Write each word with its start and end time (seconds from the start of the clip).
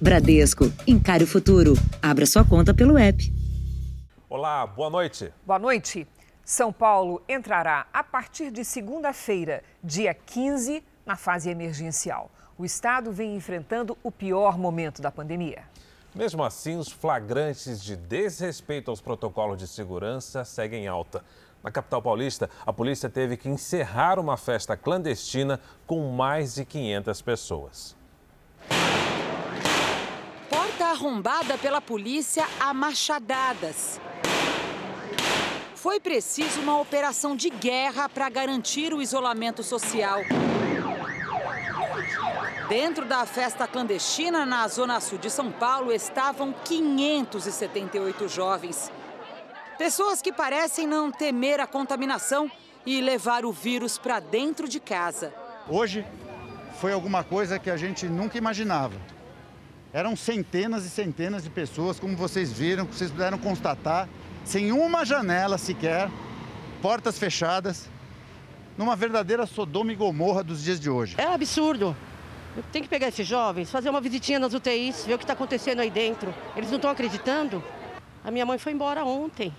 Bradesco, 0.00 0.66
encare 0.86 1.24
o 1.24 1.26
futuro. 1.26 1.72
Abra 2.00 2.24
sua 2.24 2.44
conta 2.44 2.72
pelo 2.72 2.96
app. 2.96 3.32
Olá, 4.30 4.64
boa 4.64 4.88
noite. 4.88 5.32
Boa 5.44 5.58
noite. 5.58 6.06
São 6.44 6.72
Paulo 6.72 7.20
entrará 7.28 7.84
a 7.92 8.04
partir 8.04 8.52
de 8.52 8.64
segunda-feira, 8.64 9.60
dia 9.82 10.14
15, 10.14 10.84
na 11.04 11.16
fase 11.16 11.50
emergencial. 11.50 12.30
O 12.56 12.64
estado 12.64 13.10
vem 13.10 13.34
enfrentando 13.34 13.98
o 14.00 14.12
pior 14.12 14.56
momento 14.56 15.02
da 15.02 15.10
pandemia. 15.10 15.64
Mesmo 16.14 16.44
assim, 16.44 16.76
os 16.76 16.92
flagrantes 16.92 17.82
de 17.82 17.96
desrespeito 17.96 18.92
aos 18.92 19.00
protocolos 19.00 19.58
de 19.58 19.66
segurança 19.66 20.44
seguem 20.44 20.86
alta. 20.86 21.24
Na 21.60 21.72
capital 21.72 22.00
paulista, 22.00 22.48
a 22.64 22.72
polícia 22.72 23.10
teve 23.10 23.36
que 23.36 23.48
encerrar 23.48 24.20
uma 24.20 24.36
festa 24.36 24.76
clandestina 24.76 25.58
com 25.88 26.12
mais 26.12 26.54
de 26.54 26.64
500 26.64 27.20
pessoas. 27.20 27.97
Arrombada 30.88 31.58
pela 31.58 31.82
polícia 31.82 32.46
a 32.58 32.72
machadadas. 32.72 34.00
Foi 35.74 36.00
preciso 36.00 36.62
uma 36.62 36.80
operação 36.80 37.36
de 37.36 37.50
guerra 37.50 38.08
para 38.08 38.26
garantir 38.30 38.94
o 38.94 39.02
isolamento 39.02 39.62
social. 39.62 40.20
Dentro 42.70 43.04
da 43.04 43.26
festa 43.26 43.68
clandestina 43.68 44.46
na 44.46 44.66
zona 44.66 44.98
sul 44.98 45.18
de 45.18 45.28
São 45.28 45.52
Paulo 45.52 45.92
estavam 45.92 46.54
578 46.64 48.26
jovens. 48.26 48.90
Pessoas 49.76 50.22
que 50.22 50.32
parecem 50.32 50.86
não 50.86 51.10
temer 51.12 51.60
a 51.60 51.66
contaminação 51.66 52.50
e 52.86 53.02
levar 53.02 53.44
o 53.44 53.52
vírus 53.52 53.98
para 53.98 54.20
dentro 54.20 54.66
de 54.66 54.80
casa. 54.80 55.34
Hoje 55.68 56.06
foi 56.80 56.94
alguma 56.94 57.22
coisa 57.22 57.58
que 57.58 57.68
a 57.68 57.76
gente 57.76 58.06
nunca 58.06 58.38
imaginava. 58.38 59.17
Eram 59.92 60.14
centenas 60.14 60.84
e 60.84 60.90
centenas 60.90 61.42
de 61.42 61.50
pessoas, 61.50 61.98
como 61.98 62.14
vocês 62.14 62.52
viram, 62.52 62.84
que 62.84 62.94
vocês 62.94 63.10
puderam 63.10 63.38
constatar, 63.38 64.06
sem 64.44 64.70
uma 64.70 65.04
janela 65.04 65.56
sequer, 65.56 66.10
portas 66.82 67.18
fechadas, 67.18 67.88
numa 68.76 68.94
verdadeira 68.94 69.46
Sodoma 69.46 69.90
e 69.92 69.96
Gomorra 69.96 70.44
dos 70.44 70.62
dias 70.62 70.78
de 70.78 70.90
hoje. 70.90 71.14
É 71.16 71.26
um 71.26 71.32
absurdo. 71.32 71.96
Tem 72.70 72.82
que 72.82 72.88
pegar 72.88 73.08
esses 73.08 73.26
jovens, 73.26 73.70
fazer 73.70 73.88
uma 73.88 74.00
visitinha 74.00 74.38
nas 74.38 74.52
UTIs, 74.52 75.06
ver 75.06 75.14
o 75.14 75.18
que 75.18 75.24
está 75.24 75.32
acontecendo 75.32 75.80
aí 75.80 75.90
dentro. 75.90 76.34
Eles 76.54 76.68
não 76.68 76.76
estão 76.76 76.90
acreditando. 76.90 77.64
A 78.22 78.30
minha 78.30 78.44
mãe 78.44 78.58
foi 78.58 78.72
embora 78.72 79.04
ontem. 79.04 79.54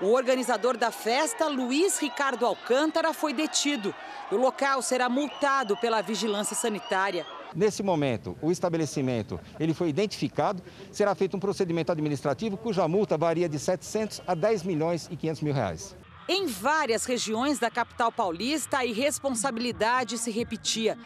O 0.00 0.12
organizador 0.12 0.76
da 0.76 0.90
festa, 0.90 1.46
Luiz 1.48 1.98
Ricardo 1.98 2.46
Alcântara, 2.46 3.12
foi 3.12 3.32
detido. 3.32 3.94
O 4.30 4.36
local 4.36 4.80
será 4.82 5.08
multado 5.08 5.76
pela 5.76 6.02
vigilância 6.02 6.54
sanitária. 6.54 7.26
Nesse 7.54 7.82
momento, 7.82 8.36
o 8.42 8.50
estabelecimento 8.50 9.38
ele 9.60 9.72
foi 9.72 9.88
identificado, 9.88 10.62
será 10.90 11.14
feito 11.14 11.36
um 11.36 11.40
procedimento 11.40 11.92
administrativo 11.92 12.56
cuja 12.56 12.88
multa 12.88 13.16
varia 13.16 13.48
de 13.48 13.58
700 13.58 14.22
a 14.26 14.34
10 14.34 14.64
milhões 14.64 15.08
e 15.10 15.16
500 15.16 15.42
mil 15.42 15.54
reais. 15.54 15.96
Em 16.28 16.46
várias 16.46 17.04
regiões 17.04 17.58
da 17.58 17.70
capital 17.70 18.10
paulista, 18.10 18.78
a 18.78 18.84
irresponsabilidade 18.84 20.18
se 20.18 20.30
repetia. 20.30 20.98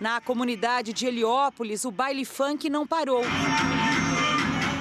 Na 0.00 0.20
comunidade 0.20 0.92
de 0.92 1.06
Heliópolis, 1.06 1.84
o 1.84 1.90
baile 1.90 2.24
funk 2.24 2.68
não 2.68 2.86
parou. 2.86 3.22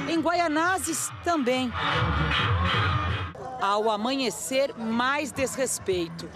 Em 0.09 0.19
Guaianazes, 0.19 1.11
também. 1.23 1.71
Ao 3.61 3.91
amanhecer, 3.91 4.73
mais 4.75 5.31
desrespeito. 5.31 6.27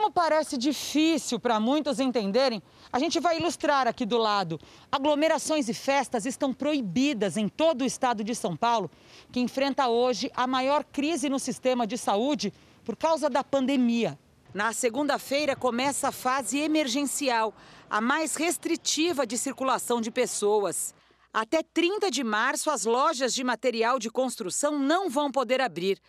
Como 0.00 0.10
parece 0.10 0.56
difícil 0.56 1.38
para 1.38 1.60
muitos 1.60 2.00
entenderem, 2.00 2.62
a 2.90 2.98
gente 2.98 3.20
vai 3.20 3.36
ilustrar 3.36 3.86
aqui 3.86 4.06
do 4.06 4.16
lado. 4.16 4.58
Aglomerações 4.90 5.68
e 5.68 5.74
festas 5.74 6.24
estão 6.24 6.54
proibidas 6.54 7.36
em 7.36 7.50
todo 7.50 7.82
o 7.82 7.84
estado 7.84 8.24
de 8.24 8.34
São 8.34 8.56
Paulo, 8.56 8.90
que 9.30 9.40
enfrenta 9.40 9.88
hoje 9.88 10.30
a 10.34 10.46
maior 10.46 10.84
crise 10.84 11.28
no 11.28 11.38
sistema 11.38 11.86
de 11.86 11.98
saúde 11.98 12.50
por 12.82 12.96
causa 12.96 13.28
da 13.28 13.44
pandemia. 13.44 14.18
Na 14.54 14.72
segunda-feira 14.72 15.54
começa 15.54 16.08
a 16.08 16.12
fase 16.12 16.58
emergencial, 16.58 17.52
a 17.90 18.00
mais 18.00 18.36
restritiva 18.36 19.26
de 19.26 19.36
circulação 19.36 20.00
de 20.00 20.10
pessoas. 20.10 20.94
Até 21.30 21.62
30 21.62 22.10
de 22.10 22.24
março, 22.24 22.70
as 22.70 22.86
lojas 22.86 23.34
de 23.34 23.44
material 23.44 23.98
de 23.98 24.08
construção 24.08 24.78
não 24.78 25.10
vão 25.10 25.30
poder 25.30 25.60
abrir. 25.60 26.00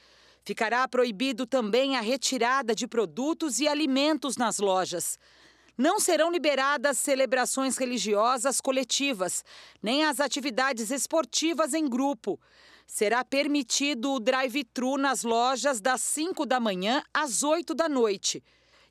Ficará 0.44 0.88
proibido 0.88 1.46
também 1.46 1.96
a 1.96 2.02
retirada 2.02 2.74
de 2.74 2.88
produtos 2.88 3.60
e 3.60 3.68
alimentos 3.68 4.38
nas 4.38 4.58
lojas. 4.60 5.20
Não 5.78 6.00
serão 6.00 6.32
liberadas 6.32 6.98
celebrações 6.98 7.78
religiosas 7.78 8.60
coletivas, 8.60 9.44
nem 9.82 10.04
as 10.04 10.20
atividades 10.20 10.92
esportivas 10.92 11.74
em 11.74 11.88
grupo. 11.88 12.40
Será 12.88 13.24
permitido 13.24 14.14
o 14.14 14.20
drive-thru 14.20 14.98
nas 14.98 15.24
lojas 15.24 15.80
das 15.80 16.02
5 16.02 16.46
da 16.46 16.60
manhã 16.60 17.04
às 17.14 17.44
8 17.44 17.74
da 17.74 17.88
noite. 17.88 18.44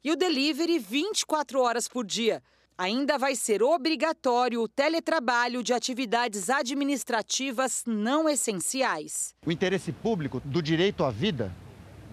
E 0.03 0.11
o 0.11 0.17
delivery 0.17 0.79
24 0.79 1.61
horas 1.61 1.87
por 1.87 2.07
dia. 2.07 2.43
Ainda 2.81 3.19
vai 3.19 3.37
ser 3.37 3.63
obrigatório 3.63 4.63
o 4.63 4.67
teletrabalho 4.67 5.63
de 5.63 5.75
atividades 5.75 6.49
administrativas 6.49 7.83
não 7.87 8.27
essenciais. 8.27 9.35
O 9.45 9.53
interesse 9.53 9.93
público 9.93 10.41
do 10.43 10.63
direito 10.63 11.05
à 11.05 11.11
vida, 11.11 11.53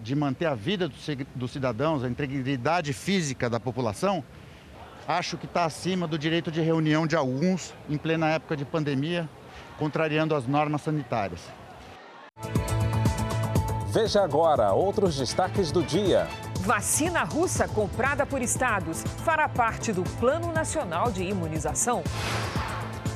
de 0.02 0.14
manter 0.14 0.44
a 0.44 0.54
vida 0.54 0.92
dos 1.34 1.50
cidadãos, 1.52 2.04
a 2.04 2.08
integridade 2.10 2.92
física 2.92 3.48
da 3.48 3.58
população, 3.58 4.22
acho 5.06 5.38
que 5.38 5.46
está 5.46 5.64
acima 5.64 6.06
do 6.06 6.18
direito 6.18 6.50
de 6.50 6.60
reunião 6.60 7.06
de 7.06 7.16
alguns 7.16 7.72
em 7.88 7.96
plena 7.96 8.28
época 8.28 8.54
de 8.54 8.66
pandemia, 8.66 9.26
contrariando 9.78 10.34
as 10.34 10.46
normas 10.46 10.82
sanitárias. 10.82 11.40
Veja 13.90 14.22
agora 14.22 14.74
outros 14.74 15.16
destaques 15.16 15.72
do 15.72 15.82
dia. 15.82 16.28
Vacina 16.68 17.24
russa 17.24 17.66
comprada 17.66 18.26
por 18.26 18.42
estados 18.42 19.02
fará 19.24 19.48
parte 19.48 19.90
do 19.90 20.02
Plano 20.20 20.52
Nacional 20.52 21.10
de 21.10 21.24
Imunização. 21.24 22.04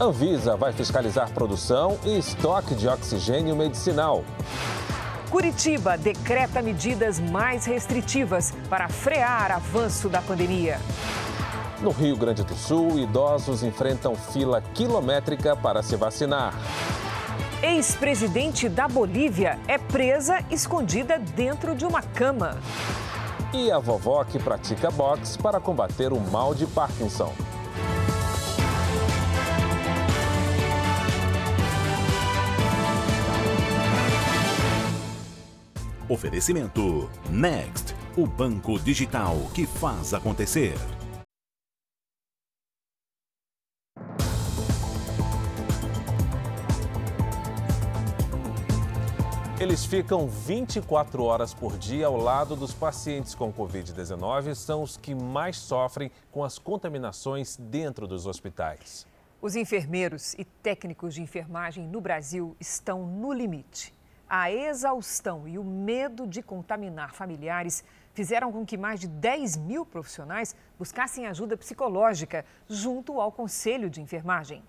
Anvisa 0.00 0.56
vai 0.56 0.72
fiscalizar 0.72 1.30
produção 1.32 1.98
e 2.02 2.16
estoque 2.16 2.74
de 2.74 2.88
oxigênio 2.88 3.54
medicinal. 3.54 4.24
Curitiba 5.28 5.98
decreta 5.98 6.62
medidas 6.62 7.20
mais 7.20 7.66
restritivas 7.66 8.54
para 8.70 8.88
frear 8.88 9.52
avanço 9.52 10.08
da 10.08 10.22
pandemia. 10.22 10.80
No 11.82 11.90
Rio 11.90 12.16
Grande 12.16 12.42
do 12.44 12.54
Sul, 12.54 12.98
idosos 12.98 13.62
enfrentam 13.62 14.16
fila 14.16 14.62
quilométrica 14.72 15.54
para 15.54 15.82
se 15.82 15.94
vacinar. 15.94 16.54
Ex-presidente 17.62 18.66
da 18.66 18.88
Bolívia 18.88 19.58
é 19.68 19.76
presa 19.76 20.42
escondida 20.50 21.18
dentro 21.18 21.74
de 21.76 21.84
uma 21.84 22.00
cama 22.00 22.56
e 23.52 23.70
a 23.70 23.78
vovó 23.78 24.24
que 24.24 24.38
pratica 24.38 24.90
boxe 24.90 25.38
para 25.38 25.60
combater 25.60 26.12
o 26.12 26.20
mal 26.20 26.54
de 26.54 26.66
Parkinson. 26.66 27.32
Oferecimento 36.08 37.08
Next, 37.30 37.94
o 38.16 38.26
banco 38.26 38.78
digital 38.78 39.36
que 39.54 39.66
faz 39.66 40.12
acontecer. 40.12 40.74
Eles 49.62 49.84
ficam 49.84 50.26
24 50.26 51.22
horas 51.22 51.54
por 51.54 51.78
dia 51.78 52.08
ao 52.08 52.16
lado 52.16 52.56
dos 52.56 52.74
pacientes 52.74 53.32
com 53.32 53.52
Covid-19, 53.52 54.56
são 54.56 54.82
os 54.82 54.96
que 54.96 55.14
mais 55.14 55.56
sofrem 55.56 56.10
com 56.32 56.42
as 56.42 56.58
contaminações 56.58 57.56
dentro 57.56 58.08
dos 58.08 58.26
hospitais. 58.26 59.06
Os 59.40 59.54
enfermeiros 59.54 60.34
e 60.34 60.44
técnicos 60.44 61.14
de 61.14 61.22
enfermagem 61.22 61.86
no 61.86 62.00
Brasil 62.00 62.56
estão 62.58 63.06
no 63.06 63.32
limite. 63.32 63.94
A 64.28 64.50
exaustão 64.50 65.46
e 65.46 65.56
o 65.56 65.62
medo 65.62 66.26
de 66.26 66.42
contaminar 66.42 67.14
familiares 67.14 67.84
fizeram 68.12 68.50
com 68.50 68.66
que 68.66 68.76
mais 68.76 68.98
de 68.98 69.06
10 69.06 69.58
mil 69.58 69.86
profissionais 69.86 70.56
buscassem 70.76 71.28
ajuda 71.28 71.56
psicológica 71.56 72.44
junto 72.68 73.20
ao 73.20 73.30
Conselho 73.30 73.88
de 73.88 74.02
Enfermagem. 74.02 74.60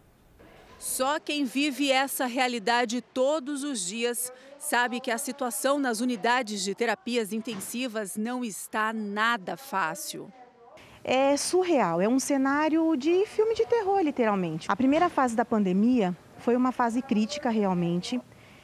Só 0.84 1.18
quem 1.18 1.46
vive 1.46 1.90
essa 1.90 2.26
realidade 2.26 3.00
todos 3.00 3.64
os 3.64 3.88
dias 3.88 4.34
sabe 4.60 5.00
que 5.00 5.10
a 5.10 5.18
situação 5.18 5.80
nas 5.80 6.02
unidades 6.02 6.62
de 6.62 6.76
terapias 6.76 7.32
intensivas 7.32 8.18
não 8.18 8.44
está 8.44 8.92
nada 8.92 9.56
fácil. 9.56 10.30
É 11.02 11.38
surreal, 11.38 12.02
é 12.02 12.08
um 12.10 12.20
cenário 12.20 12.98
de 12.98 13.26
filme 13.28 13.56
de 13.56 13.66
terror, 13.66 14.02
literalmente. 14.02 14.70
A 14.70 14.76
primeira 14.76 15.08
fase 15.08 15.38
da 15.38 15.46
pandemia 15.46 16.14
foi 16.40 16.54
uma 16.54 16.74
fase 16.74 17.02
crítica, 17.02 17.50
realmente, 17.50 18.20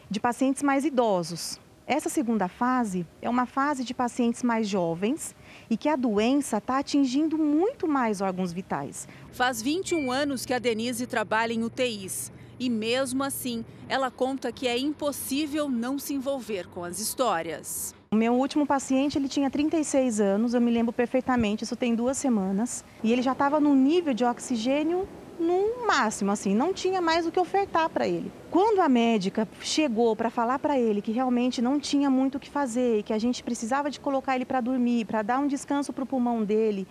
de 0.09 0.19
pacientes 0.19 0.61
mais 0.61 0.83
idosos. 0.83 1.57
Essa 1.87 2.09
segunda 2.09 2.49
fase 2.49 3.07
é 3.21 3.29
uma 3.29 3.45
fase 3.45 3.85
de 3.85 3.93
pacientes 3.93 4.43
mais 4.43 4.67
jovens 4.67 5.33
e 5.69 5.77
que 5.77 5.87
a 5.87 5.95
doença 5.95 6.57
está 6.57 6.79
atingindo 6.79 7.37
muito 7.37 7.87
mais 7.87 8.21
órgãos 8.21 8.51
vitais. 8.51 9.07
Faz 9.31 9.61
21 9.61 10.11
anos 10.11 10.45
que 10.45 10.53
a 10.53 10.59
Denise 10.59 11.05
trabalha 11.05 11.53
em 11.53 11.63
UTIs. 11.63 12.31
E 12.59 12.69
mesmo 12.69 13.23
assim, 13.23 13.63
ela 13.87 14.11
conta 14.11 14.51
que 14.51 14.67
é 14.67 14.77
impossível 14.77 15.69
não 15.69 15.97
se 15.97 16.13
envolver 16.13 16.67
com 16.67 16.83
as 16.83 16.99
histórias. 16.99 17.95
O 18.11 18.15
meu 18.15 18.33
último 18.33 18.65
paciente, 18.65 19.17
ele 19.17 19.29
tinha 19.29 19.49
36 19.49 20.19
anos, 20.19 20.53
eu 20.53 20.59
me 20.59 20.71
lembro 20.71 20.91
perfeitamente, 20.91 21.63
isso 21.63 21.75
tem 21.75 21.93
duas 21.93 22.17
semanas. 22.17 22.83
E 23.03 23.13
ele 23.13 23.21
já 23.21 23.33
estava 23.33 23.59
num 23.59 23.75
nível 23.75 24.13
de 24.13 24.25
oxigênio 24.25 25.07
no 25.39 25.87
máximo, 25.87 26.31
assim, 26.31 26.53
não 26.53 26.73
tinha 26.73 27.01
mais 27.01 27.25
o 27.25 27.31
que 27.31 27.39
ofertar 27.39 27.89
para 27.89 28.07
ele. 28.07 28.31
Quando 28.51 28.81
a 28.81 28.89
médica 28.89 29.47
chegou 29.61 30.15
para 30.15 30.29
falar 30.29 30.59
para 30.59 30.77
ele 30.77 31.01
que 31.01 31.11
realmente 31.11 31.61
não 31.61 31.79
tinha 31.79 32.09
muito 32.09 32.35
o 32.35 32.39
que 32.39 32.49
fazer, 32.49 33.03
que 33.03 33.13
a 33.13 33.17
gente 33.17 33.41
precisava 33.41 33.89
de 33.89 33.99
colocar 33.99 34.35
ele 34.35 34.45
para 34.45 34.59
dormir, 34.59 35.05
para 35.05 35.21
dar 35.21 35.39
um 35.39 35.47
descanso 35.47 35.93
para 35.93 36.03
o 36.03 36.07
pulmão 36.07 36.43
dele, 36.43 36.85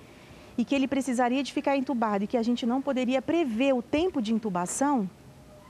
e 0.57 0.65
que 0.65 0.75
ele 0.75 0.89
precisaria 0.89 1.43
de 1.43 1.53
ficar 1.53 1.77
entubado 1.77 2.25
e 2.25 2.27
que 2.27 2.37
a 2.37 2.43
gente 2.43 2.67
não 2.67 2.83
poderia 2.83 3.23
prever 3.23 3.75
o 3.75 3.83
tempo 3.83 4.21
de 4.21 4.33
intubação, 4.33 5.09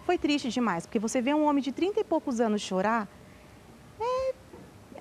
foi 0.07 0.17
triste 0.17 0.49
demais, 0.49 0.87
porque 0.87 0.99
você 0.99 1.21
vê 1.21 1.35
um 1.35 1.45
homem 1.45 1.63
de 1.63 1.73
30 1.73 2.01
e 2.01 2.05
poucos 2.05 2.41
anos 2.41 2.63
chorar, 2.63 3.07
é, 4.01 4.35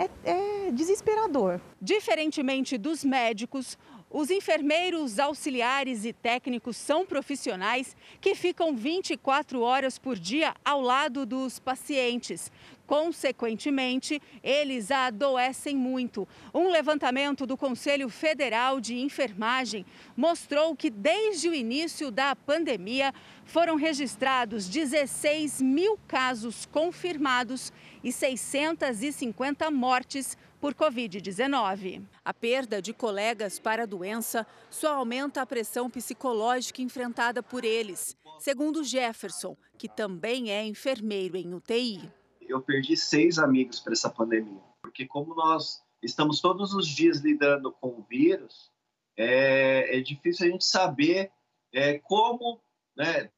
é, 0.04 0.10
é 0.26 0.72
desesperador. 0.72 1.62
Diferentemente 1.82 2.78
dos 2.78 3.06
médicos, 3.06 3.78
os 4.10 4.30
enfermeiros, 4.32 5.20
auxiliares 5.20 6.06
e 6.06 6.14
técnicos 6.14 6.78
são 6.78 7.06
profissionais 7.06 7.96
que 8.22 8.36
ficam 8.36 8.74
24 8.74 9.60
horas 9.60 10.00
por 10.00 10.18
dia 10.18 10.56
ao 10.64 10.82
lado 10.82 11.26
dos 11.26 11.60
pacientes. 11.60 12.50
Consequentemente, 12.88 14.22
eles 14.42 14.92
adoecem 14.92 15.76
muito. 15.76 16.26
Um 16.54 16.70
levantamento 16.70 17.46
do 17.46 17.58
Conselho 17.58 18.08
Federal 18.08 18.80
de 18.80 18.98
Enfermagem 18.98 19.86
mostrou 20.16 20.74
que 20.74 20.90
desde 20.90 21.50
o 21.50 21.54
início 21.54 22.10
da 22.10 22.34
pandemia 22.34 23.14
foram 23.44 23.76
registrados 23.76 24.70
16 24.70 25.62
mil 25.62 26.00
casos 26.08 26.66
confirmados 26.66 27.74
e 28.02 28.10
650 28.10 29.70
mortes 29.70 30.38
por 30.60 30.74
Covid-19. 30.74 32.04
A 32.24 32.34
perda 32.34 32.82
de 32.82 32.94
colegas 32.94 33.60
para 33.60 33.84
a 33.84 33.86
doença 33.86 34.46
só 34.70 34.96
aumenta 34.96 35.42
a 35.42 35.46
pressão 35.46 35.90
psicológica 35.90 36.82
enfrentada 36.82 37.42
por 37.42 37.64
eles, 37.64 38.18
segundo 38.40 38.84
Jefferson, 38.84 39.56
que 39.78 39.88
também 39.88 40.52
é 40.52 40.66
enfermeiro 40.66 41.38
em 41.38 41.54
UTI. 41.54 42.12
Eu 42.42 42.62
perdi 42.62 42.96
seis 42.96 43.38
amigos 43.38 43.80
para 43.80 43.94
essa 43.94 44.10
pandemia, 44.10 44.62
porque 44.82 45.06
como 45.06 45.36
nós 45.36 45.82
estamos 46.02 46.40
todos 46.42 46.74
os 46.74 46.88
dias 46.88 47.20
lidando 47.20 47.72
com 47.72 47.90
o 47.90 48.06
vírus, 48.10 48.72
é, 49.18 49.98
é 49.98 50.02
difícil 50.02 50.48
a 50.48 50.50
gente 50.50 50.66
saber 50.66 51.32
é, 51.74 52.00
como 52.00 52.62
né, 52.96 53.30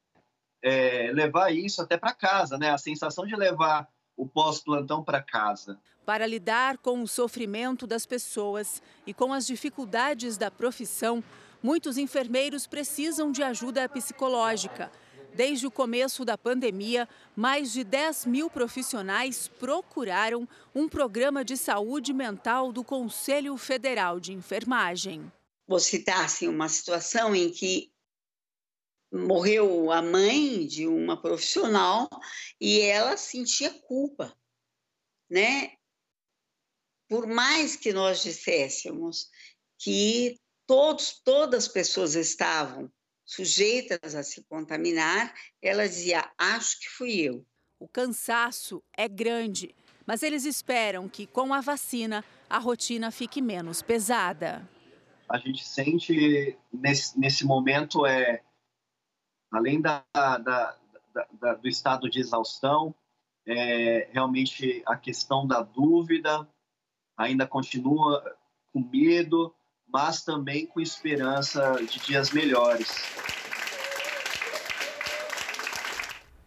é, 0.62 1.10
levar 1.12 1.50
isso 1.50 1.82
até 1.82 1.96
para 1.96 2.12
casa, 2.12 2.58
né? 2.58 2.70
A 2.70 2.78
sensação 2.78 3.26
de 3.26 3.34
levar 3.34 3.88
o 4.16 4.28
pós-plantão 4.28 5.02
para 5.02 5.22
casa. 5.22 5.80
Para 6.04 6.26
lidar 6.26 6.78
com 6.78 7.02
o 7.02 7.08
sofrimento 7.08 7.86
das 7.86 8.06
pessoas 8.06 8.82
e 9.06 9.14
com 9.14 9.32
as 9.32 9.46
dificuldades 9.46 10.36
da 10.36 10.50
profissão, 10.50 11.22
muitos 11.62 11.98
enfermeiros 11.98 12.66
precisam 12.66 13.30
de 13.30 13.42
ajuda 13.42 13.88
psicológica. 13.88 14.90
Desde 15.34 15.66
o 15.66 15.70
começo 15.70 16.24
da 16.24 16.36
pandemia, 16.36 17.08
mais 17.36 17.72
de 17.72 17.84
10 17.84 18.26
mil 18.26 18.50
profissionais 18.50 19.48
procuraram 19.48 20.48
um 20.74 20.88
programa 20.88 21.44
de 21.44 21.56
saúde 21.56 22.12
mental 22.12 22.72
do 22.72 22.82
Conselho 22.82 23.56
Federal 23.56 24.18
de 24.18 24.32
Enfermagem. 24.32 25.30
Vou 25.68 25.78
citar 25.78 26.24
assim, 26.24 26.48
uma 26.48 26.68
situação 26.68 27.34
em 27.34 27.50
que 27.50 27.92
morreu 29.12 29.90
a 29.92 30.02
mãe 30.02 30.66
de 30.66 30.86
uma 30.86 31.20
profissional 31.20 32.08
e 32.60 32.80
ela 32.80 33.16
sentia 33.16 33.70
culpa, 33.70 34.34
né? 35.28 35.72
Por 37.10 37.26
mais 37.26 37.74
que 37.74 37.92
nós 37.92 38.22
disséssemos 38.22 39.28
que 39.76 40.38
todos, 40.64 41.20
todas 41.24 41.64
as 41.64 41.68
pessoas 41.68 42.14
estavam 42.14 42.88
sujeitas 43.24 44.14
a 44.14 44.22
se 44.22 44.44
contaminar, 44.44 45.34
ela 45.60 45.88
dizia: 45.88 46.30
acho 46.38 46.78
que 46.78 46.88
fui 46.88 47.20
eu. 47.22 47.44
O 47.80 47.88
cansaço 47.88 48.80
é 48.96 49.08
grande, 49.08 49.74
mas 50.06 50.22
eles 50.22 50.44
esperam 50.44 51.08
que 51.08 51.26
com 51.26 51.52
a 51.52 51.60
vacina 51.60 52.24
a 52.48 52.58
rotina 52.58 53.10
fique 53.10 53.42
menos 53.42 53.82
pesada. 53.82 54.68
A 55.28 55.36
gente 55.38 55.66
sente 55.66 56.56
nesse, 56.72 57.18
nesse 57.18 57.44
momento 57.44 58.06
é 58.06 58.44
além 59.52 59.80
da, 59.80 60.04
da, 60.14 60.76
da, 61.32 61.54
do 61.54 61.66
estado 61.66 62.08
de 62.08 62.20
exaustão, 62.20 62.94
é, 63.44 64.08
realmente 64.12 64.80
a 64.86 64.96
questão 64.96 65.44
da 65.44 65.60
dúvida 65.60 66.48
ainda 67.20 67.46
continua 67.46 68.24
com 68.72 68.80
medo, 68.80 69.54
mas 69.86 70.24
também 70.24 70.66
com 70.66 70.80
esperança 70.80 71.74
de 71.82 72.00
dias 72.00 72.30
melhores. 72.30 72.88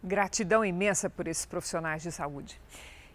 Gratidão 0.03 0.65
imensa 0.65 1.09
por 1.09 1.27
esses 1.27 1.45
profissionais 1.45 2.01
de 2.01 2.11
saúde. 2.11 2.59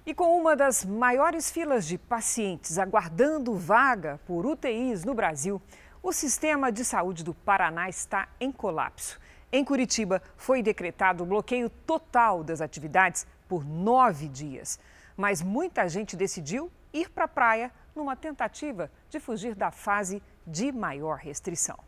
E 0.07 0.15
com 0.15 0.39
uma 0.41 0.55
das 0.55 0.85
maiores 0.85 1.51
filas 1.51 1.87
de 1.87 1.99
pacientes 1.99 2.79
aguardando 2.79 3.55
vaga 3.57 4.21
por 4.27 4.47
UTIs 4.47 5.05
no 5.05 5.13
Brasil, 5.13 5.61
o 6.03 6.13
sistema 6.13 6.71
de 6.71 6.85
saúde 6.85 7.25
do 7.25 7.35
Paraná 7.35 7.89
está 7.89 8.29
em 8.41 8.53
colapso. 8.53 9.19
Em 9.51 9.65
Curitiba, 9.65 10.23
foi 10.37 10.63
decretado 10.63 11.25
o 11.25 11.27
bloqueio 11.27 11.69
total 11.69 12.45
das 12.45 12.61
atividades 12.61 13.27
por 13.49 13.65
nove 13.67 14.29
dias. 14.29 14.79
Mas 15.17 15.43
muita 15.43 15.89
gente 15.89 16.17
decidiu 16.17 16.71
ir 16.93 17.11
para 17.11 17.25
a 17.25 17.29
praia 17.29 17.73
numa 17.95 18.17
tentativa 18.17 18.91
de 19.11 19.19
fugir 19.19 19.55
da 19.55 19.71
fase 19.71 20.23
de 20.47 20.73
maior 20.73 21.19
restrição. 21.19 21.79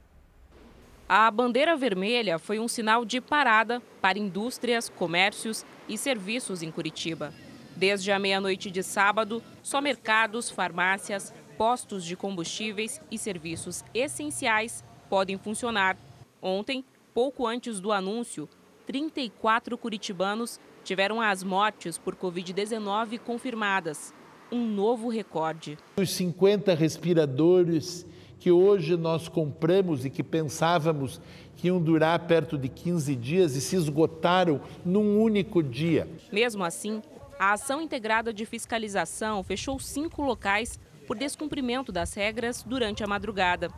A 1.08 1.28
bandeira 1.30 1.76
vermelha 1.76 2.38
foi 2.38 2.60
um 2.60 2.68
sinal 2.68 3.04
de 3.04 3.20
parada 3.20 3.82
para 4.00 4.18
indústrias, 4.18 4.88
comércios 4.88 5.64
e 5.88 5.98
serviços 5.98 6.62
em 6.62 6.70
Curitiba. 6.70 7.34
Desde 7.74 8.12
a 8.12 8.18
meia-noite 8.18 8.70
de 8.70 8.82
sábado, 8.82 9.42
só 9.62 9.80
mercados, 9.80 10.50
farmácias, 10.50 11.34
postos 11.58 12.04
de 12.04 12.16
combustíveis 12.16 13.00
e 13.10 13.18
serviços 13.18 13.84
essenciais 13.92 14.84
podem 15.08 15.36
funcionar. 15.36 15.96
Ontem, 16.40 16.84
pouco 17.12 17.46
antes 17.46 17.80
do 17.80 17.90
anúncio, 17.90 18.48
34 18.86 19.76
curitibanos 19.76 20.60
tiveram 20.84 21.20
as 21.20 21.42
mortes 21.42 21.98
por 21.98 22.14
Covid-19 22.14 23.18
confirmadas, 23.18 24.14
um 24.50 24.66
novo 24.66 25.08
recorde. 25.08 25.78
Os 25.96 26.10
50 26.10 26.74
respiradores 26.74 28.06
que 28.38 28.50
hoje 28.50 28.96
nós 28.96 29.28
compramos 29.28 30.04
e 30.04 30.10
que 30.10 30.22
pensávamos 30.22 31.20
que 31.56 31.66
iam 31.66 31.80
durar 31.80 32.18
perto 32.20 32.56
de 32.56 32.68
15 32.68 33.14
dias 33.14 33.54
e 33.54 33.60
se 33.60 33.76
esgotaram 33.76 34.62
num 34.84 35.20
único 35.20 35.62
dia. 35.62 36.08
Mesmo 36.32 36.64
assim, 36.64 37.02
a 37.38 37.52
ação 37.52 37.82
integrada 37.82 38.32
de 38.32 38.46
fiscalização 38.46 39.42
fechou 39.42 39.78
cinco 39.78 40.22
locais 40.22 40.80
por 41.06 41.18
descumprimento 41.18 41.92
das 41.92 42.14
regras 42.14 42.62
durante 42.62 43.04
a 43.04 43.06
madrugada. 43.06 43.70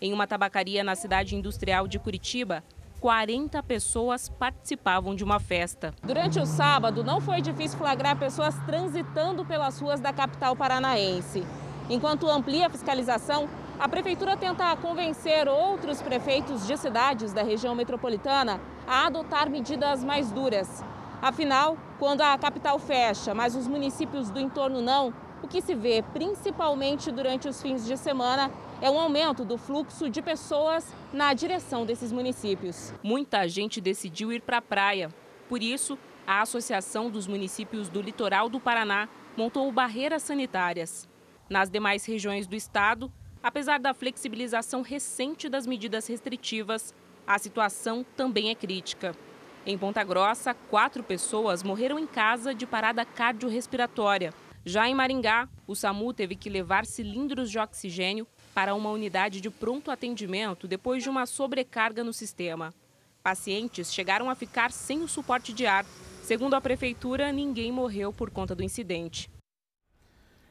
Em 0.00 0.12
uma 0.12 0.26
tabacaria 0.26 0.84
na 0.84 0.94
cidade 0.94 1.34
industrial 1.34 1.86
de 1.86 1.98
Curitiba, 1.98 2.62
40 3.00 3.62
pessoas 3.62 4.28
participavam 4.28 5.14
de 5.14 5.24
uma 5.24 5.40
festa. 5.40 5.94
Durante 6.02 6.38
o 6.38 6.44
sábado, 6.44 7.02
não 7.02 7.18
foi 7.18 7.40
difícil 7.40 7.78
flagrar 7.78 8.18
pessoas 8.18 8.54
transitando 8.66 9.42
pelas 9.44 9.80
ruas 9.80 10.00
da 10.00 10.12
capital 10.12 10.54
paranaense. 10.54 11.42
Enquanto 11.88 12.28
amplia 12.28 12.66
a 12.66 12.70
fiscalização, 12.70 13.48
a 13.78 13.88
prefeitura 13.88 14.36
tenta 14.36 14.76
convencer 14.76 15.48
outros 15.48 16.02
prefeitos 16.02 16.66
de 16.66 16.76
cidades 16.76 17.32
da 17.32 17.42
região 17.42 17.74
metropolitana 17.74 18.60
a 18.86 19.06
adotar 19.06 19.48
medidas 19.48 20.04
mais 20.04 20.30
duras. 20.30 20.84
Afinal, 21.22 21.78
quando 21.98 22.20
a 22.20 22.36
capital 22.36 22.78
fecha, 22.78 23.32
mas 23.32 23.56
os 23.56 23.66
municípios 23.66 24.28
do 24.30 24.38
entorno 24.38 24.82
não, 24.82 25.14
o 25.42 25.48
que 25.48 25.62
se 25.62 25.74
vê 25.74 26.04
principalmente 26.12 27.10
durante 27.10 27.48
os 27.48 27.62
fins 27.62 27.86
de 27.86 27.96
semana 27.96 28.50
é 28.82 28.90
um 28.90 28.98
aumento 28.98 29.44
do 29.44 29.58
fluxo 29.58 30.08
de 30.08 30.22
pessoas 30.22 30.94
na 31.12 31.34
direção 31.34 31.84
desses 31.84 32.10
municípios. 32.10 32.94
Muita 33.02 33.46
gente 33.46 33.80
decidiu 33.80 34.32
ir 34.32 34.40
para 34.40 34.56
a 34.58 34.62
praia. 34.62 35.10
Por 35.48 35.62
isso, 35.62 35.98
a 36.26 36.40
Associação 36.40 37.10
dos 37.10 37.26
Municípios 37.26 37.88
do 37.90 38.00
Litoral 38.00 38.48
do 38.48 38.58
Paraná 38.58 39.08
montou 39.36 39.70
barreiras 39.70 40.22
sanitárias. 40.22 41.08
Nas 41.48 41.68
demais 41.68 42.06
regiões 42.06 42.46
do 42.46 42.56
estado, 42.56 43.12
apesar 43.42 43.78
da 43.78 43.92
flexibilização 43.92 44.80
recente 44.80 45.48
das 45.48 45.66
medidas 45.66 46.06
restritivas, 46.06 46.94
a 47.26 47.38
situação 47.38 48.04
também 48.16 48.48
é 48.48 48.54
crítica. 48.54 49.14
Em 49.66 49.76
Ponta 49.76 50.02
Grossa, 50.02 50.54
quatro 50.54 51.02
pessoas 51.02 51.62
morreram 51.62 51.98
em 51.98 52.06
casa 52.06 52.54
de 52.54 52.66
parada 52.66 53.04
cardiorrespiratória 53.04 54.32
Já 54.64 54.88
em 54.88 54.94
Maringá, 54.94 55.48
o 55.66 55.74
SAMU 55.74 56.12
teve 56.12 56.34
que 56.34 56.50
levar 56.50 56.86
cilindros 56.86 57.50
de 57.50 57.58
oxigênio 57.58 58.26
para 58.60 58.74
uma 58.74 58.90
unidade 58.90 59.40
de 59.40 59.48
pronto 59.48 59.90
atendimento 59.90 60.68
depois 60.68 61.02
de 61.02 61.08
uma 61.08 61.24
sobrecarga 61.24 62.04
no 62.04 62.12
sistema. 62.12 62.74
Pacientes 63.22 63.90
chegaram 63.90 64.28
a 64.28 64.34
ficar 64.34 64.70
sem 64.70 65.02
o 65.02 65.08
suporte 65.08 65.50
de 65.50 65.64
ar. 65.64 65.86
Segundo 66.22 66.52
a 66.52 66.60
prefeitura, 66.60 67.32
ninguém 67.32 67.72
morreu 67.72 68.12
por 68.12 68.30
conta 68.30 68.54
do 68.54 68.62
incidente. 68.62 69.30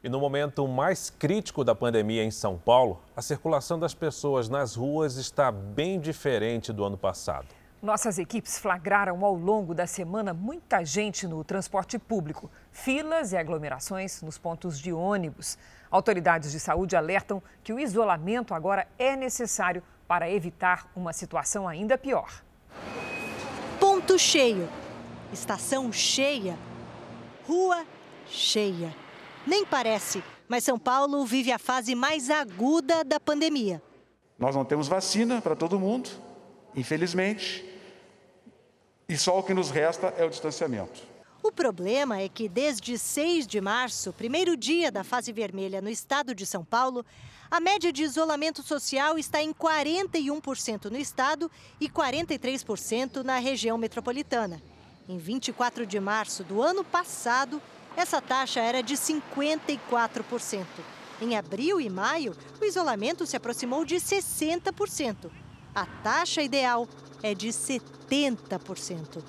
E 0.03 0.09
no 0.09 0.19
momento 0.19 0.67
mais 0.67 1.11
crítico 1.11 1.63
da 1.63 1.75
pandemia 1.75 2.23
em 2.23 2.31
São 2.31 2.57
Paulo, 2.57 2.99
a 3.15 3.21
circulação 3.21 3.77
das 3.77 3.93
pessoas 3.93 4.49
nas 4.49 4.73
ruas 4.73 5.17
está 5.17 5.51
bem 5.51 5.99
diferente 5.99 6.73
do 6.73 6.83
ano 6.83 6.97
passado. 6.97 7.58
Nossas 7.81 8.19
equipes 8.19 8.59
flagraram 8.59 9.23
ao 9.23 9.33
longo 9.33 9.73
da 9.73 9.87
semana 9.87 10.33
muita 10.33 10.83
gente 10.83 11.25
no 11.25 11.45
transporte 11.45 11.97
público, 11.97 12.51
filas 12.73 13.31
e 13.31 13.37
aglomerações 13.37 14.21
nos 14.21 14.37
pontos 14.37 14.77
de 14.77 14.91
ônibus. 14.91 15.57
Autoridades 15.89 16.51
de 16.51 16.59
saúde 16.59 16.97
alertam 16.97 17.41
que 17.63 17.71
o 17.71 17.79
isolamento 17.79 18.53
agora 18.53 18.85
é 18.97 19.15
necessário 19.15 19.81
para 20.05 20.29
evitar 20.29 20.91
uma 20.93 21.13
situação 21.13 21.69
ainda 21.69 21.97
pior. 21.97 22.43
Ponto 23.79 24.19
cheio, 24.19 24.67
estação 25.31 25.89
cheia, 25.89 26.57
rua 27.47 27.85
cheia. 28.27 28.93
Nem 29.47 29.65
parece, 29.65 30.21
mas 30.49 30.65
São 30.65 30.77
Paulo 30.77 31.25
vive 31.25 31.49
a 31.49 31.57
fase 31.57 31.95
mais 31.95 32.29
aguda 32.29 33.05
da 33.05 33.21
pandemia. 33.21 33.81
Nós 34.37 34.53
não 34.53 34.65
temos 34.65 34.89
vacina 34.89 35.41
para 35.41 35.55
todo 35.55 35.79
mundo, 35.79 36.09
infelizmente, 36.75 37.65
e 39.07 39.17
só 39.17 39.39
o 39.39 39.43
que 39.43 39.53
nos 39.53 39.71
resta 39.71 40.13
é 40.17 40.23
o 40.23 40.29
distanciamento. 40.29 41.01
O 41.41 41.51
problema 41.51 42.19
é 42.19 42.27
que 42.27 42.49
desde 42.49 42.97
6 42.97 43.47
de 43.47 43.61
março, 43.61 44.13
primeiro 44.13 44.57
dia 44.57 44.91
da 44.91 45.03
fase 45.03 45.31
vermelha 45.31 45.81
no 45.81 45.89
estado 45.89 46.35
de 46.35 46.45
São 46.45 46.65
Paulo, 46.65 47.05
a 47.49 47.59
média 47.59 47.91
de 47.91 48.03
isolamento 48.03 48.61
social 48.61 49.17
está 49.17 49.41
em 49.41 49.53
41% 49.53 50.85
no 50.91 50.97
estado 50.97 51.49
e 51.79 51.89
43% 51.89 53.23
na 53.23 53.39
região 53.39 53.77
metropolitana. 53.77 54.61
Em 55.07 55.17
24 55.17 55.85
de 55.87 55.99
março 55.99 56.43
do 56.43 56.61
ano 56.61 56.83
passado, 56.83 57.59
essa 57.97 58.21
taxa 58.21 58.59
era 58.59 58.83
de 58.83 58.95
54%. 58.95 60.65
Em 61.21 61.35
abril 61.35 61.81
e 61.81 61.89
maio, 61.89 62.35
o 62.61 62.65
isolamento 62.65 63.25
se 63.25 63.35
aproximou 63.35 63.83
de 63.83 63.95
60%. 63.95 65.31
A 65.73 65.85
taxa 65.85 66.41
ideal 66.41 66.87
é 67.21 67.33
de 67.33 67.49
70%. 67.49 69.23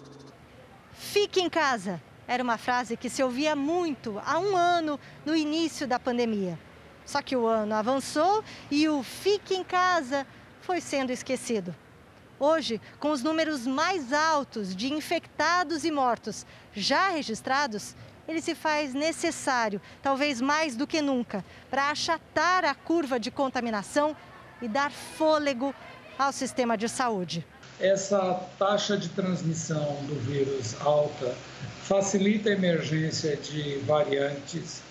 Fique 0.92 1.40
em 1.40 1.48
casa 1.48 2.00
era 2.30 2.44
uma 2.44 2.56
frase 2.56 2.96
que 2.96 3.10
se 3.10 3.24
ouvia 3.24 3.56
muito 3.56 4.22
há 4.24 4.38
um 4.38 4.56
ano 4.56 5.00
no 5.26 5.34
início 5.34 5.84
da 5.84 5.98
pandemia. 5.98 6.56
Só 7.04 7.20
que 7.20 7.34
o 7.34 7.44
ano 7.44 7.74
avançou 7.74 8.44
e 8.70 8.88
o 8.88 9.02
fique 9.02 9.52
em 9.52 9.64
casa 9.64 10.24
foi 10.60 10.80
sendo 10.80 11.10
esquecido. 11.10 11.74
Hoje, 12.38 12.80
com 13.00 13.10
os 13.10 13.20
números 13.20 13.66
mais 13.66 14.12
altos 14.12 14.76
de 14.76 14.92
infectados 14.92 15.84
e 15.84 15.90
mortos 15.90 16.46
já 16.72 17.08
registrados, 17.08 17.96
ele 18.28 18.40
se 18.40 18.54
faz 18.54 18.94
necessário, 18.94 19.82
talvez 20.00 20.40
mais 20.40 20.76
do 20.76 20.86
que 20.86 21.02
nunca, 21.02 21.44
para 21.68 21.90
achatar 21.90 22.64
a 22.64 22.76
curva 22.76 23.18
de 23.18 23.32
contaminação 23.32 24.16
e 24.62 24.68
dar 24.68 24.92
fôlego 24.92 25.74
ao 26.20 26.32
sistema 26.32 26.76
de 26.76 26.88
saúde. 26.88 27.44
Essa 27.80 28.46
taxa 28.58 28.96
de 28.96 29.08
transmissão 29.08 29.96
do 30.06 30.14
vírus 30.20 30.76
alta 30.80 31.34
facilita 31.82 32.50
a 32.50 32.52
emergência 32.52 33.36
de 33.36 33.78
variantes 33.86 34.82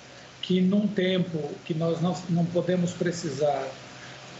que, 0.42 0.60
num 0.60 0.88
tempo 0.88 1.38
que 1.64 1.76
nós 1.76 2.02
não, 2.02 2.16
não 2.30 2.46
podemos 2.46 2.94
precisar, 2.94 3.64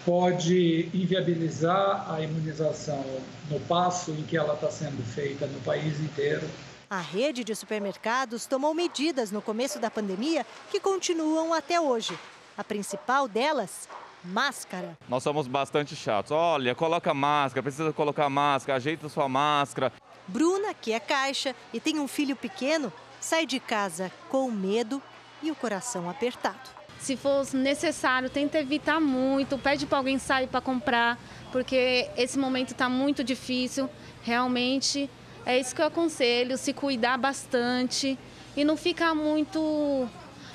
pode 0.04 0.90
inviabilizar 0.92 2.12
a 2.12 2.22
imunização 2.22 3.06
no 3.52 3.60
passo 3.62 4.10
em 4.12 4.24
que 4.24 4.36
ela 4.36 4.56
está 4.56 4.72
sendo 4.72 5.04
feita 5.04 5.46
no 5.46 5.60
país 5.62 6.00
inteiro 6.00 6.48
a 6.90 7.02
rede 7.02 7.44
de 7.44 7.54
supermercados 7.54 8.48
tomou 8.48 8.74
medidas 8.74 9.30
no 9.30 9.44
começo 9.44 9.78
da 9.78 9.92
pandemia 9.92 10.44
que 10.72 10.80
continuam 10.80 11.54
até 11.54 11.80
hoje. 11.80 12.18
A 12.58 12.64
principal 12.64 13.28
delas, 13.28 13.88
máscara. 14.24 14.98
Nós 15.08 15.24
somos 15.24 15.48
bastante 15.48 15.96
chatos. 15.96 16.32
Olha, 16.32 16.76
coloca 16.76 17.14
máscara, 17.14 17.64
precisa 17.64 17.94
colocar 17.94 18.30
máscara, 18.30 18.78
ajeita 18.78 19.10
sua 19.10 19.28
máscara. 19.28 19.92
Bruna, 20.28 20.74
que 20.74 20.92
é 20.92 21.00
caixa 21.00 21.56
e 21.74 21.80
tem 21.80 22.00
um 22.00 22.08
filho 22.08 22.36
pequeno, 22.36 22.92
sai 23.20 23.46
de 23.46 23.60
casa 23.60 24.12
com 24.30 24.50
medo 24.52 25.02
e 25.42 25.50
o 25.50 25.56
coração 25.56 26.10
apertado. 26.10 26.70
Se 27.00 27.16
for 27.16 27.46
necessário, 27.54 28.30
tenta 28.30 28.60
evitar 28.60 29.00
muito, 29.00 29.58
pede 29.58 29.86
para 29.86 29.98
alguém 29.98 30.20
sair 30.20 30.48
para 30.48 30.60
comprar, 30.60 31.18
porque 31.52 32.10
esse 32.18 32.38
momento 32.38 32.72
está 32.72 32.90
muito 32.90 33.24
difícil. 33.24 33.90
Realmente 34.22 35.10
é 35.46 35.58
isso 35.58 35.74
que 35.74 35.82
eu 35.82 35.86
aconselho, 35.86 36.58
se 36.58 36.74
cuidar 36.74 37.18
bastante 37.18 38.20
e 38.56 38.64
não 38.66 38.76
ficar 38.76 39.16
muito 39.16 40.08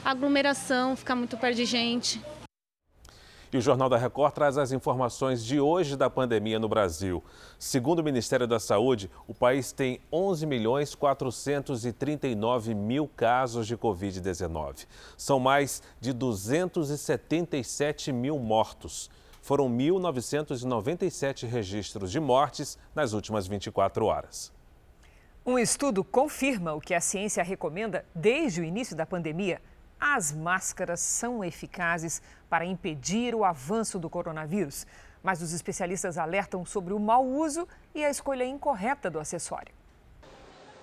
aglomeração, 0.04 0.94
ficar 0.94 1.16
muito 1.16 1.37
perto 1.38 1.56
de 1.56 1.64
gente. 1.64 2.23
E 3.54 3.56
o 3.56 3.61
Jornal 3.61 3.88
da 3.88 3.96
Record 3.96 4.34
traz 4.34 4.58
as 4.58 4.73
informações 4.73 5.44
de 5.44 5.61
hoje 5.61 5.96
da 5.96 6.11
pandemia 6.11 6.58
no 6.58 6.68
Brasil. 6.68 7.23
Segundo 7.56 8.00
o 8.00 8.02
Ministério 8.02 8.49
da 8.49 8.58
Saúde, 8.58 9.08
o 9.28 9.32
país 9.32 9.70
tem 9.70 10.00
11 10.12 10.44
milhões 10.44 10.96
439 10.96 12.75
mil 12.75 13.06
casos 13.06 13.68
de 13.68 13.76
Covid-19. 13.76 14.88
São 15.16 15.38
mais 15.38 15.84
de 16.00 16.12
277 16.12 18.11
mil 18.11 18.40
mortos. 18.40 19.08
Foram 19.40 19.70
1.997 19.70 21.46
registros 21.46 22.11
de 22.11 22.18
mortes 22.18 22.76
nas 22.92 23.12
últimas 23.12 23.46
24 23.46 24.04
horas. 24.04 24.52
Um 25.46 25.61
estudo 25.61 26.02
confirma 26.02 26.75
o 26.75 26.80
que 26.80 26.92
a 26.92 27.00
ciência 27.00 27.44
recomenda 27.44 28.04
desde 28.12 28.62
o 28.62 28.64
início 28.64 28.96
da 28.96 29.06
pandemia. 29.06 29.62
As 30.06 30.30
máscaras 30.30 31.00
são 31.00 31.42
eficazes 31.42 32.20
para 32.50 32.66
impedir 32.66 33.34
o 33.34 33.42
avanço 33.42 33.99
do 33.99 34.11
coronavírus, 34.11 34.87
mas 35.23 35.40
os 35.40 35.54
especialistas 35.54 36.18
alertam 36.18 36.62
sobre 36.66 36.92
o 36.92 37.00
mau 37.00 37.25
uso 37.25 37.66
e 37.94 38.04
a 38.04 38.11
escolha 38.11 38.44
incorreta 38.44 39.08
do 39.08 39.18
acessório. 39.18 39.73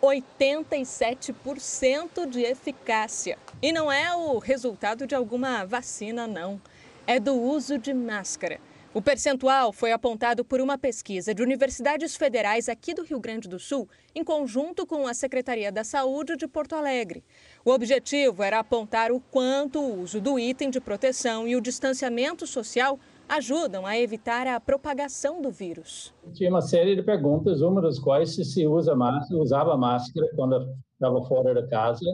87% 0.01 2.27
de 2.27 2.41
eficácia. 2.41 3.37
E 3.61 3.71
não 3.71 3.91
é 3.91 4.11
o 4.15 4.39
resultado 4.39 5.05
de 5.05 5.13
alguma 5.13 5.67
vacina, 5.67 6.25
não. 6.25 6.59
É 7.05 7.19
do 7.19 7.35
uso 7.35 7.77
de 7.77 7.93
máscara. 7.93 8.59
O 8.93 9.01
percentual 9.01 9.71
foi 9.71 9.93
apontado 9.93 10.43
por 10.43 10.59
uma 10.59 10.77
pesquisa 10.77 11.33
de 11.33 11.41
universidades 11.41 12.17
federais 12.17 12.67
aqui 12.67 12.93
do 12.93 13.03
Rio 13.03 13.21
Grande 13.21 13.47
do 13.47 13.57
Sul, 13.57 13.87
em 14.13 14.21
conjunto 14.21 14.85
com 14.85 15.07
a 15.07 15.13
Secretaria 15.13 15.71
da 15.71 15.81
Saúde 15.81 16.35
de 16.35 16.45
Porto 16.45 16.75
Alegre. 16.75 17.23
O 17.63 17.71
objetivo 17.71 18.43
era 18.43 18.59
apontar 18.59 19.09
o 19.09 19.21
quanto 19.21 19.79
o 19.79 20.01
uso 20.01 20.19
do 20.19 20.37
item 20.37 20.69
de 20.69 20.81
proteção 20.81 21.47
e 21.47 21.55
o 21.55 21.61
distanciamento 21.61 22.45
social 22.45 22.99
ajudam 23.29 23.85
a 23.85 23.97
evitar 23.97 24.45
a 24.45 24.59
propagação 24.59 25.41
do 25.41 25.49
vírus. 25.49 26.13
Tinha 26.33 26.49
uma 26.49 26.61
série 26.61 26.93
de 26.93 27.01
perguntas, 27.01 27.61
uma 27.61 27.81
das 27.81 27.97
quais 27.97 28.35
se 28.35 28.43
se 28.43 28.67
usa 28.67 28.93
máscara, 28.93 29.41
usava 29.41 29.77
máscara 29.77 30.27
quando 30.35 30.67
estava 30.95 31.23
fora 31.29 31.53
da 31.53 31.65
casa, 31.65 32.05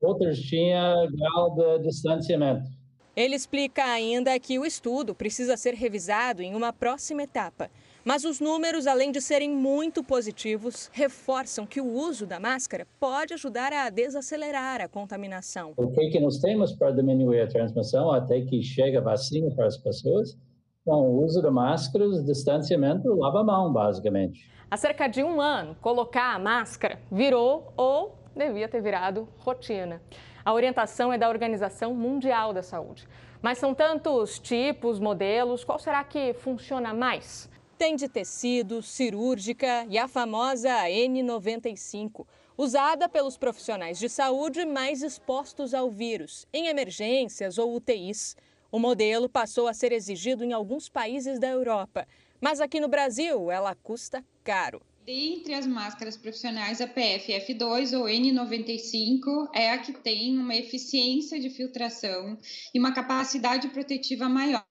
outras 0.00 0.38
tinha 0.38 0.94
grau 1.10 1.56
de 1.56 1.80
distanciamento. 1.80 2.83
Ele 3.16 3.36
explica 3.36 3.84
ainda 3.84 4.36
que 4.40 4.58
o 4.58 4.66
estudo 4.66 5.14
precisa 5.14 5.56
ser 5.56 5.74
revisado 5.74 6.42
em 6.42 6.54
uma 6.54 6.72
próxima 6.72 7.22
etapa. 7.22 7.70
Mas 8.04 8.24
os 8.24 8.40
números, 8.40 8.88
além 8.88 9.12
de 9.12 9.20
serem 9.20 9.50
muito 9.50 10.02
positivos, 10.02 10.90
reforçam 10.92 11.64
que 11.64 11.80
o 11.80 11.86
uso 11.86 12.26
da 12.26 12.40
máscara 12.40 12.86
pode 12.98 13.32
ajudar 13.32 13.72
a 13.72 13.88
desacelerar 13.88 14.80
a 14.80 14.88
contaminação. 14.88 15.72
O 15.76 15.92
que, 15.92 16.10
que 16.10 16.18
nós 16.18 16.38
temos 16.38 16.72
para 16.72 16.90
diminuir 16.90 17.40
a 17.40 17.46
transmissão 17.46 18.10
até 18.10 18.40
que 18.40 18.62
chegue 18.62 18.96
a 18.96 19.00
vacina 19.00 19.48
para 19.54 19.66
as 19.66 19.78
pessoas? 19.78 20.36
Bom, 20.84 21.08
o 21.08 21.24
uso 21.24 21.40
de 21.40 21.50
máscaras, 21.50 22.22
distanciamento, 22.24 23.14
lava 23.14 23.40
a 23.40 23.44
mão, 23.44 23.72
basicamente. 23.72 24.50
Há 24.70 24.76
cerca 24.76 25.06
de 25.06 25.22
um 25.22 25.40
ano, 25.40 25.76
colocar 25.80 26.34
a 26.34 26.38
máscara 26.38 26.98
virou 27.10 27.72
ou 27.76 28.18
devia 28.36 28.68
ter 28.68 28.82
virado 28.82 29.28
rotina. 29.38 30.02
A 30.44 30.52
orientação 30.52 31.10
é 31.10 31.16
da 31.16 31.30
Organização 31.30 31.94
Mundial 31.94 32.52
da 32.52 32.62
Saúde. 32.62 33.08
Mas 33.40 33.56
são 33.56 33.74
tantos 33.74 34.38
tipos, 34.38 34.98
modelos, 34.98 35.64
qual 35.64 35.78
será 35.78 36.04
que 36.04 36.34
funciona 36.34 36.92
mais? 36.92 37.48
Tem 37.78 37.96
de 37.96 38.08
tecido, 38.08 38.82
cirúrgica 38.82 39.86
e 39.88 39.96
a 39.96 40.06
famosa 40.06 40.70
N95, 40.84 42.26
usada 42.58 43.08
pelos 43.08 43.38
profissionais 43.38 43.98
de 43.98 44.08
saúde 44.08 44.66
mais 44.66 45.02
expostos 45.02 45.72
ao 45.72 45.90
vírus, 45.90 46.46
em 46.52 46.66
emergências 46.66 47.56
ou 47.56 47.74
UTIs. 47.74 48.36
O 48.70 48.78
modelo 48.78 49.30
passou 49.30 49.66
a 49.66 49.72
ser 49.72 49.92
exigido 49.92 50.44
em 50.44 50.52
alguns 50.52 50.90
países 50.90 51.38
da 51.38 51.48
Europa, 51.48 52.06
mas 52.38 52.60
aqui 52.60 52.80
no 52.80 52.88
Brasil 52.88 53.50
ela 53.50 53.74
custa 53.74 54.22
caro 54.42 54.82
Dentre 55.04 55.52
as 55.52 55.66
máscaras 55.66 56.16
profissionais, 56.16 56.80
a 56.80 56.88
PFF2 56.88 57.92
ou 57.98 58.06
N95 58.06 59.50
é 59.52 59.70
a 59.70 59.78
que 59.78 59.92
tem 59.92 60.38
uma 60.38 60.56
eficiência 60.56 61.38
de 61.38 61.50
filtração 61.50 62.38
e 62.72 62.78
uma 62.78 62.94
capacidade 62.94 63.68
protetiva 63.68 64.30
maior. 64.30 64.64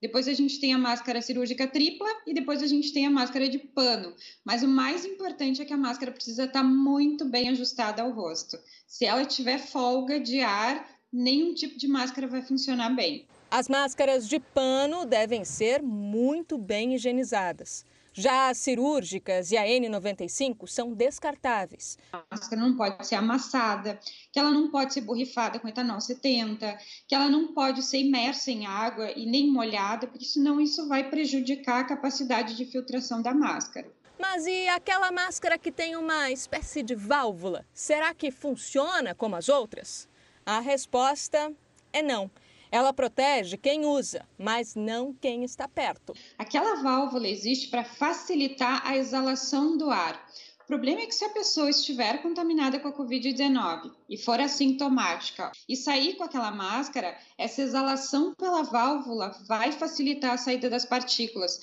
Depois 0.00 0.28
a 0.28 0.32
gente 0.32 0.58
tem 0.58 0.72
a 0.72 0.78
máscara 0.78 1.20
cirúrgica 1.20 1.66
tripla 1.66 2.08
e 2.26 2.32
depois 2.32 2.62
a 2.62 2.66
gente 2.66 2.90
tem 2.90 3.06
a 3.06 3.10
máscara 3.10 3.50
de 3.50 3.58
pano. 3.58 4.14
Mas 4.42 4.62
o 4.62 4.68
mais 4.68 5.04
importante 5.04 5.60
é 5.60 5.64
que 5.66 5.74
a 5.74 5.78
máscara 5.78 6.10
precisa 6.10 6.44
estar 6.44 6.62
muito 6.62 7.26
bem 7.26 7.50
ajustada 7.50 8.00
ao 8.00 8.12
rosto. 8.12 8.58
Se 8.86 9.04
ela 9.04 9.26
tiver 9.26 9.58
folga 9.58 10.18
de 10.18 10.40
ar, 10.40 10.88
nenhum 11.12 11.52
tipo 11.52 11.78
de 11.78 11.86
máscara 11.86 12.26
vai 12.26 12.40
funcionar 12.40 12.96
bem. 12.96 13.26
As 13.50 13.68
máscaras 13.68 14.26
de 14.26 14.40
pano 14.40 15.04
devem 15.04 15.44
ser 15.44 15.82
muito 15.82 16.56
bem 16.56 16.94
higienizadas. 16.94 17.84
Já 18.18 18.48
as 18.48 18.56
cirúrgicas 18.56 19.52
e 19.52 19.58
a 19.58 19.64
N95 19.64 20.66
são 20.66 20.94
descartáveis. 20.94 21.98
A 22.14 22.22
máscara 22.30 22.58
não 22.58 22.74
pode 22.74 23.06
ser 23.06 23.16
amassada, 23.16 24.00
que 24.32 24.38
ela 24.38 24.50
não 24.50 24.70
pode 24.70 24.94
ser 24.94 25.02
borrifada 25.02 25.58
com 25.58 25.68
etanol 25.68 26.00
70, 26.00 26.78
que 27.06 27.14
ela 27.14 27.28
não 27.28 27.52
pode 27.52 27.82
ser 27.82 27.98
imersa 27.98 28.50
em 28.50 28.64
água 28.64 29.10
e 29.10 29.26
nem 29.26 29.52
molhada, 29.52 30.06
porque 30.06 30.24
senão 30.24 30.58
isso 30.58 30.88
vai 30.88 31.10
prejudicar 31.10 31.80
a 31.80 31.84
capacidade 31.84 32.56
de 32.56 32.64
filtração 32.64 33.20
da 33.20 33.34
máscara. 33.34 33.86
Mas 34.18 34.46
e 34.46 34.66
aquela 34.68 35.12
máscara 35.12 35.58
que 35.58 35.70
tem 35.70 35.94
uma 35.94 36.30
espécie 36.30 36.82
de 36.82 36.94
válvula? 36.94 37.66
Será 37.74 38.14
que 38.14 38.30
funciona 38.30 39.14
como 39.14 39.36
as 39.36 39.50
outras? 39.50 40.08
A 40.46 40.58
resposta 40.58 41.52
é 41.92 42.00
não. 42.00 42.30
Ela 42.70 42.92
protege 42.92 43.56
quem 43.56 43.84
usa, 43.84 44.26
mas 44.38 44.74
não 44.74 45.12
quem 45.12 45.44
está 45.44 45.68
perto. 45.68 46.12
Aquela 46.38 46.82
válvula 46.82 47.28
existe 47.28 47.68
para 47.68 47.84
facilitar 47.84 48.82
a 48.84 48.96
exalação 48.96 49.76
do 49.76 49.90
ar. 49.90 50.26
O 50.64 50.66
problema 50.66 51.02
é 51.02 51.06
que 51.06 51.14
se 51.14 51.24
a 51.24 51.30
pessoa 51.30 51.70
estiver 51.70 52.20
contaminada 52.22 52.80
com 52.80 52.88
a 52.88 52.92
Covid-19 52.92 53.92
e 54.10 54.18
for 54.18 54.40
assintomática 54.40 55.52
e 55.68 55.76
sair 55.76 56.16
com 56.16 56.24
aquela 56.24 56.50
máscara, 56.50 57.16
essa 57.38 57.62
exalação 57.62 58.34
pela 58.34 58.64
válvula 58.64 59.30
vai 59.46 59.70
facilitar 59.70 60.32
a 60.32 60.36
saída 60.36 60.68
das 60.68 60.84
partículas. 60.84 61.60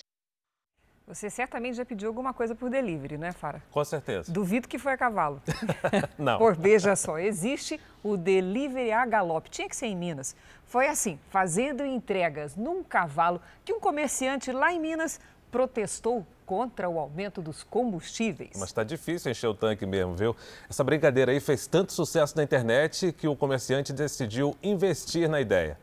Você 1.05 1.29
certamente 1.29 1.75
já 1.75 1.83
pediu 1.83 2.07
alguma 2.07 2.33
coisa 2.33 2.55
por 2.55 2.69
delivery, 2.69 3.17
né, 3.17 3.33
Fara? 3.33 3.61
Com 3.69 3.83
certeza. 3.83 4.31
Duvido 4.31 4.69
que 4.69 4.79
foi 4.79 4.93
a 4.93 4.97
cavalo. 4.97 5.41
Não. 6.17 6.37
Por 6.37 6.55
veja 6.55 6.95
só, 6.95 7.19
existe 7.19 7.79
o 8.01 8.15
delivery 8.15 8.91
a 8.91 9.05
galope. 9.05 9.49
Tinha 9.49 9.67
que 9.67 9.75
ser 9.75 9.87
em 9.87 9.97
Minas. 9.97 10.33
Foi 10.65 10.87
assim, 10.87 11.19
fazendo 11.29 11.85
entregas 11.85 12.55
num 12.55 12.81
cavalo, 12.83 13.41
que 13.65 13.73
um 13.73 13.81
comerciante 13.81 14.51
lá 14.53 14.71
em 14.71 14.79
Minas 14.79 15.19
protestou 15.51 16.25
contra 16.45 16.89
o 16.89 16.97
aumento 16.97 17.41
dos 17.41 17.63
combustíveis. 17.63 18.51
Mas 18.55 18.69
está 18.69 18.83
difícil 18.83 19.29
encher 19.29 19.47
o 19.47 19.53
tanque 19.53 19.85
mesmo, 19.85 20.15
viu? 20.15 20.35
Essa 20.69 20.83
brincadeira 20.83 21.31
aí 21.33 21.39
fez 21.39 21.67
tanto 21.67 21.91
sucesso 21.91 22.35
na 22.37 22.43
internet 22.43 23.11
que 23.11 23.27
o 23.27 23.35
comerciante 23.35 23.91
decidiu 23.91 24.55
investir 24.63 25.29
na 25.29 25.41
ideia. 25.41 25.77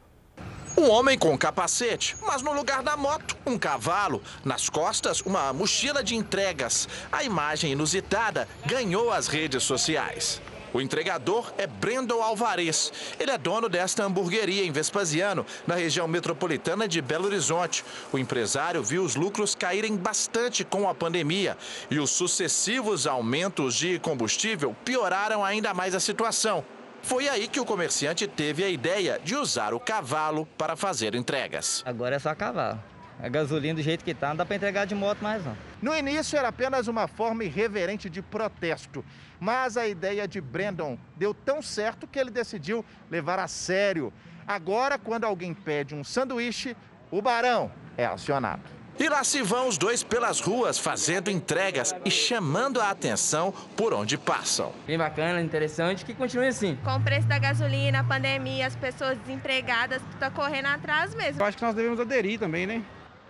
Um 0.77 0.89
homem 0.89 1.19
com 1.19 1.37
capacete, 1.37 2.17
mas 2.25 2.43
no 2.43 2.53
lugar 2.53 2.83
da 2.83 2.97
moto, 2.97 3.37
um 3.45 3.59
cavalo. 3.59 4.23
Nas 4.45 4.69
costas, 4.69 5.21
uma 5.21 5.53
mochila 5.53 6.03
de 6.03 6.15
entregas. 6.15 6.89
A 7.11 7.25
imagem 7.25 7.73
inusitada 7.73 8.49
ganhou 8.67 9.13
as 9.13 9.27
redes 9.27 9.63
sociais. 9.65 10.41
O 10.73 10.81
entregador 10.81 11.53
é 11.59 11.67
Brendon 11.67 12.23
Alvarez. 12.23 12.93
Ele 13.19 13.33
é 13.33 13.37
dono 13.37 13.69
desta 13.69 14.05
hamburgueria 14.05 14.65
em 14.65 14.71
Vespasiano, 14.71 15.45
na 15.67 15.75
região 15.75 16.07
metropolitana 16.07 16.87
de 16.87 17.03
Belo 17.03 17.27
Horizonte. 17.27 17.85
O 18.13 18.19
empresário 18.19 18.83
viu 18.83 19.03
os 19.03 19.17
lucros 19.17 19.57
caírem 19.57 19.97
bastante 19.97 20.65
com 20.65 20.89
a 20.89 20.95
pandemia 20.95 21.59
e 21.91 21.99
os 21.99 22.11
sucessivos 22.11 23.07
aumentos 23.07 23.75
de 23.75 23.99
combustível 23.99 24.75
pioraram 24.85 25.45
ainda 25.45 25.75
mais 25.75 25.95
a 25.95 26.01
situação. 26.01 26.65
Foi 27.03 27.29
aí 27.29 27.49
que 27.49 27.59
o 27.59 27.65
comerciante 27.65 28.27
teve 28.27 28.63
a 28.63 28.69
ideia 28.69 29.21
de 29.23 29.35
usar 29.35 29.75
o 29.75 29.81
cavalo 29.81 30.47
para 30.59 30.77
fazer 30.77 31.15
entregas. 31.15 31.83
Agora 31.87 32.17
é 32.17 32.19
só 32.19 32.35
cavalo. 32.35 32.81
A 33.23 33.29
gasolina 33.29 33.75
do 33.75 33.83
jeito 33.83 34.03
que 34.03 34.15
tá, 34.15 34.29
não 34.29 34.37
dá 34.37 34.47
para 34.47 34.57
entregar 34.57 34.87
de 34.87 34.95
moto 34.95 35.21
mais 35.21 35.45
não. 35.45 35.57
No 35.83 35.95
início 35.95 36.39
era 36.39 36.49
apenas 36.49 36.89
uma 36.89 37.07
forma 37.07 37.45
irreverente 37.45 38.09
de 38.09 38.23
protesto, 38.23 39.05
mas 39.39 39.77
a 39.77 39.87
ideia 39.87 40.27
de 40.27 40.41
Brandon 40.41 40.99
deu 41.17 41.35
tão 41.35 41.61
certo 41.61 42.07
que 42.07 42.19
ele 42.19 42.31
decidiu 42.31 42.85
levar 43.11 43.39
a 43.39 43.47
sério. 43.47 44.11
Agora, 44.47 44.99
quando 44.99 45.25
alguém 45.25 45.53
pede 45.53 45.95
um 45.95 46.03
sanduíche, 46.03 46.75
o 47.11 47.21
barão 47.21 47.71
é 47.97 48.07
acionado. 48.07 48.80
E 49.01 49.09
lá 49.09 49.25
se 49.25 49.41
vão 49.41 49.67
os 49.67 49.79
dois 49.79 50.03
pelas 50.03 50.41
ruas 50.41 50.79
fazendo 50.79 51.31
entregas 51.31 51.95
e 52.05 52.11
chamando 52.11 52.83
a 52.83 52.91
atenção 52.91 53.51
por 53.75 53.95
onde 53.95 54.19
passam. 54.19 54.73
Bem 54.87 54.99
bacana, 54.99 55.41
interessante, 55.41 56.05
que 56.05 56.13
continue 56.13 56.49
assim. 56.49 56.79
Com 56.85 56.97
o 56.97 57.01
preço 57.01 57.27
da 57.27 57.39
gasolina, 57.39 58.01
a 58.01 58.05
pandemia, 58.05 58.67
as 58.67 58.77
pessoas 58.77 59.17
desempregadas, 59.17 60.03
tá 60.19 60.31
correndo 60.31 60.67
atrás 60.67 61.15
mesmo. 61.15 61.41
Eu 61.41 61.47
acho 61.47 61.57
que 61.57 61.63
nós 61.63 61.75
devemos 61.75 61.99
aderir 61.99 62.39
também, 62.39 62.67
né? 62.67 62.83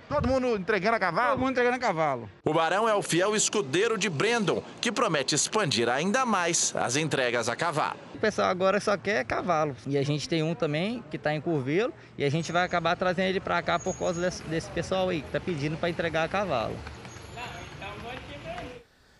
Todo 0.09 0.27
mundo 0.27 0.57
entregando 0.57 0.97
a 0.97 0.99
cavalo? 0.99 1.31
Todo 1.31 1.39
mundo 1.39 1.51
entregando 1.53 1.77
a 1.77 1.79
cavalo. 1.79 2.29
O 2.45 2.53
Barão 2.53 2.89
é 2.89 2.95
o 2.97 3.01
fiel 3.01 3.37
escudeiro 3.37 3.97
de 3.97 4.11
Brandon, 4.11 4.61
que 4.81 4.91
promete 4.91 5.37
expandir 5.37 5.89
ainda 5.89 6.27
mais 6.27 6.75
as 6.75 6.97
entregas 6.97 7.49
a 7.49 7.55
cavalo. 7.55 8.10
O 8.21 8.27
pessoal 8.31 8.51
agora 8.51 8.79
só 8.81 8.99
quer 8.99 9.25
cavalo. 9.25 9.75
E 9.87 9.97
a 9.97 10.03
gente 10.03 10.29
tem 10.29 10.43
um 10.43 10.55
também 10.55 11.03
que 11.11 11.17
está 11.17 11.35
em 11.35 11.41
Curvelo 11.41 11.91
e 12.19 12.25
a 12.25 12.29
gente 12.29 12.53
vai 12.53 12.67
acabar 12.67 12.95
trazendo 12.95 13.31
ele 13.31 13.41
para 13.41 13.63
cá 13.63 13.79
por 13.79 13.99
causa 13.99 14.21
desse, 14.21 14.43
desse 14.43 14.71
pessoal 14.73 15.09
aí 15.09 15.23
que 15.23 15.29
está 15.29 15.41
pedindo 15.41 15.79
para 15.79 15.89
entregar 15.89 16.25
a 16.25 16.29
cavalo. 16.29 16.77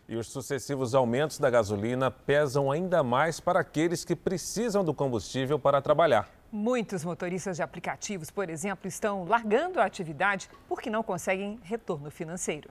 E 0.07 0.17
os 0.17 0.29
sucessivos 0.29 0.95
aumentos 0.95 1.39
da 1.39 1.49
gasolina 1.49 2.11
pesam 2.11 2.71
ainda 2.71 3.03
mais 3.03 3.41
para 3.41 3.61
aqueles 3.61 4.05
que 4.05 4.15
precisam 4.15 4.85
do 4.85 4.93
combustível 4.93 5.59
para 5.59 5.81
trabalhar. 5.81 6.29
Muitos 6.53 7.03
motoristas 7.03 7.57
de 7.57 7.63
aplicativos, 7.63 8.31
por 8.31 8.51
exemplo, 8.51 8.87
estão 8.87 9.25
largando 9.25 9.81
a 9.81 9.87
atividade 9.87 10.51
porque 10.69 10.91
não 10.91 11.03
conseguem 11.03 11.59
retorno 11.63 12.11
financeiro. 12.11 12.69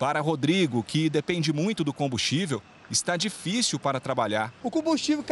Para 0.00 0.20
Rodrigo, 0.20 0.82
que 0.82 1.08
depende 1.08 1.52
muito 1.52 1.84
do 1.84 1.92
combustível, 1.92 2.60
está 2.90 3.16
difícil 3.16 3.78
para 3.78 4.00
trabalhar. 4.00 4.52
O 4.62 4.70
combustível 4.70 5.24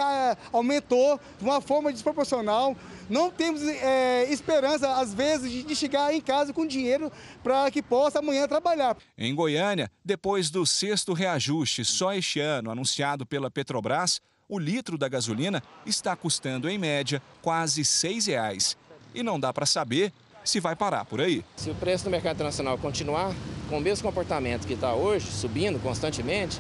aumentou 0.52 1.20
de 1.38 1.44
uma 1.44 1.60
forma 1.60 1.92
desproporcional. 1.92 2.76
Não 3.08 3.30
temos 3.30 3.62
é, 3.62 4.30
esperança, 4.30 4.96
às 4.96 5.12
vezes, 5.12 5.66
de 5.66 5.74
chegar 5.74 6.12
em 6.14 6.20
casa 6.20 6.52
com 6.52 6.66
dinheiro 6.66 7.10
para 7.42 7.70
que 7.70 7.82
possa 7.82 8.18
amanhã 8.20 8.46
trabalhar. 8.46 8.96
Em 9.16 9.34
Goiânia, 9.34 9.90
depois 10.04 10.50
do 10.50 10.64
sexto 10.66 11.12
reajuste 11.12 11.84
só 11.84 12.12
este 12.12 12.40
ano 12.40 12.70
anunciado 12.70 13.26
pela 13.26 13.50
Petrobras, 13.50 14.20
o 14.48 14.58
litro 14.58 14.96
da 14.96 15.08
gasolina 15.08 15.62
está 15.84 16.16
custando, 16.16 16.68
em 16.68 16.78
média, 16.78 17.22
quase 17.42 17.82
R$ 17.82 17.86
6,00. 17.86 18.76
E 19.14 19.22
não 19.22 19.38
dá 19.38 19.52
para 19.52 19.66
saber 19.66 20.12
se 20.44 20.60
vai 20.60 20.74
parar 20.74 21.04
por 21.04 21.20
aí. 21.20 21.44
Se 21.56 21.70
o 21.70 21.74
preço 21.74 22.04
do 22.04 22.10
mercado 22.10 22.36
internacional 22.36 22.78
continuar 22.78 23.34
com 23.68 23.78
o 23.78 23.80
mesmo 23.80 24.08
comportamento 24.08 24.66
que 24.66 24.72
está 24.72 24.94
hoje, 24.94 25.26
subindo 25.26 25.78
constantemente, 25.80 26.58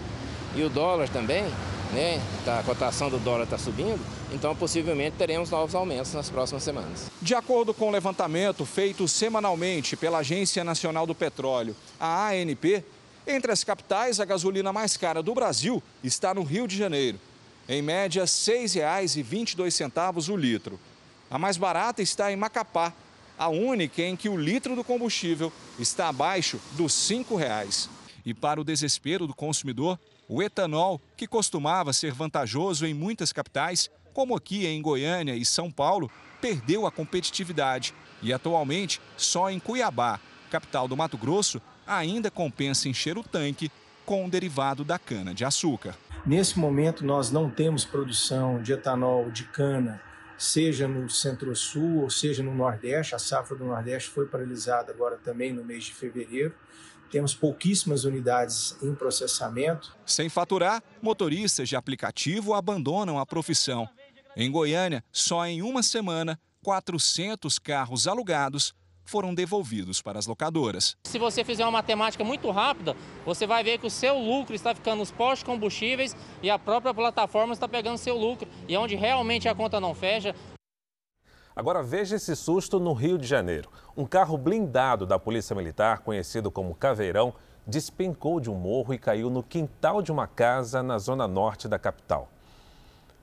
e 0.54 0.62
o 0.62 0.68
dólar 0.68 1.08
também, 1.08 1.44
né, 1.92 2.20
tá, 2.44 2.60
a 2.60 2.62
cotação 2.62 3.10
do 3.10 3.18
dólar 3.18 3.44
está 3.44 3.58
subindo, 3.58 4.00
então 4.32 4.54
possivelmente 4.54 5.16
teremos 5.16 5.50
novos 5.50 5.74
aumentos 5.74 6.12
nas 6.12 6.30
próximas 6.30 6.62
semanas. 6.62 7.10
De 7.20 7.34
acordo 7.34 7.72
com 7.72 7.88
o 7.88 7.90
levantamento 7.90 8.64
feito 8.66 9.06
semanalmente 9.08 9.96
pela 9.96 10.18
Agência 10.18 10.64
Nacional 10.64 11.06
do 11.06 11.14
Petróleo, 11.14 11.74
a 11.98 12.28
ANP, 12.28 12.84
entre 13.26 13.52
as 13.52 13.62
capitais, 13.62 14.20
a 14.20 14.24
gasolina 14.24 14.72
mais 14.72 14.96
cara 14.96 15.22
do 15.22 15.34
Brasil 15.34 15.82
está 16.02 16.32
no 16.32 16.42
Rio 16.42 16.66
de 16.66 16.76
Janeiro. 16.76 17.18
Em 17.68 17.82
média, 17.82 18.22
R$ 18.22 18.26
6,22 18.26 20.32
o 20.32 20.36
litro. 20.36 20.80
A 21.30 21.38
mais 21.38 21.58
barata 21.58 22.00
está 22.00 22.32
em 22.32 22.36
Macapá, 22.36 22.94
a 23.38 23.48
única 23.48 24.00
em 24.00 24.16
que 24.16 24.30
o 24.30 24.36
litro 24.36 24.74
do 24.74 24.82
combustível 24.82 25.52
está 25.78 26.08
abaixo 26.08 26.58
dos 26.72 27.10
R$ 27.10 27.16
5,00. 27.16 27.88
E 28.24 28.32
para 28.32 28.60
o 28.60 28.64
desespero 28.64 29.26
do 29.26 29.34
consumidor, 29.34 29.98
o 30.28 30.42
etanol, 30.42 31.00
que 31.16 31.26
costumava 31.26 31.92
ser 31.92 32.12
vantajoso 32.12 32.86
em 32.86 32.92
muitas 32.92 33.32
capitais, 33.32 33.90
como 34.12 34.36
aqui 34.36 34.66
em 34.66 34.82
Goiânia 34.82 35.34
e 35.34 35.44
São 35.44 35.70
Paulo, 35.70 36.10
perdeu 36.40 36.86
a 36.86 36.92
competitividade 36.92 37.94
e 38.22 38.32
atualmente 38.32 39.00
só 39.16 39.50
em 39.50 39.58
Cuiabá, 39.58 40.20
capital 40.50 40.86
do 40.86 40.96
Mato 40.96 41.16
Grosso, 41.16 41.60
ainda 41.86 42.30
compensa 42.30 42.88
encher 42.88 43.16
o 43.16 43.22
tanque 43.22 43.70
com 44.04 44.26
o 44.26 44.30
derivado 44.30 44.84
da 44.84 44.98
cana-de-açúcar. 44.98 45.94
Nesse 46.26 46.58
momento, 46.58 47.04
nós 47.04 47.30
não 47.30 47.48
temos 47.48 47.84
produção 47.84 48.60
de 48.62 48.72
etanol 48.72 49.30
de 49.30 49.44
cana, 49.44 50.00
seja 50.36 50.86
no 50.86 51.08
Centro-Sul 51.08 52.02
ou 52.02 52.10
seja 52.10 52.42
no 52.42 52.54
Nordeste. 52.54 53.14
A 53.14 53.18
safra 53.18 53.56
do 53.56 53.64
Nordeste 53.64 54.10
foi 54.10 54.26
paralisada 54.26 54.92
agora 54.92 55.16
também 55.16 55.52
no 55.52 55.64
mês 55.64 55.84
de 55.84 55.94
fevereiro. 55.94 56.54
Temos 57.10 57.34
pouquíssimas 57.34 58.04
unidades 58.04 58.76
em 58.82 58.94
processamento. 58.94 59.96
Sem 60.04 60.28
faturar, 60.28 60.82
motoristas 61.00 61.68
de 61.68 61.76
aplicativo 61.76 62.54
abandonam 62.54 63.18
a 63.18 63.26
profissão. 63.26 63.88
Em 64.36 64.50
Goiânia, 64.50 65.02
só 65.10 65.46
em 65.46 65.62
uma 65.62 65.82
semana, 65.82 66.38
400 66.62 67.58
carros 67.58 68.06
alugados 68.06 68.74
foram 69.08 69.34
devolvidos 69.34 70.02
para 70.02 70.18
as 70.18 70.26
locadoras. 70.26 70.94
Se 71.04 71.18
você 71.18 71.42
fizer 71.42 71.64
uma 71.64 71.70
matemática 71.70 72.22
muito 72.22 72.50
rápida, 72.50 72.94
você 73.24 73.46
vai 73.46 73.64
ver 73.64 73.78
que 73.78 73.86
o 73.86 73.90
seu 73.90 74.18
lucro 74.18 74.54
está 74.54 74.74
ficando 74.74 74.98
nos 74.98 75.10
postos 75.10 75.42
combustíveis 75.44 76.14
e 76.42 76.50
a 76.50 76.58
própria 76.58 76.92
plataforma 76.92 77.54
está 77.54 77.66
pegando 77.66 77.96
seu 77.96 78.16
lucro. 78.16 78.46
E 78.68 78.76
onde 78.76 78.96
realmente 78.96 79.48
a 79.48 79.54
conta 79.54 79.80
não 79.80 79.94
fecha, 79.94 80.34
Agora 81.58 81.82
veja 81.82 82.14
esse 82.14 82.36
susto 82.36 82.78
no 82.78 82.92
Rio 82.92 83.18
de 83.18 83.26
Janeiro. 83.26 83.68
Um 83.96 84.06
carro 84.06 84.38
blindado 84.38 85.04
da 85.04 85.18
Polícia 85.18 85.56
Militar, 85.56 86.02
conhecido 86.02 86.52
como 86.52 86.72
Caveirão, 86.72 87.34
despencou 87.66 88.38
de 88.38 88.48
um 88.48 88.54
morro 88.54 88.94
e 88.94 88.98
caiu 88.98 89.28
no 89.28 89.42
quintal 89.42 90.00
de 90.00 90.12
uma 90.12 90.28
casa 90.28 90.84
na 90.84 90.98
zona 90.98 91.26
norte 91.26 91.66
da 91.66 91.76
capital. 91.76 92.28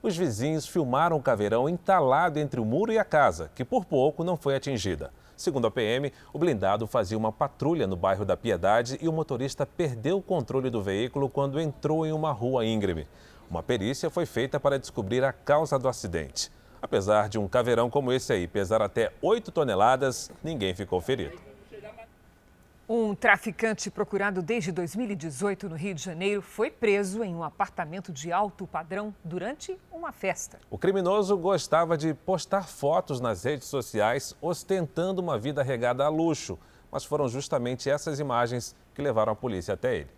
Os 0.02 0.14
vizinhos 0.14 0.66
filmaram 0.66 1.16
o 1.16 1.22
caveirão 1.22 1.66
entalado 1.66 2.38
entre 2.38 2.60
o 2.60 2.64
muro 2.66 2.92
e 2.92 2.98
a 2.98 3.06
casa, 3.06 3.50
que 3.54 3.64
por 3.64 3.86
pouco 3.86 4.22
não 4.22 4.36
foi 4.36 4.54
atingida. 4.54 5.10
Segundo 5.34 5.66
a 5.66 5.70
PM, 5.70 6.12
o 6.30 6.38
blindado 6.38 6.86
fazia 6.86 7.16
uma 7.16 7.32
patrulha 7.32 7.86
no 7.86 7.96
bairro 7.96 8.26
da 8.26 8.36
Piedade 8.36 8.98
e 9.00 9.08
o 9.08 9.12
motorista 9.14 9.64
perdeu 9.64 10.18
o 10.18 10.22
controle 10.22 10.68
do 10.68 10.82
veículo 10.82 11.30
quando 11.30 11.58
entrou 11.58 12.04
em 12.04 12.12
uma 12.12 12.32
rua 12.32 12.66
íngreme. 12.66 13.08
Uma 13.50 13.62
perícia 13.62 14.10
foi 14.10 14.26
feita 14.26 14.60
para 14.60 14.78
descobrir 14.78 15.24
a 15.24 15.32
causa 15.32 15.78
do 15.78 15.88
acidente. 15.88 16.54
Apesar 16.80 17.28
de 17.28 17.38
um 17.38 17.48
caveirão 17.48 17.90
como 17.90 18.12
esse 18.12 18.32
aí 18.32 18.46
pesar 18.46 18.82
até 18.82 19.12
8 19.22 19.50
toneladas, 19.50 20.30
ninguém 20.42 20.74
ficou 20.74 21.00
ferido. 21.00 21.38
Um 22.88 23.16
traficante 23.16 23.90
procurado 23.90 24.40
desde 24.40 24.70
2018 24.70 25.68
no 25.68 25.74
Rio 25.74 25.92
de 25.92 26.00
Janeiro 26.00 26.40
foi 26.40 26.70
preso 26.70 27.24
em 27.24 27.34
um 27.34 27.42
apartamento 27.42 28.12
de 28.12 28.30
alto 28.30 28.64
padrão 28.64 29.12
durante 29.24 29.76
uma 29.90 30.12
festa. 30.12 30.60
O 30.70 30.78
criminoso 30.78 31.36
gostava 31.36 31.98
de 31.98 32.14
postar 32.14 32.68
fotos 32.68 33.20
nas 33.20 33.42
redes 33.42 33.66
sociais 33.66 34.36
ostentando 34.40 35.20
uma 35.20 35.36
vida 35.36 35.64
regada 35.64 36.04
a 36.04 36.08
luxo, 36.08 36.56
mas 36.88 37.04
foram 37.04 37.26
justamente 37.28 37.90
essas 37.90 38.20
imagens 38.20 38.76
que 38.94 39.02
levaram 39.02 39.32
a 39.32 39.36
polícia 39.36 39.74
até 39.74 39.96
ele. 39.96 40.15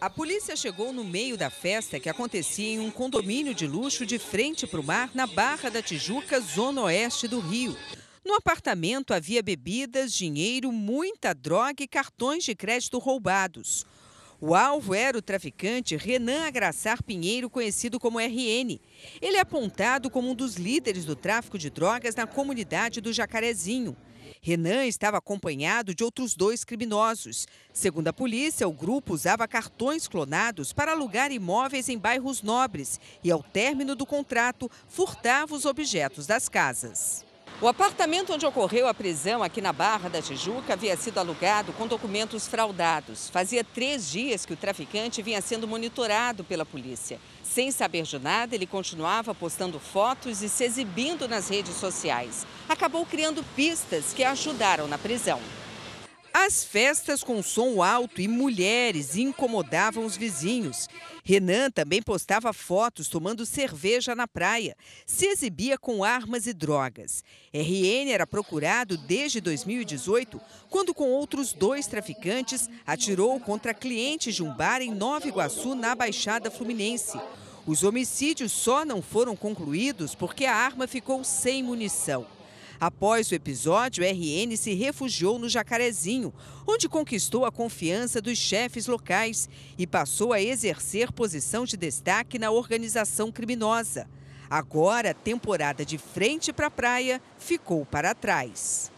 A 0.00 0.08
polícia 0.08 0.56
chegou 0.56 0.94
no 0.94 1.04
meio 1.04 1.36
da 1.36 1.50
festa 1.50 2.00
que 2.00 2.08
acontecia 2.08 2.66
em 2.66 2.80
um 2.80 2.90
condomínio 2.90 3.54
de 3.54 3.66
luxo 3.66 4.06
de 4.06 4.18
frente 4.18 4.66
para 4.66 4.80
o 4.80 4.82
mar, 4.82 5.10
na 5.12 5.26
Barra 5.26 5.68
da 5.68 5.82
Tijuca, 5.82 6.40
zona 6.40 6.80
oeste 6.80 7.28
do 7.28 7.38
Rio. 7.38 7.76
No 8.24 8.34
apartamento 8.34 9.12
havia 9.12 9.42
bebidas, 9.42 10.14
dinheiro, 10.14 10.72
muita 10.72 11.34
droga 11.34 11.82
e 11.82 11.86
cartões 11.86 12.44
de 12.44 12.54
crédito 12.54 12.98
roubados. 12.98 13.84
O 14.40 14.54
alvo 14.54 14.94
era 14.94 15.18
o 15.18 15.22
traficante 15.22 15.98
Renan 15.98 16.46
Agraçar 16.46 17.02
Pinheiro, 17.02 17.50
conhecido 17.50 18.00
como 18.00 18.18
RN. 18.18 18.80
Ele 19.20 19.36
é 19.36 19.40
apontado 19.40 20.08
como 20.08 20.30
um 20.30 20.34
dos 20.34 20.54
líderes 20.54 21.04
do 21.04 21.14
tráfico 21.14 21.58
de 21.58 21.68
drogas 21.68 22.14
na 22.14 22.26
comunidade 22.26 23.02
do 23.02 23.12
Jacarezinho. 23.12 23.94
Renan 24.42 24.86
estava 24.86 25.18
acompanhado 25.18 25.94
de 25.94 26.02
outros 26.02 26.34
dois 26.34 26.64
criminosos. 26.64 27.46
Segundo 27.74 28.08
a 28.08 28.12
polícia, 28.12 28.66
o 28.66 28.72
grupo 28.72 29.12
usava 29.12 29.46
cartões 29.46 30.08
clonados 30.08 30.72
para 30.72 30.92
alugar 30.92 31.30
imóveis 31.30 31.90
em 31.90 31.98
bairros 31.98 32.42
nobres 32.42 32.98
e, 33.22 33.30
ao 33.30 33.42
término 33.42 33.94
do 33.94 34.06
contrato, 34.06 34.70
furtava 34.88 35.54
os 35.54 35.66
objetos 35.66 36.26
das 36.26 36.48
casas. 36.48 37.24
O 37.60 37.68
apartamento 37.68 38.32
onde 38.32 38.46
ocorreu 38.46 38.88
a 38.88 38.94
prisão, 38.94 39.42
aqui 39.42 39.60
na 39.60 39.70
Barra 39.70 40.08
da 40.08 40.22
Tijuca, 40.22 40.72
havia 40.72 40.96
sido 40.96 41.18
alugado 41.18 41.74
com 41.74 41.86
documentos 41.86 42.48
fraudados. 42.48 43.28
Fazia 43.28 43.62
três 43.62 44.10
dias 44.10 44.46
que 44.46 44.54
o 44.54 44.56
traficante 44.56 45.20
vinha 45.20 45.42
sendo 45.42 45.68
monitorado 45.68 46.42
pela 46.42 46.64
polícia. 46.64 47.20
Sem 47.52 47.72
saber 47.72 48.04
de 48.04 48.16
nada, 48.16 48.54
ele 48.54 48.64
continuava 48.64 49.34
postando 49.34 49.80
fotos 49.80 50.40
e 50.40 50.48
se 50.48 50.62
exibindo 50.62 51.26
nas 51.26 51.48
redes 51.48 51.74
sociais. 51.74 52.46
Acabou 52.68 53.04
criando 53.04 53.44
pistas 53.56 54.12
que 54.12 54.22
ajudaram 54.22 54.86
na 54.86 54.96
prisão. 54.96 55.40
As 56.32 56.62
festas 56.62 57.24
com 57.24 57.42
som 57.42 57.82
alto 57.82 58.20
e 58.20 58.28
mulheres 58.28 59.16
incomodavam 59.16 60.04
os 60.04 60.16
vizinhos. 60.16 60.88
Renan 61.24 61.70
também 61.70 62.02
postava 62.02 62.52
fotos 62.52 63.08
tomando 63.08 63.46
cerveja 63.46 64.14
na 64.14 64.26
praia. 64.26 64.76
Se 65.06 65.26
exibia 65.26 65.78
com 65.78 66.04
armas 66.04 66.46
e 66.46 66.52
drogas. 66.52 67.22
RN 67.52 68.10
era 68.10 68.26
procurado 68.26 68.96
desde 68.96 69.40
2018, 69.40 70.40
quando, 70.68 70.94
com 70.94 71.10
outros 71.10 71.52
dois 71.52 71.86
traficantes, 71.86 72.68
atirou 72.86 73.38
contra 73.40 73.74
clientes 73.74 74.34
de 74.34 74.42
um 74.42 74.54
bar 74.54 74.80
em 74.80 74.94
Nova 74.94 75.26
Iguaçu, 75.26 75.74
na 75.74 75.94
Baixada 75.94 76.50
Fluminense. 76.50 77.18
Os 77.66 77.84
homicídios 77.84 78.52
só 78.52 78.84
não 78.84 79.02
foram 79.02 79.36
concluídos 79.36 80.14
porque 80.14 80.44
a 80.44 80.54
arma 80.54 80.86
ficou 80.86 81.22
sem 81.22 81.62
munição. 81.62 82.26
Após 82.80 83.30
o 83.30 83.34
episódio, 83.34 84.02
RN 84.02 84.56
se 84.56 84.72
refugiou 84.72 85.38
no 85.38 85.50
Jacarezinho, 85.50 86.32
onde 86.66 86.88
conquistou 86.88 87.44
a 87.44 87.52
confiança 87.52 88.22
dos 88.22 88.38
chefes 88.38 88.86
locais 88.86 89.50
e 89.76 89.86
passou 89.86 90.32
a 90.32 90.40
exercer 90.40 91.12
posição 91.12 91.66
de 91.66 91.76
destaque 91.76 92.38
na 92.38 92.50
organização 92.50 93.30
criminosa. 93.30 94.08
Agora, 94.48 95.10
a 95.10 95.14
temporada 95.14 95.84
de 95.84 95.98
frente 95.98 96.54
para 96.54 96.68
a 96.68 96.70
praia 96.70 97.20
ficou 97.38 97.84
para 97.84 98.14
trás. 98.14 98.90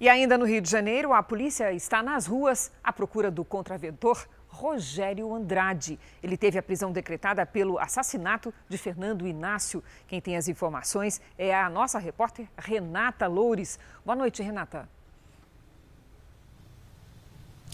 E 0.00 0.08
ainda 0.08 0.38
no 0.38 0.46
Rio 0.46 0.62
de 0.62 0.70
Janeiro, 0.70 1.12
a 1.12 1.22
polícia 1.22 1.70
está 1.70 2.02
nas 2.02 2.26
ruas 2.26 2.72
à 2.82 2.90
procura 2.94 3.30
do 3.30 3.44
contraventor 3.44 4.26
Rogério 4.54 5.34
Andrade. 5.34 5.98
Ele 6.22 6.36
teve 6.36 6.56
a 6.56 6.62
prisão 6.62 6.92
decretada 6.92 7.44
pelo 7.44 7.76
assassinato 7.76 8.54
de 8.68 8.78
Fernando 8.78 9.26
Inácio. 9.26 9.82
Quem 10.06 10.20
tem 10.20 10.36
as 10.36 10.46
informações 10.46 11.20
é 11.36 11.52
a 11.52 11.68
nossa 11.68 11.98
repórter 11.98 12.46
Renata 12.56 13.26
Loures. 13.26 13.80
Boa 14.04 14.14
noite, 14.14 14.42
Renata. 14.42 14.88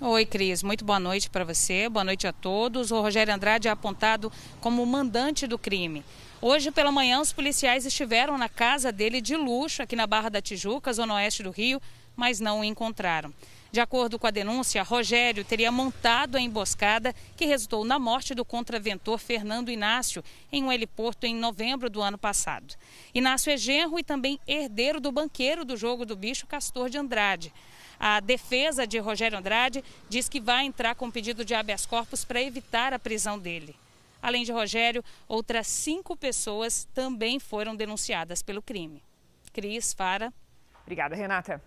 Oi, 0.01 0.25
Cris. 0.25 0.63
Muito 0.63 0.83
boa 0.83 0.99
noite 0.99 1.29
para 1.29 1.45
você. 1.45 1.87
Boa 1.87 2.03
noite 2.03 2.27
a 2.27 2.33
todos. 2.33 2.91
O 2.91 3.03
Rogério 3.03 3.35
Andrade 3.35 3.69
é 3.69 3.71
apontado 3.71 4.33
como 4.59 4.85
mandante 4.87 5.47
do 5.47 5.59
crime. 5.59 6.03
Hoje 6.41 6.71
pela 6.71 6.91
manhã, 6.91 7.21
os 7.21 7.35
policiais 7.35 7.85
estiveram 7.85 8.39
na 8.39 8.49
casa 8.49 8.91
dele 8.91 9.21
de 9.21 9.37
luxo, 9.37 9.83
aqui 9.83 9.95
na 9.95 10.07
Barra 10.07 10.31
da 10.31 10.41
Tijuca, 10.41 10.91
zona 10.95 11.17
oeste 11.17 11.43
do 11.43 11.51
Rio, 11.51 11.79
mas 12.17 12.41
não 12.41 12.61
o 12.61 12.65
encontraram. 12.65 13.35
De 13.73 13.81
acordo 13.81 14.19
com 14.19 14.27
a 14.27 14.33
denúncia, 14.33 14.83
Rogério 14.83 15.45
teria 15.45 15.71
montado 15.71 16.37
a 16.37 16.41
emboscada 16.41 17.15
que 17.37 17.45
resultou 17.45 17.85
na 17.85 18.01
morte 18.01 18.35
do 18.35 18.45
contraventor 18.45 19.17
Fernando 19.17 19.71
Inácio 19.71 20.25
em 20.51 20.65
um 20.65 20.73
heliporto 20.73 21.25
em 21.25 21.37
novembro 21.37 21.89
do 21.89 22.03
ano 22.03 22.19
passado. 22.19 22.75
Inácio 23.15 23.53
é 23.53 23.57
genro 23.57 23.97
e 23.97 24.03
também 24.03 24.41
herdeiro 24.45 24.99
do 24.99 25.13
banqueiro 25.13 25.65
do 25.65 25.77
jogo 25.77 26.05
do 26.05 26.17
bicho 26.17 26.49
Castor 26.49 26.91
de 26.91 26.99
Andrade. 26.99 27.53
A 27.99 28.19
defesa 28.19 28.89
de 28.89 28.99
Rogério 28.99 29.39
Andrade 29.39 29.85
diz 30.09 30.29
que 30.29 30.41
vai 30.41 30.65
entrar 30.65 30.97
com 30.97 31.09
pedido 31.09 31.45
de 31.45 31.55
habeas 31.55 31.87
corpus 31.87 32.25
para 32.25 32.43
evitar 32.43 32.93
a 32.93 32.99
prisão 32.99 33.39
dele. 33.39 33.77
Além 34.21 34.43
de 34.43 34.51
Rogério, 34.51 35.05
outras 35.29 35.69
cinco 35.69 36.17
pessoas 36.17 36.89
também 36.93 37.39
foram 37.39 37.77
denunciadas 37.77 38.43
pelo 38.43 38.63
crime. 38.63 39.01
Cris, 39.53 39.93
Fara. 39.93 40.33
Obrigada, 40.83 41.15
Renata. 41.15 41.63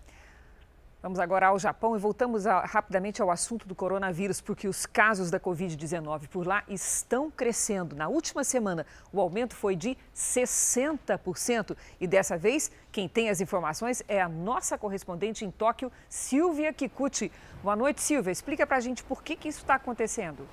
Vamos 1.04 1.18
agora 1.18 1.48
ao 1.48 1.58
Japão 1.58 1.94
e 1.94 1.98
voltamos 1.98 2.46
a, 2.46 2.60
rapidamente 2.60 3.20
ao 3.20 3.30
assunto 3.30 3.68
do 3.68 3.74
coronavírus, 3.74 4.40
porque 4.40 4.66
os 4.66 4.86
casos 4.86 5.30
da 5.30 5.38
Covid-19 5.38 6.28
por 6.28 6.46
lá 6.46 6.64
estão 6.66 7.30
crescendo. 7.30 7.94
Na 7.94 8.08
última 8.08 8.42
semana, 8.42 8.86
o 9.12 9.20
aumento 9.20 9.54
foi 9.54 9.76
de 9.76 9.98
60%. 10.16 11.76
E 12.00 12.06
dessa 12.06 12.38
vez, 12.38 12.70
quem 12.90 13.06
tem 13.06 13.28
as 13.28 13.42
informações 13.42 14.02
é 14.08 14.18
a 14.18 14.30
nossa 14.30 14.78
correspondente 14.78 15.44
em 15.44 15.50
Tóquio, 15.50 15.92
Silvia 16.08 16.72
Kikuchi. 16.72 17.30
Boa 17.62 17.76
noite, 17.76 18.00
Silvia. 18.00 18.32
Explica 18.32 18.66
para 18.66 18.78
a 18.78 18.80
gente 18.80 19.04
por 19.04 19.22
que, 19.22 19.36
que 19.36 19.48
isso 19.48 19.60
está 19.60 19.74
acontecendo. 19.74 20.48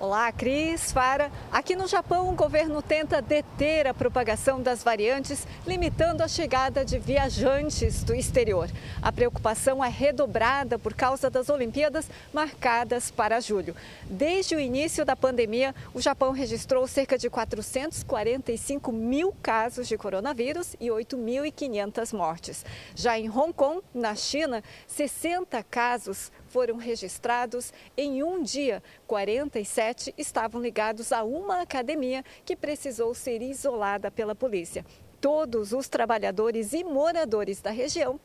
Olá, 0.00 0.32
Cris, 0.32 0.90
Fara. 0.90 1.30
Aqui 1.52 1.76
no 1.76 1.86
Japão, 1.86 2.28
o 2.28 2.34
governo 2.34 2.82
tenta 2.82 3.22
deter 3.22 3.86
a 3.86 3.94
propagação 3.94 4.60
das 4.60 4.82
variantes, 4.82 5.46
limitando 5.64 6.20
a 6.20 6.26
chegada 6.26 6.84
de 6.84 6.98
viajantes 6.98 8.02
do 8.02 8.12
exterior. 8.12 8.68
A 9.00 9.12
preocupação 9.12 9.84
é 9.84 9.88
redobrada 9.88 10.80
por 10.80 10.94
causa 10.94 11.30
das 11.30 11.48
Olimpíadas 11.48 12.10
marcadas 12.32 13.08
para 13.08 13.38
julho. 13.38 13.76
Desde 14.02 14.56
o 14.56 14.60
início 14.60 15.04
da 15.04 15.14
pandemia, 15.14 15.72
o 15.94 16.00
Japão 16.00 16.32
registrou 16.32 16.88
cerca 16.88 17.16
de 17.16 17.30
445 17.30 18.90
mil 18.90 19.32
casos 19.40 19.86
de 19.86 19.96
coronavírus 19.96 20.74
e 20.80 20.88
8.500 20.88 22.12
mortes. 22.12 22.66
Já 22.96 23.16
em 23.16 23.30
Hong 23.30 23.52
Kong, 23.52 23.80
na 23.94 24.16
China, 24.16 24.62
60 24.88 25.62
casos 25.62 26.32
foram 26.54 26.76
registrados 26.76 27.72
em 27.96 28.22
um 28.22 28.40
dia. 28.40 28.80
47 29.08 30.14
estavam 30.16 30.62
ligados 30.62 31.10
a 31.10 31.24
uma 31.24 31.62
academia 31.62 32.24
que 32.44 32.54
precisou 32.54 33.12
ser 33.12 33.42
isolada 33.42 34.08
pela 34.08 34.36
polícia. 34.36 34.86
Todos 35.20 35.72
os 35.72 35.88
trabalhadores 35.88 36.72
e 36.72 36.84
moradores 36.84 37.60
da 37.60 37.72
região 37.72 38.20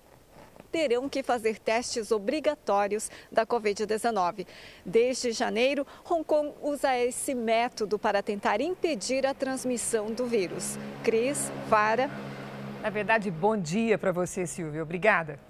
terão 0.72 1.10
que 1.10 1.24
fazer 1.24 1.58
testes 1.58 2.12
obrigatórios 2.12 3.10
da 3.32 3.48
Covid-19. 3.48 4.46
Desde 4.86 5.32
janeiro, 5.32 5.88
Hong 6.08 6.24
Kong 6.24 6.54
usa 6.62 6.96
esse 7.00 7.34
método 7.34 7.98
para 7.98 8.22
tentar 8.22 8.62
impedir 8.62 9.26
a 9.26 9.34
transmissão 9.34 10.14
do 10.14 10.28
vírus. 10.28 10.78
Cris, 11.04 11.52
Vara. 11.68 12.12
Na 12.84 12.92
verdade, 12.92 13.32
bom 13.32 13.58
dia 13.58 13.98
para 13.98 14.12
você, 14.12 14.46
Silvia. 14.46 14.84
Obrigada. 14.84 15.49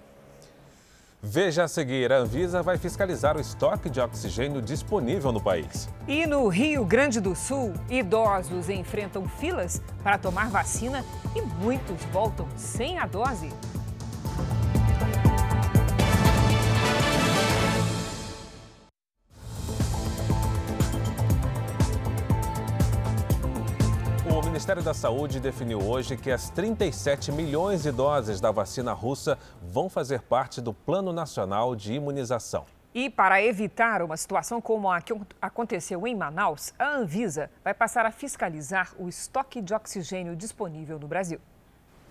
Veja 1.22 1.64
a 1.64 1.68
seguir: 1.68 2.10
a 2.12 2.18
Anvisa 2.18 2.62
vai 2.62 2.78
fiscalizar 2.78 3.36
o 3.36 3.40
estoque 3.40 3.90
de 3.90 4.00
oxigênio 4.00 4.62
disponível 4.62 5.30
no 5.30 5.40
país. 5.40 5.88
E 6.08 6.26
no 6.26 6.48
Rio 6.48 6.84
Grande 6.84 7.20
do 7.20 7.34
Sul, 7.34 7.74
idosos 7.90 8.70
enfrentam 8.70 9.28
filas 9.28 9.82
para 10.02 10.16
tomar 10.16 10.48
vacina 10.48 11.04
e 11.36 11.42
muitos 11.42 12.02
voltam 12.06 12.48
sem 12.56 12.98
a 12.98 13.06
dose. 13.06 13.50
Ministério 24.70 24.84
da 24.84 24.94
Saúde 24.94 25.40
definiu 25.40 25.82
hoje 25.82 26.16
que 26.16 26.30
as 26.30 26.48
37 26.48 27.32
milhões 27.32 27.82
de 27.82 27.90
doses 27.90 28.40
da 28.40 28.52
vacina 28.52 28.92
russa 28.92 29.36
vão 29.60 29.88
fazer 29.88 30.22
parte 30.22 30.60
do 30.60 30.72
Plano 30.72 31.12
Nacional 31.12 31.74
de 31.74 31.92
Imunização. 31.92 32.64
E 32.94 33.10
para 33.10 33.42
evitar 33.42 34.00
uma 34.00 34.16
situação 34.16 34.60
como 34.60 34.88
a 34.88 35.00
que 35.00 35.12
aconteceu 35.42 36.06
em 36.06 36.14
Manaus, 36.14 36.72
a 36.78 36.94
Anvisa 36.94 37.50
vai 37.64 37.74
passar 37.74 38.06
a 38.06 38.12
fiscalizar 38.12 38.92
o 38.96 39.08
estoque 39.08 39.60
de 39.60 39.74
oxigênio 39.74 40.36
disponível 40.36 41.00
no 41.00 41.08
Brasil. 41.08 41.40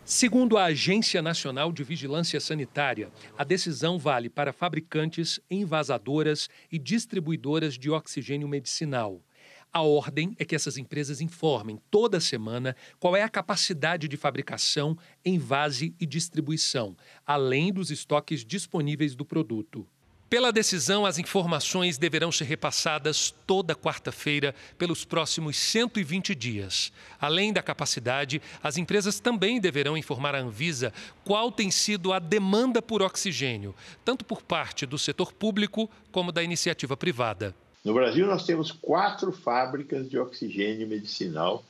Segundo 0.03 0.57
a 0.57 0.65
Agência 0.65 1.21
Nacional 1.21 1.71
de 1.71 1.85
Vigilância 1.85 2.41
Sanitária, 2.41 3.09
a 3.37 3.45
decisão 3.45 3.97
vale 3.97 4.29
para 4.29 4.51
fabricantes, 4.51 5.39
envasadoras 5.49 6.49
e 6.69 6.77
distribuidoras 6.77 7.75
de 7.75 7.89
oxigênio 7.89 8.49
medicinal. 8.49 9.21
A 9.71 9.81
ordem 9.81 10.35
é 10.39 10.45
que 10.45 10.55
essas 10.55 10.77
empresas 10.77 11.21
informem 11.21 11.79
toda 11.91 12.19
semana 12.19 12.75
qual 12.99 13.15
é 13.15 13.21
a 13.21 13.29
capacidade 13.29 14.07
de 14.07 14.17
fabricação, 14.17 14.97
envase 15.23 15.93
e 15.99 16.07
distribuição, 16.07 16.97
além 17.25 17.71
dos 17.71 17.91
estoques 17.91 18.43
disponíveis 18.43 19.15
do 19.15 19.23
produto. 19.23 19.87
Pela 20.27 20.51
decisão, 20.51 21.05
as 21.05 21.17
informações 21.19 21.97
deverão 21.97 22.31
ser 22.31 22.45
repassadas 22.45 23.33
toda 23.47 23.75
quarta-feira 23.75 24.53
pelos 24.77 25.05
próximos 25.05 25.55
120 25.57 26.33
dias. 26.33 26.91
Além 27.19 27.53
da 27.53 27.63
capacidade, 27.63 28.41
as 28.61 28.77
empresas 28.77 29.19
também 29.19 29.59
deverão 29.59 29.97
informar 29.97 30.33
a 30.35 30.39
Anvisa 30.39 30.93
qual 31.23 31.51
tem 31.51 31.69
sido 31.69 32.11
a 32.11 32.19
demanda 32.19 32.81
por 32.81 33.01
oxigênio, 33.01 33.75
tanto 34.05 34.23
por 34.25 34.41
parte 34.41 34.85
do 34.85 34.99
setor 34.99 35.33
público 35.33 35.89
como 36.11 36.31
da 36.31 36.43
iniciativa 36.43 36.95
privada. 36.95 37.55
No 37.83 37.93
Brasil, 37.93 38.27
nós 38.27 38.45
temos 38.45 38.71
quatro 38.71 39.31
fábricas 39.31 40.09
de 40.09 40.17
oxigênio 40.17 40.87
medicinal 40.87 41.63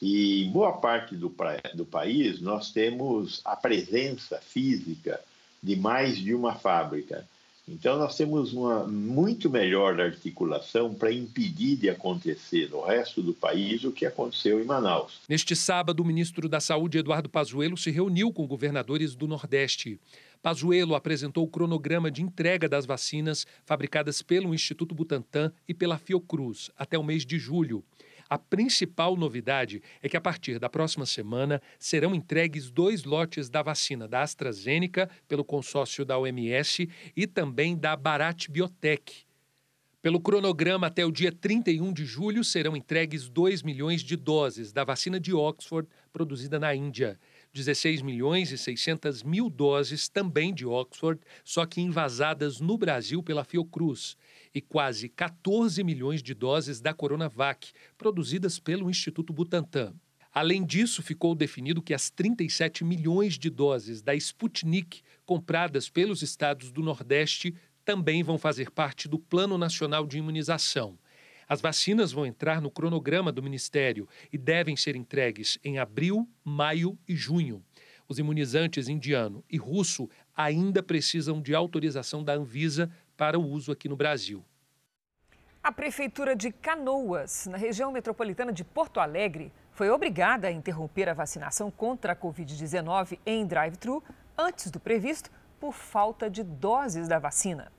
e 0.00 0.44
em 0.44 0.50
boa 0.50 0.72
parte 0.72 1.14
do, 1.14 1.32
do 1.74 1.84
país 1.84 2.40
nós 2.40 2.72
temos 2.72 3.40
a 3.44 3.54
presença 3.54 4.38
física 4.38 5.20
de 5.62 5.76
mais 5.76 6.18
de 6.18 6.34
uma 6.34 6.56
fábrica. 6.56 7.24
Então, 7.68 7.96
nós 7.96 8.16
temos 8.16 8.52
uma 8.52 8.84
muito 8.84 9.48
melhor 9.48 10.00
articulação 10.00 10.92
para 10.92 11.12
impedir 11.12 11.76
de 11.76 11.88
acontecer 11.88 12.68
no 12.68 12.82
resto 12.82 13.22
do 13.22 13.32
país 13.32 13.84
o 13.84 13.92
que 13.92 14.04
aconteceu 14.04 14.60
em 14.60 14.64
Manaus. 14.64 15.20
Neste 15.28 15.54
sábado, 15.54 16.00
o 16.00 16.04
ministro 16.04 16.48
da 16.48 16.58
Saúde, 16.58 16.98
Eduardo 16.98 17.28
Pazuello, 17.28 17.76
se 17.76 17.92
reuniu 17.92 18.32
com 18.32 18.48
governadores 18.48 19.14
do 19.14 19.28
Nordeste. 19.28 20.00
Pazuello 20.42 20.96
apresentou 20.96 21.44
o 21.44 21.48
cronograma 21.48 22.10
de 22.10 22.20
entrega 22.20 22.68
das 22.68 22.84
vacinas 22.84 23.46
fabricadas 23.64 24.20
pelo 24.22 24.52
Instituto 24.52 24.92
Butantan 24.92 25.52
e 25.68 25.72
pela 25.72 25.96
Fiocruz 25.96 26.68
até 26.76 26.98
o 26.98 27.04
mês 27.04 27.24
de 27.24 27.38
julho. 27.38 27.84
A 28.28 28.38
principal 28.38 29.16
novidade 29.16 29.82
é 30.02 30.08
que, 30.08 30.16
a 30.16 30.20
partir 30.20 30.58
da 30.58 30.68
próxima 30.68 31.06
semana, 31.06 31.62
serão 31.78 32.14
entregues 32.14 32.70
dois 32.70 33.04
lotes 33.04 33.48
da 33.48 33.62
vacina 33.62 34.08
da 34.08 34.22
AstraZeneca, 34.22 35.08
pelo 35.28 35.44
consórcio 35.44 36.04
da 36.04 36.18
OMS, 36.18 36.88
e 37.14 37.26
também 37.26 37.76
da 37.76 37.94
Bharat 37.94 38.48
Biotech. 38.50 39.26
Pelo 40.00 40.18
cronograma, 40.18 40.88
até 40.88 41.06
o 41.06 41.12
dia 41.12 41.30
31 41.30 41.92
de 41.92 42.04
julho, 42.04 42.42
serão 42.42 42.76
entregues 42.76 43.28
2 43.28 43.62
milhões 43.62 44.02
de 44.02 44.16
doses 44.16 44.72
da 44.72 44.82
vacina 44.82 45.20
de 45.20 45.32
Oxford, 45.32 45.88
produzida 46.12 46.58
na 46.58 46.74
Índia. 46.74 47.20
16 47.52 48.00
milhões 48.02 48.50
e 48.50 48.56
600 48.56 49.22
mil 49.22 49.50
doses 49.50 50.08
também 50.08 50.54
de 50.54 50.64
Oxford, 50.64 51.20
só 51.44 51.66
que 51.66 51.80
envasadas 51.80 52.60
no 52.60 52.78
Brasil 52.78 53.22
pela 53.22 53.44
Fiocruz 53.44 54.16
e 54.54 54.60
quase 54.60 55.08
14 55.08 55.84
milhões 55.84 56.22
de 56.22 56.34
doses 56.34 56.80
da 56.80 56.94
Coronavac, 56.94 57.72
produzidas 57.98 58.58
pelo 58.58 58.88
Instituto 58.90 59.32
Butantan. 59.32 59.94
Além 60.32 60.64
disso, 60.64 61.02
ficou 61.02 61.34
definido 61.34 61.82
que 61.82 61.92
as 61.92 62.08
37 62.08 62.84
milhões 62.84 63.38
de 63.38 63.50
doses 63.50 64.00
da 64.00 64.14
Sputnik 64.14 65.02
compradas 65.26 65.90
pelos 65.90 66.22
estados 66.22 66.72
do 66.72 66.82
Nordeste 66.82 67.54
também 67.84 68.22
vão 68.22 68.38
fazer 68.38 68.70
parte 68.70 69.08
do 69.08 69.18
Plano 69.18 69.58
Nacional 69.58 70.06
de 70.06 70.16
Imunização. 70.16 70.98
As 71.48 71.60
vacinas 71.60 72.12
vão 72.12 72.24
entrar 72.24 72.60
no 72.60 72.70
cronograma 72.70 73.32
do 73.32 73.42
Ministério 73.42 74.08
e 74.32 74.38
devem 74.38 74.76
ser 74.76 74.96
entregues 74.96 75.58
em 75.64 75.78
abril, 75.78 76.28
maio 76.44 76.98
e 77.08 77.14
junho. 77.14 77.62
Os 78.08 78.18
imunizantes 78.18 78.88
indiano 78.88 79.44
e 79.50 79.56
russo 79.56 80.08
ainda 80.36 80.82
precisam 80.82 81.40
de 81.40 81.54
autorização 81.54 82.22
da 82.22 82.34
Anvisa 82.34 82.90
para 83.16 83.38
o 83.38 83.46
uso 83.46 83.72
aqui 83.72 83.88
no 83.88 83.96
Brasil. 83.96 84.44
A 85.62 85.70
Prefeitura 85.70 86.34
de 86.34 86.50
Canoas, 86.50 87.46
na 87.46 87.56
região 87.56 87.92
metropolitana 87.92 88.52
de 88.52 88.64
Porto 88.64 88.98
Alegre, 88.98 89.52
foi 89.70 89.88
obrigada 89.90 90.48
a 90.48 90.52
interromper 90.52 91.08
a 91.08 91.14
vacinação 91.14 91.70
contra 91.70 92.12
a 92.12 92.16
Covid-19 92.16 93.18
em 93.24 93.46
drive-thru 93.46 94.02
antes 94.36 94.70
do 94.70 94.80
previsto 94.80 95.30
por 95.60 95.72
falta 95.72 96.28
de 96.28 96.42
doses 96.42 97.06
da 97.06 97.20
vacina. 97.20 97.70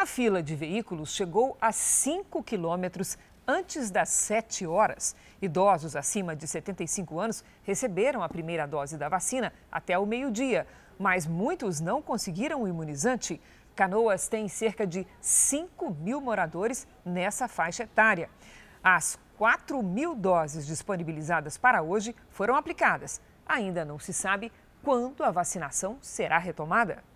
A 0.00 0.06
fila 0.06 0.42
de 0.42 0.56
veículos 0.56 1.14
chegou 1.14 1.58
a 1.60 1.72
5 1.72 2.42
quilômetros 2.42 3.18
antes 3.46 3.90
das 3.90 4.08
7 4.08 4.66
horas. 4.66 5.14
Idosos 5.42 5.94
acima 5.94 6.34
de 6.34 6.46
75 6.48 7.20
anos 7.20 7.44
receberam 7.64 8.22
a 8.22 8.28
primeira 8.30 8.66
dose 8.66 8.96
da 8.96 9.10
vacina 9.10 9.52
até 9.70 9.98
o 9.98 10.06
meio-dia, 10.06 10.66
mas 10.98 11.26
muitos 11.26 11.80
não 11.80 12.00
conseguiram 12.00 12.62
o 12.62 12.66
imunizante. 12.66 13.38
Canoas 13.76 14.26
tem 14.26 14.48
cerca 14.48 14.86
de 14.86 15.06
5 15.20 15.90
mil 15.90 16.18
moradores 16.18 16.88
nessa 17.04 17.46
faixa 17.46 17.82
etária. 17.82 18.30
As 18.82 19.18
4 19.36 19.82
mil 19.82 20.14
doses 20.14 20.66
disponibilizadas 20.66 21.58
para 21.58 21.82
hoje 21.82 22.16
foram 22.30 22.56
aplicadas. 22.56 23.20
Ainda 23.44 23.84
não 23.84 23.98
se 23.98 24.14
sabe 24.14 24.50
quando 24.82 25.22
a 25.22 25.30
vacinação 25.30 25.98
será 26.00 26.38
retomada. 26.38 27.09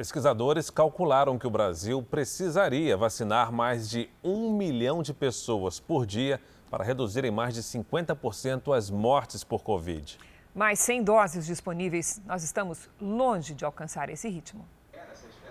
Pesquisadores 0.00 0.70
calcularam 0.70 1.38
que 1.38 1.46
o 1.46 1.50
Brasil 1.50 2.02
precisaria 2.02 2.96
vacinar 2.96 3.52
mais 3.52 3.86
de 3.90 4.08
um 4.24 4.50
milhão 4.50 5.02
de 5.02 5.12
pessoas 5.12 5.78
por 5.78 6.06
dia 6.06 6.40
para 6.70 6.82
reduzir 6.82 7.22
em 7.26 7.30
mais 7.30 7.52
de 7.52 7.62
50% 7.62 8.74
as 8.74 8.88
mortes 8.88 9.44
por 9.44 9.62
Covid. 9.62 10.18
Mas 10.54 10.78
sem 10.78 11.02
doses 11.02 11.44
disponíveis, 11.44 12.18
nós 12.24 12.42
estamos 12.42 12.88
longe 12.98 13.52
de 13.52 13.62
alcançar 13.62 14.08
esse 14.08 14.26
ritmo. 14.26 14.66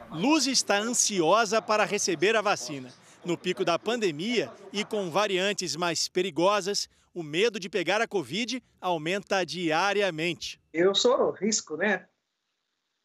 Luz 0.09 0.47
está 0.47 0.79
ansiosa 0.79 1.61
para 1.61 1.85
receber 1.85 2.35
a 2.35 2.41
vacina. 2.41 2.89
No 3.23 3.37
pico 3.37 3.63
da 3.63 3.77
pandemia 3.77 4.51
e 4.73 4.83
com 4.83 5.11
variantes 5.11 5.75
mais 5.75 6.07
perigosas, 6.07 6.89
o 7.13 7.21
medo 7.21 7.59
de 7.59 7.69
pegar 7.69 8.01
a 8.01 8.07
Covid 8.07 8.63
aumenta 8.81 9.45
diariamente. 9.45 10.59
Eu 10.73 10.95
sou 10.95 11.29
risco, 11.29 11.77
né? 11.77 12.07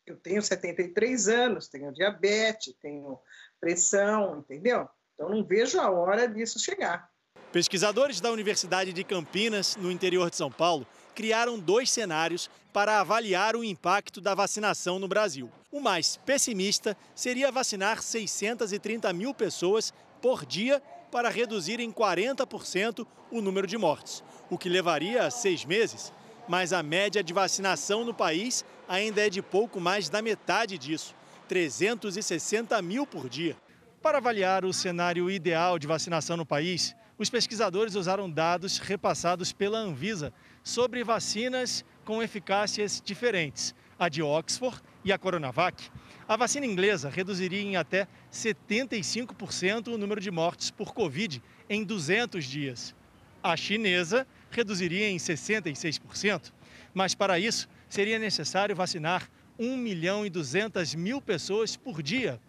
Eu 0.07 0.17
tenho 0.17 0.43
73 0.43 1.29
anos, 1.29 1.69
tenho 1.69 1.93
diabetes, 1.93 2.75
tenho 2.81 3.19
pressão, 3.61 4.39
entendeu? 4.39 4.89
Então 5.15 5.29
não 5.29 5.45
vejo 5.45 5.81
a 5.81 5.91
hora 5.91 6.29
disso 6.29 6.59
chegar. 6.59 7.09
Pesquisadores 7.53 8.21
da 8.21 8.31
Universidade 8.31 8.93
de 8.93 9.05
Campinas, 9.05 9.77
no 9.77 9.91
interior 9.91 10.29
de 10.29 10.37
São 10.37 10.51
Paulo, 10.51 10.87
criaram 11.15 11.59
dois 11.59 11.91
cenários 11.91 12.51
para 12.73 13.01
avaliar 13.01 13.55
o 13.55 13.63
impacto 13.63 14.21
da 14.21 14.35
vacinação 14.35 14.99
no 14.99 15.07
Brasil. 15.07 15.51
O 15.71 15.81
mais 15.81 16.17
pessimista 16.19 16.97
seria 17.15 17.53
vacinar 17.53 18.03
630 18.03 19.13
mil 19.13 19.33
pessoas 19.33 19.95
por 20.21 20.45
dia 20.45 20.83
para 21.11 21.31
reduzir 21.31 21.79
em 21.79 21.93
40% 21.93 23.07
o 23.31 23.41
número 23.41 23.67
de 23.67 23.79
mortes, 23.79 24.23
o 24.51 24.59
que 24.59 24.69
levaria 24.69 25.31
seis 25.31 25.65
meses. 25.65 26.13
Mas 26.49 26.73
a 26.73 26.83
média 26.83 27.23
de 27.23 27.33
vacinação 27.33 28.05
no 28.05 28.13
país 28.13 28.65
ainda 28.89 29.27
é 29.27 29.31
de 29.31 29.43
pouco 29.43 29.81
mais 29.81 30.09
da 30.09 30.23
metade 30.23 30.79
disso, 30.79 31.15
360 31.49 32.81
mil 32.83 33.07
por 33.07 33.29
dia. 33.29 33.57
Para 34.03 34.19
avaliar 34.19 34.65
o 34.65 34.73
cenário 34.73 35.31
ideal 35.31 35.79
de 35.79 35.87
vacinação 35.87 36.37
no 36.37 36.45
país, 36.45 36.95
os 37.17 37.31
pesquisadores 37.31 37.95
usaram 37.95 38.31
dados 38.31 38.79
repassados 38.79 39.53
pela 39.53 39.79
Anvisa 39.79 40.33
sobre 40.63 41.05
vacinas 41.05 41.85
com 42.05 42.23
eficácias 42.23 43.01
diferentes, 43.05 43.75
a 43.99 44.09
de 44.09 44.23
Oxford 44.23 44.81
e 45.05 45.13
a 45.13 45.19
Coronavac. 45.19 45.91
A 46.27 46.37
vacina 46.37 46.67
inglesa 46.67 47.09
reduziria 47.09 47.61
em 47.61 47.77
até 47.77 48.09
75% 48.33 49.89
o 49.89 49.99
número 49.99 50.21
de 50.21 50.31
mortes 50.31 50.71
por 50.71 50.93
Covid 50.93 51.43
em 51.69 51.85
200 51.85 52.45
dias. 52.45 52.95
A 53.43 53.57
chinesa 53.57 54.27
reduziria 54.51 55.09
em 55.09 55.17
66%. 55.17 56.53
Mas 56.95 57.15
para 57.15 57.39
isso, 57.39 57.69
seria 57.89 58.19
necessário 58.19 58.75
vacinar 58.75 59.29
1 59.59 59.77
milhão 59.77 60.27
e 60.27 60.31
200 60.31 60.95
mil 60.95 61.21
pessoas 61.21 61.77
por 61.77 62.03
dia, 62.03 62.41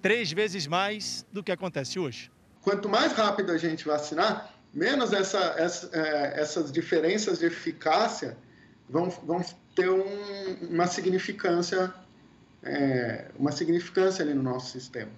três 0.00 0.30
vezes 0.32 0.66
mais 0.66 1.26
do 1.32 1.42
que 1.42 1.52
acontece 1.52 1.98
hoje. 1.98 2.30
Quanto 2.62 2.88
mais 2.88 3.12
rápido 3.12 3.50
a 3.50 3.58
gente 3.58 3.84
vacinar, 3.84 4.52
menos 4.72 5.12
essa, 5.12 5.54
essa, 5.58 5.90
é, 5.92 6.40
essas 6.40 6.70
diferenças 6.70 7.38
de 7.38 7.46
eficácia 7.46 8.36
vão, 8.88 9.10
vão 9.10 9.44
ter 9.74 9.90
um, 9.90 10.68
uma 10.70 10.86
significância 10.86 11.92
é, 12.62 13.26
uma 13.38 13.50
significância 13.50 14.24
ali 14.24 14.34
no 14.34 14.42
nosso 14.42 14.70
sistema. 14.70 15.10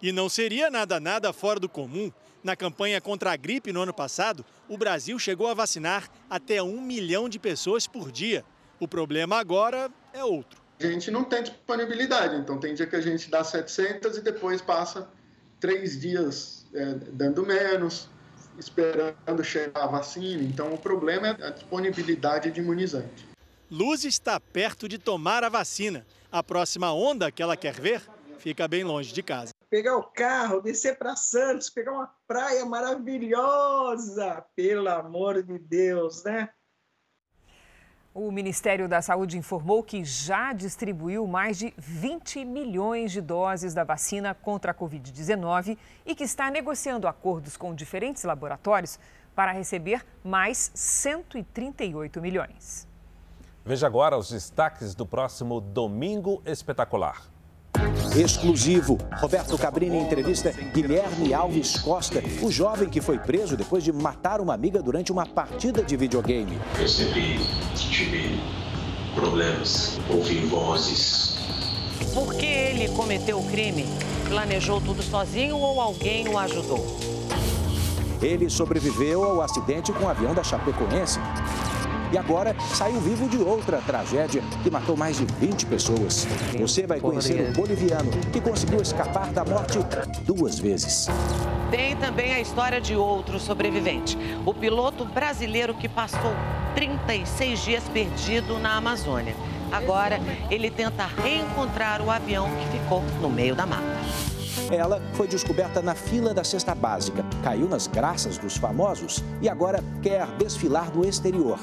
E 0.00 0.12
não 0.12 0.28
seria 0.28 0.70
nada 0.70 0.98
nada 0.98 1.32
fora 1.32 1.60
do 1.60 1.68
comum. 1.68 2.10
Na 2.42 2.54
campanha 2.54 3.00
contra 3.00 3.32
a 3.32 3.36
gripe 3.36 3.72
no 3.72 3.82
ano 3.82 3.92
passado, 3.92 4.44
o 4.68 4.78
Brasil 4.78 5.18
chegou 5.18 5.48
a 5.48 5.54
vacinar 5.54 6.08
até 6.30 6.62
um 6.62 6.80
milhão 6.80 7.28
de 7.28 7.38
pessoas 7.38 7.86
por 7.86 8.12
dia. 8.12 8.44
O 8.78 8.86
problema 8.86 9.38
agora 9.38 9.90
é 10.12 10.22
outro. 10.22 10.60
A 10.78 10.86
gente 10.86 11.10
não 11.10 11.24
tem 11.24 11.42
disponibilidade, 11.42 12.36
então 12.36 12.58
tem 12.58 12.74
dia 12.74 12.86
que 12.86 12.96
a 12.96 13.00
gente 13.00 13.30
dá 13.30 13.42
700 13.42 14.18
e 14.18 14.20
depois 14.20 14.60
passa 14.60 15.08
três 15.58 15.98
dias 15.98 16.66
é, 16.74 16.94
dando 17.12 17.46
menos, 17.46 18.08
esperando 18.58 19.42
chegar 19.42 19.84
a 19.84 19.86
vacina. 19.86 20.42
Então 20.42 20.74
o 20.74 20.78
problema 20.78 21.28
é 21.28 21.46
a 21.46 21.50
disponibilidade 21.50 22.50
de 22.50 22.60
imunizante. 22.60 23.26
Luz 23.70 24.04
está 24.04 24.38
perto 24.38 24.88
de 24.88 24.98
tomar 24.98 25.42
a 25.42 25.48
vacina. 25.48 26.06
A 26.30 26.42
próxima 26.42 26.92
onda 26.92 27.32
que 27.32 27.42
ela 27.42 27.56
quer 27.56 27.80
ver 27.80 28.02
fica 28.38 28.68
bem 28.68 28.84
longe 28.84 29.12
de 29.12 29.22
casa. 29.22 29.52
Pegar 29.70 29.96
o 29.96 30.04
carro, 30.04 30.60
descer 30.60 30.96
para 30.98 31.16
Santos, 31.16 31.70
pegar 31.70 31.92
uma 31.92 32.14
praia 32.28 32.64
maravilhosa, 32.64 34.44
pelo 34.54 34.88
amor 34.88 35.42
de 35.42 35.58
Deus, 35.58 36.22
né? 36.22 36.50
O 38.18 38.32
Ministério 38.32 38.88
da 38.88 39.02
Saúde 39.02 39.36
informou 39.36 39.82
que 39.82 40.02
já 40.02 40.54
distribuiu 40.54 41.26
mais 41.26 41.58
de 41.58 41.74
20 41.76 42.46
milhões 42.46 43.12
de 43.12 43.20
doses 43.20 43.74
da 43.74 43.84
vacina 43.84 44.32
contra 44.32 44.72
a 44.72 44.74
Covid-19 44.74 45.76
e 46.06 46.14
que 46.14 46.24
está 46.24 46.50
negociando 46.50 47.06
acordos 47.06 47.58
com 47.58 47.74
diferentes 47.74 48.24
laboratórios 48.24 48.98
para 49.34 49.52
receber 49.52 50.02
mais 50.24 50.70
138 50.74 52.18
milhões. 52.22 52.88
Veja 53.62 53.86
agora 53.86 54.16
os 54.16 54.30
destaques 54.30 54.94
do 54.94 55.04
próximo 55.04 55.60
Domingo 55.60 56.40
Espetacular. 56.46 57.35
Exclusivo. 58.16 58.98
Roberto 59.18 59.58
Cabrini 59.58 59.98
entrevista 59.98 60.52
Guilherme 60.72 61.34
Alves 61.34 61.78
Costa, 61.78 62.22
o 62.42 62.50
jovem 62.50 62.88
que 62.88 63.00
foi 63.00 63.18
preso 63.18 63.56
depois 63.56 63.84
de 63.84 63.92
matar 63.92 64.40
uma 64.40 64.54
amiga 64.54 64.82
durante 64.82 65.12
uma 65.12 65.26
partida 65.26 65.82
de 65.82 65.96
videogame. 65.96 66.58
Eu 66.78 66.88
sempre 66.88 67.40
tive 67.74 68.40
problemas, 69.14 69.98
ouvi 70.08 70.46
vozes. 70.46 71.36
Por 72.12 72.34
que 72.34 72.46
ele 72.46 72.88
cometeu 72.88 73.38
o 73.38 73.50
crime? 73.50 73.86
Planejou 74.28 74.80
tudo 74.80 75.02
sozinho 75.02 75.56
ou 75.56 75.80
alguém 75.80 76.28
o 76.28 76.38
ajudou? 76.38 76.84
Ele 78.22 78.48
sobreviveu 78.48 79.22
ao 79.24 79.42
acidente 79.42 79.92
com 79.92 80.04
o 80.04 80.08
avião 80.08 80.34
da 80.34 80.42
Chapecoense 80.42 81.20
e 82.12 82.18
agora 82.18 82.54
saiu 82.74 83.00
vivo 83.00 83.28
de 83.28 83.38
outra 83.38 83.78
tragédia 83.78 84.42
que 84.62 84.70
matou 84.70 84.96
mais 84.96 85.18
de 85.18 85.24
20 85.24 85.66
pessoas. 85.66 86.26
Você 86.58 86.86
vai 86.86 87.00
conhecer 87.00 87.50
o 87.50 87.52
boliviano 87.52 88.10
que 88.32 88.40
conseguiu 88.40 88.80
escapar 88.80 89.32
da 89.32 89.44
morte 89.44 89.78
duas 90.22 90.58
vezes. 90.58 91.08
Tem 91.70 91.96
também 91.96 92.32
a 92.32 92.40
história 92.40 92.80
de 92.80 92.94
outro 92.94 93.40
sobrevivente, 93.40 94.16
o 94.44 94.54
piloto 94.54 95.04
brasileiro 95.04 95.74
que 95.74 95.88
passou 95.88 96.32
36 96.74 97.64
dias 97.64 97.84
perdido 97.92 98.58
na 98.58 98.76
Amazônia. 98.76 99.34
Agora, 99.72 100.20
ele 100.50 100.70
tenta 100.70 101.06
reencontrar 101.06 102.00
o 102.00 102.10
avião 102.10 102.48
que 102.48 102.78
ficou 102.78 103.02
no 103.20 103.28
meio 103.28 103.54
da 103.56 103.66
mata. 103.66 104.35
Ela 104.70 105.00
foi 105.14 105.28
descoberta 105.28 105.80
na 105.80 105.94
fila 105.94 106.34
da 106.34 106.42
cesta 106.42 106.74
básica, 106.74 107.24
caiu 107.42 107.68
nas 107.68 107.86
graças 107.86 108.36
dos 108.36 108.56
famosos 108.56 109.22
e 109.40 109.48
agora 109.48 109.82
quer 110.02 110.26
desfilar 110.38 110.94
no 110.94 111.06
exterior. 111.06 111.58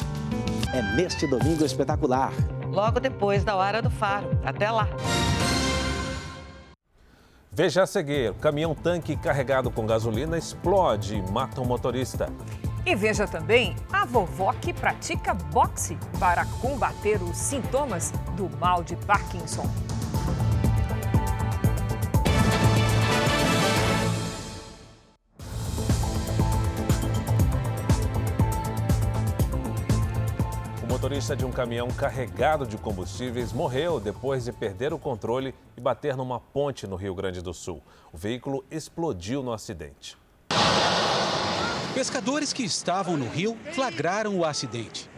É 0.73 0.81
neste 0.95 1.27
domingo 1.27 1.65
espetacular. 1.65 2.31
Logo 2.67 2.99
depois 2.99 3.43
da 3.43 3.55
hora 3.55 3.81
do 3.81 3.89
faro. 3.89 4.27
Até 4.43 4.71
lá. 4.71 4.87
Veja 7.51 7.83
a 7.83 7.85
seguir: 7.85 8.31
o 8.31 8.35
caminhão-tanque 8.35 9.15
carregado 9.15 9.69
com 9.69 9.85
gasolina 9.85 10.37
explode 10.37 11.15
e 11.15 11.31
mata 11.31 11.61
um 11.61 11.65
motorista. 11.65 12.27
E 12.85 12.95
veja 12.95 13.27
também 13.27 13.75
a 13.91 14.05
vovó 14.05 14.51
que 14.53 14.73
pratica 14.73 15.33
boxe 15.33 15.97
para 16.19 16.45
combater 16.59 17.21
os 17.21 17.37
sintomas 17.37 18.11
do 18.35 18.49
mal 18.57 18.83
de 18.83 18.95
Parkinson. 18.95 19.69
Motorista 31.03 31.35
de 31.35 31.43
um 31.43 31.51
caminhão 31.51 31.89
carregado 31.89 32.65
de 32.65 32.77
combustíveis 32.77 33.51
morreu 33.51 33.99
depois 33.99 34.45
de 34.45 34.53
perder 34.53 34.93
o 34.93 34.97
controle 34.97 35.53
e 35.75 35.81
bater 35.81 36.15
numa 36.15 36.39
ponte 36.39 36.87
no 36.87 36.95
Rio 36.95 37.13
Grande 37.13 37.41
do 37.41 37.53
Sul. 37.53 37.83
O 38.13 38.17
veículo 38.17 38.63
explodiu 38.71 39.43
no 39.43 39.51
acidente. 39.51 40.17
Pescadores 41.93 42.53
que 42.53 42.63
estavam 42.63 43.17
no 43.17 43.27
rio 43.27 43.57
flagraram 43.73 44.37
o 44.37 44.45
acidente. 44.45 45.09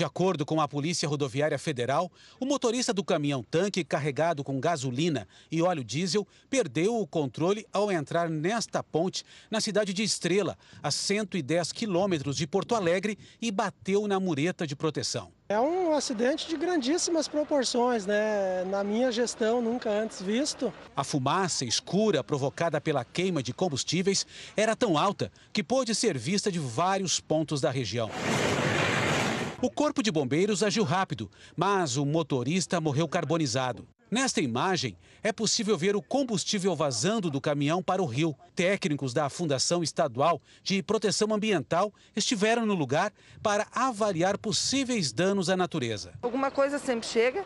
De 0.00 0.04
acordo 0.04 0.46
com 0.46 0.62
a 0.62 0.66
Polícia 0.66 1.06
Rodoviária 1.06 1.58
Federal, 1.58 2.10
o 2.40 2.46
motorista 2.46 2.90
do 2.90 3.04
caminhão-tanque 3.04 3.84
carregado 3.84 4.42
com 4.42 4.58
gasolina 4.58 5.28
e 5.52 5.60
óleo 5.60 5.84
diesel 5.84 6.26
perdeu 6.48 6.98
o 6.98 7.06
controle 7.06 7.66
ao 7.70 7.92
entrar 7.92 8.30
nesta 8.30 8.82
ponte 8.82 9.22
na 9.50 9.60
cidade 9.60 9.92
de 9.92 10.02
Estrela, 10.02 10.56
a 10.82 10.90
110 10.90 11.72
quilômetros 11.72 12.34
de 12.34 12.46
Porto 12.46 12.74
Alegre, 12.74 13.18
e 13.42 13.50
bateu 13.50 14.08
na 14.08 14.18
mureta 14.18 14.66
de 14.66 14.74
proteção. 14.74 15.30
É 15.50 15.60
um 15.60 15.92
acidente 15.92 16.48
de 16.48 16.56
grandíssimas 16.56 17.28
proporções, 17.28 18.06
né? 18.06 18.64
Na 18.70 18.82
minha 18.82 19.12
gestão, 19.12 19.60
nunca 19.60 19.90
antes 19.90 20.22
visto. 20.22 20.72
A 20.96 21.04
fumaça 21.04 21.66
escura 21.66 22.24
provocada 22.24 22.80
pela 22.80 23.04
queima 23.04 23.42
de 23.42 23.52
combustíveis 23.52 24.26
era 24.56 24.74
tão 24.74 24.96
alta 24.96 25.30
que 25.52 25.62
pôde 25.62 25.94
ser 25.94 26.16
vista 26.16 26.50
de 26.50 26.58
vários 26.58 27.20
pontos 27.20 27.60
da 27.60 27.70
região. 27.70 28.08
O 29.62 29.70
corpo 29.70 30.02
de 30.02 30.10
bombeiros 30.10 30.62
agiu 30.62 30.84
rápido, 30.84 31.30
mas 31.54 31.98
o 31.98 32.06
motorista 32.06 32.80
morreu 32.80 33.06
carbonizado. 33.06 33.86
Nesta 34.10 34.40
imagem, 34.40 34.96
é 35.22 35.32
possível 35.32 35.76
ver 35.76 35.94
o 35.94 36.00
combustível 36.00 36.74
vazando 36.74 37.30
do 37.30 37.42
caminhão 37.42 37.82
para 37.82 38.02
o 38.02 38.06
rio. 38.06 38.34
Técnicos 38.56 39.12
da 39.12 39.28
Fundação 39.28 39.82
Estadual 39.82 40.40
de 40.62 40.82
Proteção 40.82 41.34
Ambiental 41.34 41.92
estiveram 42.16 42.64
no 42.64 42.72
lugar 42.72 43.12
para 43.42 43.66
avaliar 43.74 44.38
possíveis 44.38 45.12
danos 45.12 45.50
à 45.50 45.56
natureza. 45.58 46.14
Alguma 46.22 46.50
coisa 46.50 46.78
sempre 46.78 47.06
chega. 47.06 47.44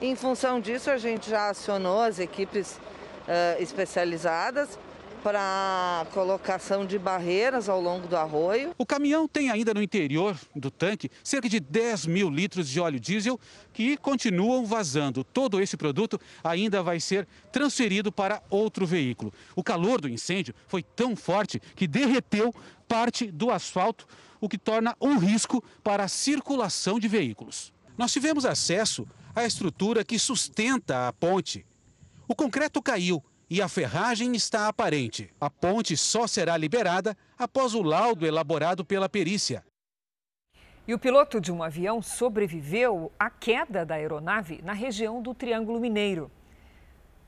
Em 0.00 0.14
função 0.14 0.60
disso, 0.60 0.88
a 0.88 0.96
gente 0.96 1.28
já 1.28 1.50
acionou 1.50 2.00
as 2.00 2.20
equipes 2.20 2.76
uh, 2.76 3.60
especializadas 3.60 4.78
para 5.18 6.06
colocação 6.12 6.86
de 6.86 6.98
barreiras 6.98 7.68
ao 7.68 7.80
longo 7.80 8.06
do 8.06 8.16
arroio. 8.16 8.74
O 8.78 8.86
caminhão 8.86 9.28
tem 9.28 9.50
ainda 9.50 9.74
no 9.74 9.82
interior 9.82 10.38
do 10.54 10.70
tanque 10.70 11.10
cerca 11.22 11.48
de 11.48 11.60
10 11.60 12.06
mil 12.06 12.30
litros 12.30 12.68
de 12.68 12.80
óleo 12.80 13.00
diesel 13.00 13.38
que 13.72 13.96
continuam 13.96 14.64
vazando. 14.64 15.24
Todo 15.24 15.60
esse 15.60 15.76
produto 15.76 16.20
ainda 16.42 16.82
vai 16.82 17.00
ser 17.00 17.26
transferido 17.52 18.10
para 18.10 18.42
outro 18.48 18.86
veículo. 18.86 19.32
O 19.54 19.62
calor 19.62 20.00
do 20.00 20.08
incêndio 20.08 20.54
foi 20.66 20.82
tão 20.82 21.14
forte 21.14 21.60
que 21.74 21.86
derreteu 21.86 22.54
parte 22.86 23.30
do 23.30 23.50
asfalto, 23.50 24.06
o 24.40 24.48
que 24.48 24.56
torna 24.56 24.96
um 25.00 25.18
risco 25.18 25.62
para 25.82 26.04
a 26.04 26.08
circulação 26.08 26.98
de 26.98 27.08
veículos. 27.08 27.72
Nós 27.96 28.12
tivemos 28.12 28.46
acesso 28.46 29.06
à 29.34 29.44
estrutura 29.44 30.04
que 30.04 30.18
sustenta 30.18 31.08
a 31.08 31.12
ponte. 31.12 31.66
O 32.26 32.34
concreto 32.34 32.80
caiu 32.80 33.22
e 33.50 33.62
a 33.62 33.68
ferragem 33.68 34.34
está 34.34 34.68
aparente. 34.68 35.30
A 35.40 35.48
ponte 35.48 35.96
só 35.96 36.26
será 36.26 36.56
liberada 36.56 37.16
após 37.38 37.74
o 37.74 37.82
laudo 37.82 38.26
elaborado 38.26 38.84
pela 38.84 39.08
perícia. 39.08 39.64
E 40.86 40.94
o 40.94 40.98
piloto 40.98 41.40
de 41.40 41.52
um 41.52 41.62
avião 41.62 42.00
sobreviveu 42.00 43.12
à 43.18 43.28
queda 43.28 43.84
da 43.84 43.96
aeronave 43.96 44.60
na 44.62 44.72
região 44.72 45.20
do 45.20 45.34
Triângulo 45.34 45.78
Mineiro. 45.78 46.30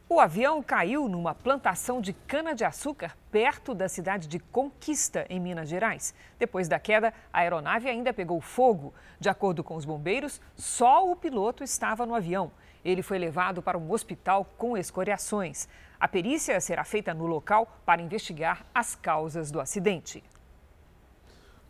O 0.09 0.19
avião 0.19 0.61
caiu 0.61 1.09
numa 1.09 1.37
plantação 1.37 2.01
de 2.01 2.13
cana-de-açúcar 2.13 3.17
perto 3.31 3.75
da 3.75 3.89
cidade 3.89 4.27
de 4.27 4.41
Conquista, 4.41 5.25
em 5.31 5.39
Minas 5.39 5.69
Gerais. 5.69 6.13
Depois 6.37 6.67
da 6.67 6.81
queda, 6.81 7.15
a 7.33 7.39
aeronave 7.39 7.89
ainda 7.89 8.13
pegou 8.13 8.41
fogo. 8.41 8.93
De 9.21 9.29
acordo 9.29 9.63
com 9.63 9.77
os 9.77 9.85
bombeiros, 9.85 10.41
só 10.57 11.09
o 11.09 11.15
piloto 11.15 11.63
estava 11.63 12.05
no 12.05 12.15
avião. 12.15 12.51
Ele 12.85 13.03
foi 13.03 13.19
levado 13.19 13.63
para 13.63 13.79
um 13.79 13.93
hospital 13.93 14.45
com 14.59 14.77
escoriações. 14.77 15.69
A 16.01 16.09
perícia 16.09 16.59
será 16.63 16.83
feita 16.83 17.13
no 17.13 17.27
local 17.27 17.83
para 17.85 18.01
investigar 18.01 18.65
as 18.75 18.95
causas 18.95 19.51
do 19.51 19.61
acidente. 19.61 20.25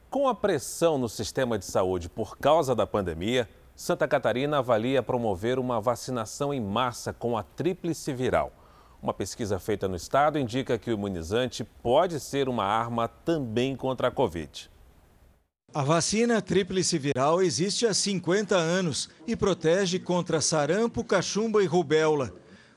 Com 0.09 0.29
a 0.29 0.35
pressão 0.37 0.97
no 0.97 1.09
sistema 1.09 1.59
de 1.59 1.65
saúde 1.65 2.09
por 2.09 2.39
causa 2.39 2.73
da 2.73 2.87
pandemia, 2.87 3.49
Santa 3.75 4.07
Catarina 4.07 4.59
avalia 4.59 5.03
promover 5.03 5.59
uma 5.59 5.81
vacinação 5.81 6.55
em 6.55 6.61
massa 6.61 7.13
com 7.13 7.37
a 7.37 7.43
tríplice 7.43 8.13
viral. 8.13 8.53
Uma 9.03 9.13
pesquisa 9.13 9.59
feita 9.59 9.89
no 9.89 9.97
estado 9.97 10.39
indica 10.39 10.79
que 10.79 10.91
o 10.91 10.95
imunizante 10.95 11.65
pode 11.65 12.21
ser 12.21 12.49
uma 12.49 12.65
arma 12.65 13.09
também 13.09 13.75
contra 13.75 14.09
a 14.09 14.11
Covid. 14.13 14.71
A 15.75 15.83
vacina 15.83 16.41
tríplice 16.41 16.99
viral 16.99 17.43
existe 17.43 17.85
há 17.85 17.95
50 17.95 18.55
anos 18.55 19.09
e 19.27 19.35
protege 19.35 19.99
contra 19.99 20.41
sarampo, 20.41 21.03
cachumba 21.03 21.63
e 21.65 21.67
rubéola. 21.67 22.33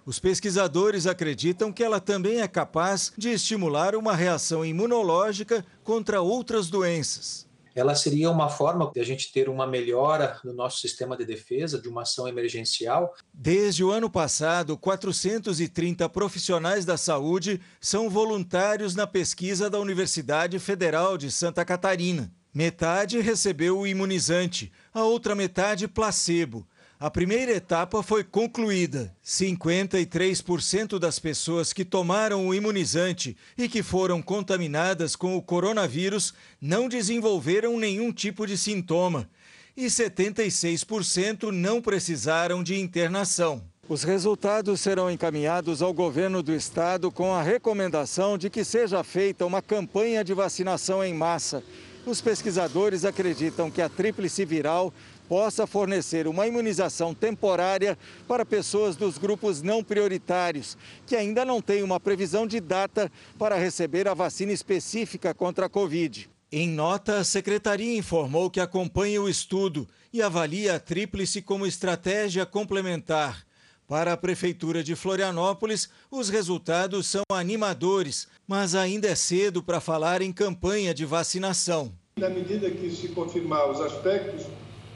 Os 0.05 0.19
pesquisadores 0.19 1.07
acreditam 1.07 1.71
que 1.71 1.83
ela 1.83 1.99
também 1.99 2.41
é 2.41 2.47
capaz 2.47 3.13
de 3.17 3.29
estimular 3.29 3.95
uma 3.95 4.15
reação 4.15 4.65
imunológica 4.65 5.65
contra 5.83 6.21
outras 6.21 6.69
doenças 6.69 7.47
ela 7.75 7.95
seria 7.95 8.29
uma 8.29 8.49
forma 8.49 8.91
de 8.93 8.99
a 8.99 9.03
gente 9.03 9.31
ter 9.31 9.49
uma 9.49 9.65
melhora 9.65 10.39
no 10.43 10.53
nosso 10.53 10.79
sistema 10.79 11.17
de 11.17 11.25
defesa, 11.25 11.81
de 11.81 11.89
uma 11.89 12.03
ação 12.03 12.27
emergencial. 12.27 13.15
Desde 13.33 13.83
o 13.83 13.91
ano 13.91 14.09
passado, 14.09 14.77
430 14.77 16.07
profissionais 16.09 16.85
da 16.85 16.97
saúde 16.97 17.59
são 17.81 18.09
voluntários 18.09 18.95
na 18.95 19.07
pesquisa 19.07 19.69
da 19.69 19.79
Universidade 19.79 20.59
Federal 20.59 21.17
de 21.17 21.31
Santa 21.31 21.65
Catarina. 21.65 22.31
Metade 22.53 23.19
recebeu 23.19 23.79
o 23.79 23.87
imunizante, 23.87 24.71
a 24.93 25.03
outra 25.03 25.33
metade 25.33 25.87
placebo. 25.87 26.67
A 27.03 27.11
primeira 27.11 27.51
etapa 27.51 28.01
foi 28.01 28.23
concluída. 28.23 29.13
53% 29.25 30.97
das 30.97 31.19
pessoas 31.19 31.73
que 31.73 31.83
tomaram 31.83 32.47
o 32.47 32.55
imunizante 32.55 33.35
e 33.57 33.67
que 33.67 33.83
foram 33.83 34.21
contaminadas 34.21 35.13
com 35.13 35.35
o 35.35 35.41
coronavírus 35.41 36.33
não 36.61 36.87
desenvolveram 36.87 37.77
nenhum 37.77 38.09
tipo 38.13 38.47
de 38.47 38.57
sintoma. 38.57 39.29
E 39.75 39.87
76% 39.87 41.51
não 41.51 41.81
precisaram 41.81 42.63
de 42.63 42.79
internação. 42.79 43.61
Os 43.89 44.03
resultados 44.03 44.79
serão 44.79 45.11
encaminhados 45.11 45.81
ao 45.81 45.93
governo 45.93 46.41
do 46.41 46.53
estado 46.53 47.11
com 47.11 47.33
a 47.33 47.43
recomendação 47.43 48.37
de 48.37 48.49
que 48.49 48.63
seja 48.63 49.03
feita 49.03 49.45
uma 49.45 49.61
campanha 49.61 50.23
de 50.23 50.33
vacinação 50.33 51.03
em 51.03 51.13
massa. 51.13 51.61
Os 52.05 52.19
pesquisadores 52.19 53.05
acreditam 53.05 53.71
que 53.71 53.81
a 53.81 53.87
tríplice 53.87 54.43
viral 54.43 54.93
possa 55.27 55.65
fornecer 55.65 56.27
uma 56.27 56.47
imunização 56.47 57.13
temporária 57.13 57.97
para 58.27 58.45
pessoas 58.45 58.95
dos 58.95 59.17
grupos 59.17 59.61
não 59.61 59.83
prioritários, 59.83 60.77
que 61.05 61.15
ainda 61.15 61.43
não 61.43 61.61
têm 61.61 61.83
uma 61.83 61.99
previsão 61.99 62.45
de 62.45 62.59
data 62.59 63.11
para 63.37 63.57
receber 63.57 64.07
a 64.07 64.13
vacina 64.13 64.51
específica 64.51 65.33
contra 65.33 65.65
a 65.65 65.69
Covid. 65.69 66.29
Em 66.51 66.69
nota, 66.69 67.17
a 67.17 67.23
secretaria 67.23 67.97
informou 67.97 68.49
que 68.49 68.59
acompanha 68.59 69.21
o 69.21 69.27
estudo 69.27 69.87
e 70.13 70.21
avalia 70.21 70.75
a 70.75 70.79
tríplice 70.79 71.41
como 71.41 71.65
estratégia 71.65 72.45
complementar. 72.45 73.43
Para 73.87 74.13
a 74.13 74.17
Prefeitura 74.17 74.83
de 74.83 74.95
Florianópolis, 74.95 75.89
os 76.09 76.29
resultados 76.29 77.07
são 77.07 77.23
animadores, 77.31 78.27
mas 78.47 78.75
ainda 78.75 79.07
é 79.07 79.15
cedo 79.15 79.61
para 79.61 79.81
falar 79.81 80.21
em 80.21 80.31
campanha 80.31 80.93
de 80.93 81.05
vacinação. 81.05 81.91
Na 82.17 82.29
medida 82.29 82.69
que 82.69 82.89
se 82.91 83.09
confirmar 83.09 83.69
os 83.69 83.81
aspectos 83.81 84.45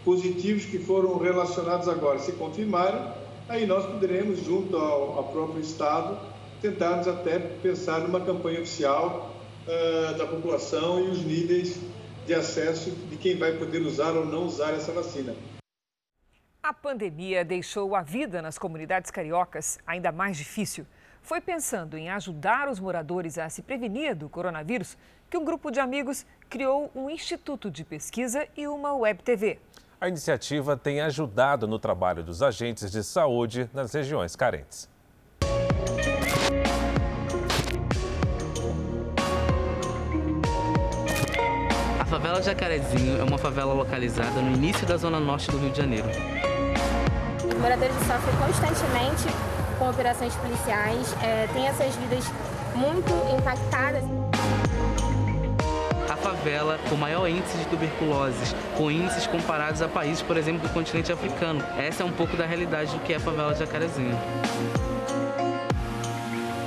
positivos 0.08 0.64
que 0.64 0.80
foram 0.80 1.18
relacionados 1.18 1.90
agora 1.90 2.18
se 2.18 2.32
confirmarem, 2.32 3.12
aí 3.50 3.66
nós 3.66 3.86
poderemos, 3.86 4.42
junto 4.42 4.78
ao, 4.78 5.18
ao 5.18 5.24
próprio 5.34 5.60
Estado, 5.60 6.18
tentarmos 6.62 7.10
até 7.10 7.38
pensar 7.38 8.00
numa 8.00 8.22
campanha 8.22 8.62
oficial 8.62 9.36
uh, 9.68 10.18
da 10.18 10.26
população 10.26 11.02
e 11.02 11.10
os 11.10 11.26
níveis 11.26 11.78
de 12.26 12.34
acesso 12.34 12.90
de 12.92 13.18
quem 13.18 13.36
vai 13.38 13.58
poder 13.58 13.82
usar 13.82 14.12
ou 14.12 14.26
não 14.26 14.46
usar 14.46 14.72
essa 14.72 14.94
vacina. 14.94 15.36
A 16.64 16.72
pandemia 16.72 17.44
deixou 17.44 17.94
a 17.94 18.02
vida 18.02 18.42
nas 18.42 18.58
comunidades 18.58 19.12
cariocas 19.12 19.78
ainda 19.86 20.10
mais 20.10 20.38
difícil. 20.38 20.88
Foi 21.22 21.42
pensando 21.42 21.98
em 21.98 22.10
ajudar 22.10 22.70
os 22.70 22.80
moradores 22.80 23.38
a 23.38 23.50
se 23.50 23.62
prevenir 23.62 24.16
do 24.16 24.30
coronavírus 24.30 24.98
que 25.30 25.38
um 25.38 25.44
grupo 25.44 25.70
de 25.70 25.82
amigos 25.82 26.26
criou 26.50 26.90
um 26.96 27.10
instituto 27.10 27.70
de 27.70 27.84
pesquisa 27.84 28.48
e 28.56 28.66
uma 28.70 28.94
web 28.94 29.22
TV. 29.22 29.60
A 30.00 30.08
iniciativa 30.08 30.78
tem 30.78 31.02
ajudado 31.02 31.68
no 31.68 31.80
trabalho 31.80 32.24
dos 32.24 32.44
agentes 32.44 32.92
de 32.92 33.04
saúde 33.04 33.68
nas 33.74 33.92
regiões 33.92 34.36
carentes. 34.36 34.88
A 42.00 42.06
favela 42.06 42.44
Jacarezinho 42.44 43.20
é 43.20 43.24
uma 43.24 43.40
favela 43.40 43.74
localizada 43.74 44.40
no 44.40 44.52
início 44.52 44.86
da 44.86 44.98
zona 44.98 45.20
norte 45.20 45.50
do 45.50 45.58
Rio 45.58 45.72
de 45.72 45.78
Janeiro. 45.78 46.08
Os 47.44 47.60
moradores 47.60 47.96
sofrem 47.96 48.36
constantemente 48.38 49.36
com 49.80 49.90
operações 49.90 50.36
policiais, 50.36 51.12
é, 51.24 51.48
têm 51.48 51.68
essas 51.68 51.96
vidas 51.96 52.24
muito 52.76 53.12
impactadas 53.36 54.04
favela 56.28 56.78
com 56.90 56.96
maior 56.98 57.26
índice 57.30 57.58
de 57.58 57.66
tuberculose, 57.68 58.54
com 58.76 58.92
índices 58.92 59.26
comparados 59.26 59.82
a 59.82 59.88
países, 59.88 60.22
por 60.22 60.36
exemplo, 60.36 60.68
do 60.68 60.74
continente 60.74 61.10
africano. 61.10 61.64
Essa 61.78 62.04
é 62.04 62.06
um 62.06 62.12
pouco 62.12 62.36
da 62.36 62.46
realidade 62.46 62.92
do 62.92 63.00
que 63.00 63.14
é 63.14 63.16
a 63.16 63.20
favela 63.20 63.56
Jacarezinho. 63.56 64.18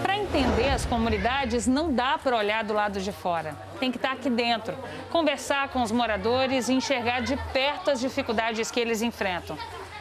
Para 0.02 0.16
entender 0.16 0.70
as 0.70 0.86
comunidades, 0.86 1.66
não 1.66 1.92
dá 1.92 2.16
para 2.16 2.38
olhar 2.38 2.64
do 2.64 2.72
lado 2.72 3.00
de 3.00 3.12
fora. 3.12 3.54
Tem 3.78 3.90
que 3.90 3.98
estar 3.98 4.12
aqui 4.12 4.30
dentro, 4.30 4.74
conversar 5.10 5.68
com 5.68 5.82
os 5.82 5.92
moradores 5.92 6.70
e 6.70 6.72
enxergar 6.72 7.20
de 7.20 7.36
perto 7.52 7.90
as 7.90 8.00
dificuldades 8.00 8.70
que 8.70 8.80
eles 8.80 9.02
enfrentam. 9.02 9.58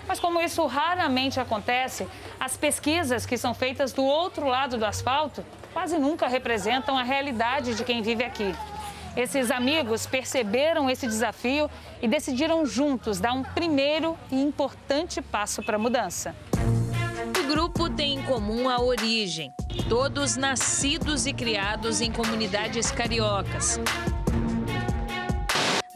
Mas 0.07 0.21
como 0.21 0.39
isso 0.39 0.65
raramente 0.67 1.37
acontece, 1.37 2.07
as 2.39 2.55
pesquisas 2.55 3.25
que 3.25 3.37
são 3.37 3.53
feitas 3.53 3.91
do 3.91 4.05
outro 4.05 4.47
lado 4.47 4.77
do 4.77 4.85
asfalto 4.85 5.43
quase 5.73 5.99
nunca 5.99 6.27
representam 6.27 6.97
a 6.97 7.03
realidade 7.03 7.75
de 7.75 7.83
quem 7.83 8.01
vive 8.01 8.23
aqui. 8.23 8.55
Esses 9.19 9.51
amigos 9.51 10.05
perceberam 10.05 10.89
esse 10.89 11.05
desafio 11.05 11.69
e 12.01 12.07
decidiram 12.07 12.65
juntos 12.65 13.19
dar 13.19 13.33
um 13.33 13.43
primeiro 13.43 14.17
e 14.31 14.41
importante 14.41 15.21
passo 15.21 15.61
para 15.61 15.75
a 15.75 15.79
mudança. 15.79 16.33
O 17.37 17.47
grupo 17.53 17.89
tem 17.89 18.17
em 18.17 18.23
comum 18.23 18.69
a 18.69 18.79
origem, 18.79 19.53
todos 19.89 20.37
nascidos 20.37 21.25
e 21.25 21.33
criados 21.33 21.99
em 21.99 22.13
comunidades 22.13 22.91
cariocas. 22.91 23.77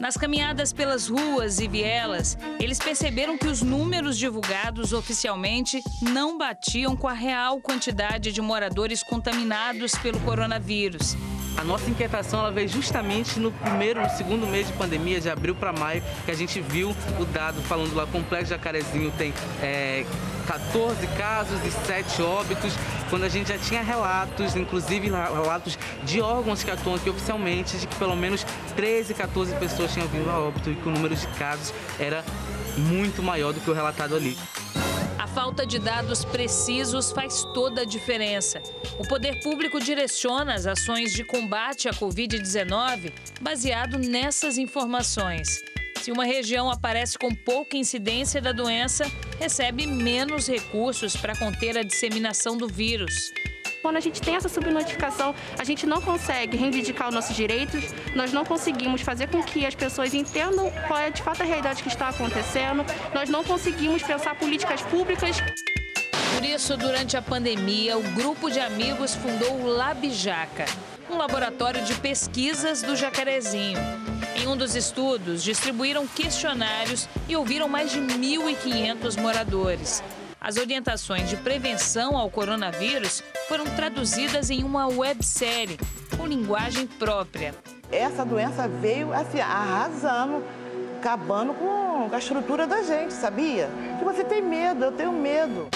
Nas 0.04 0.18
caminhadas 0.18 0.70
pelas 0.70 1.08
ruas 1.08 1.58
e 1.60 1.66
vielas, 1.66 2.36
eles 2.60 2.78
perceberam 2.78 3.38
que 3.38 3.46
os 3.46 3.62
números 3.62 4.18
divulgados 4.18 4.92
oficialmente 4.92 5.82
não 6.02 6.36
batiam 6.36 6.94
com 6.94 7.08
a 7.08 7.14
real 7.14 7.58
quantidade 7.58 8.30
de 8.30 8.42
moradores 8.42 9.02
contaminados 9.02 9.94
pelo 9.94 10.20
coronavírus. 10.20 11.16
A 11.56 11.64
nossa 11.64 11.88
inquietação 11.88 12.40
ela 12.40 12.52
veio 12.52 12.68
justamente 12.68 13.40
no 13.40 13.50
primeiro, 13.50 14.02
no 14.02 14.10
segundo 14.10 14.46
mês 14.46 14.66
de 14.66 14.74
pandemia, 14.74 15.22
de 15.22 15.30
abril 15.30 15.54
para 15.54 15.72
maio, 15.72 16.02
que 16.26 16.30
a 16.30 16.34
gente 16.34 16.60
viu 16.60 16.94
o 17.18 17.24
dado 17.24 17.62
falando 17.62 17.94
lá, 17.94 18.06
Complexo 18.06 18.50
Jacarezinho 18.50 19.10
tem 19.12 19.32
é, 19.62 20.04
14 20.46 21.06
casos 21.18 21.58
e 21.64 21.70
7 21.70 22.22
óbitos, 22.22 22.72
quando 23.10 23.24
a 23.24 23.28
gente 23.28 23.48
já 23.48 23.58
tinha 23.58 23.82
relatos, 23.82 24.56
inclusive 24.56 25.08
relatos 25.08 25.78
de 26.04 26.20
órgãos 26.20 26.62
que 26.62 26.70
atuam 26.70 26.96
aqui 26.96 27.10
oficialmente, 27.10 27.76
de 27.76 27.86
que 27.86 27.96
pelo 27.96 28.16
menos 28.16 28.44
13, 28.76 29.14
14 29.14 29.54
pessoas 29.56 29.92
tinham 29.92 30.06
vindo 30.08 30.30
a 30.30 30.38
óbito 30.38 30.70
e 30.70 30.74
que 30.74 30.88
o 30.88 30.92
número 30.92 31.14
de 31.14 31.26
casos 31.28 31.72
era 31.98 32.24
muito 32.76 33.22
maior 33.22 33.52
do 33.52 33.60
que 33.60 33.70
o 33.70 33.74
relatado 33.74 34.14
ali. 34.14 34.36
A 35.18 35.26
falta 35.26 35.66
de 35.66 35.78
dados 35.78 36.24
precisos 36.24 37.10
faz 37.10 37.44
toda 37.54 37.82
a 37.82 37.84
diferença. 37.84 38.62
O 38.98 39.08
poder 39.08 39.40
público 39.42 39.80
direciona 39.80 40.54
as 40.54 40.66
ações 40.66 41.12
de 41.12 41.24
combate 41.24 41.88
à 41.88 41.92
Covid-19 41.92 43.12
baseado 43.40 43.98
nessas 43.98 44.58
informações. 44.58 45.62
Se 46.04 46.12
uma 46.12 46.26
região 46.26 46.70
aparece 46.70 47.16
com 47.18 47.34
pouca 47.34 47.78
incidência 47.78 48.38
da 48.38 48.52
doença, 48.52 49.10
recebe 49.40 49.86
menos 49.86 50.46
recursos 50.46 51.16
para 51.16 51.34
conter 51.34 51.78
a 51.78 51.82
disseminação 51.82 52.58
do 52.58 52.68
vírus. 52.68 53.32
Quando 53.80 53.96
a 53.96 54.00
gente 54.00 54.20
tem 54.20 54.36
essa 54.36 54.50
subnotificação, 54.50 55.34
a 55.58 55.64
gente 55.64 55.86
não 55.86 56.02
consegue 56.02 56.58
reivindicar 56.58 57.08
os 57.08 57.14
nossos 57.14 57.34
direitos, 57.34 57.84
nós 58.14 58.34
não 58.34 58.44
conseguimos 58.44 59.00
fazer 59.00 59.30
com 59.30 59.42
que 59.42 59.64
as 59.64 59.74
pessoas 59.74 60.12
entendam 60.12 60.70
qual 60.86 61.00
é 61.00 61.08
de 61.08 61.22
fato 61.22 61.40
a 61.40 61.46
realidade 61.46 61.82
que 61.82 61.88
está 61.88 62.10
acontecendo, 62.10 62.84
nós 63.14 63.30
não 63.30 63.42
conseguimos 63.42 64.02
pensar 64.02 64.34
políticas 64.34 64.82
públicas. 64.82 65.38
Por 66.34 66.44
isso, 66.44 66.76
durante 66.76 67.16
a 67.16 67.22
pandemia, 67.22 67.96
o 67.96 68.02
grupo 68.10 68.50
de 68.50 68.60
amigos 68.60 69.14
fundou 69.14 69.54
o 69.54 69.66
Labijaca, 69.68 70.66
um 71.08 71.16
laboratório 71.16 71.82
de 71.82 71.94
pesquisas 71.94 72.82
do 72.82 72.94
Jacarezinho. 72.94 74.03
Em 74.36 74.48
um 74.48 74.56
dos 74.56 74.74
estudos, 74.74 75.44
distribuíram 75.44 76.08
questionários 76.08 77.08
e 77.28 77.36
ouviram 77.36 77.68
mais 77.68 77.92
de 77.92 78.00
1.500 78.00 79.20
moradores. 79.20 80.02
As 80.40 80.56
orientações 80.56 81.30
de 81.30 81.36
prevenção 81.36 82.16
ao 82.16 82.28
coronavírus 82.28 83.22
foram 83.48 83.64
traduzidas 83.64 84.50
em 84.50 84.64
uma 84.64 84.88
websérie 84.88 85.78
com 86.16 86.26
linguagem 86.26 86.86
própria. 86.86 87.54
Essa 87.92 88.24
doença 88.24 88.66
veio 88.66 89.12
assim, 89.12 89.38
arrasando, 89.38 90.44
acabando 90.98 91.54
com 91.54 92.10
a 92.12 92.18
estrutura 92.18 92.66
da 92.66 92.82
gente, 92.82 93.14
sabia? 93.14 93.70
Que 93.98 94.04
você 94.04 94.24
tem 94.24 94.42
medo, 94.42 94.86
eu 94.86 94.92
tenho 94.92 95.12
medo. 95.12 95.68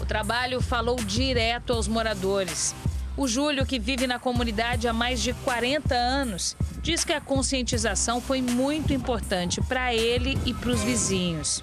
O 0.00 0.06
trabalho 0.06 0.60
falou 0.60 0.96
direto 0.96 1.72
aos 1.72 1.88
moradores. 1.88 2.74
O 3.16 3.26
Júlio, 3.26 3.66
que 3.66 3.80
vive 3.80 4.06
na 4.06 4.20
comunidade 4.20 4.86
há 4.86 4.92
mais 4.92 5.20
de 5.20 5.32
40 5.34 5.92
anos, 5.92 6.56
diz 6.88 7.04
que 7.04 7.12
a 7.12 7.20
conscientização 7.20 8.18
foi 8.18 8.40
muito 8.40 8.94
importante 8.94 9.60
para 9.60 9.94
ele 9.94 10.38
e 10.46 10.54
para 10.54 10.70
os 10.70 10.82
vizinhos. 10.82 11.62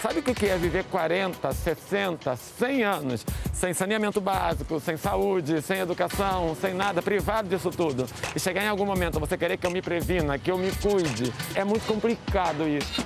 Sabe 0.00 0.20
o 0.20 0.22
que 0.22 0.46
é 0.46 0.56
viver 0.56 0.84
40, 0.84 1.52
60, 1.52 2.36
100 2.36 2.84
anos 2.84 3.26
sem 3.52 3.74
saneamento 3.74 4.20
básico, 4.20 4.78
sem 4.78 4.96
saúde, 4.96 5.60
sem 5.60 5.80
educação, 5.80 6.56
sem 6.60 6.74
nada, 6.74 7.02
privado 7.02 7.48
disso 7.48 7.72
tudo? 7.72 8.06
E 8.36 8.38
chegar 8.38 8.62
em 8.62 8.68
algum 8.68 8.86
momento 8.86 9.18
você 9.18 9.36
querer 9.36 9.56
que 9.56 9.66
eu 9.66 9.70
me 9.72 9.82
previna, 9.82 10.38
que 10.38 10.52
eu 10.52 10.56
me 10.56 10.70
cuide, 10.76 11.34
é 11.56 11.64
muito 11.64 11.84
complicado 11.84 12.68
isso. 12.68 13.04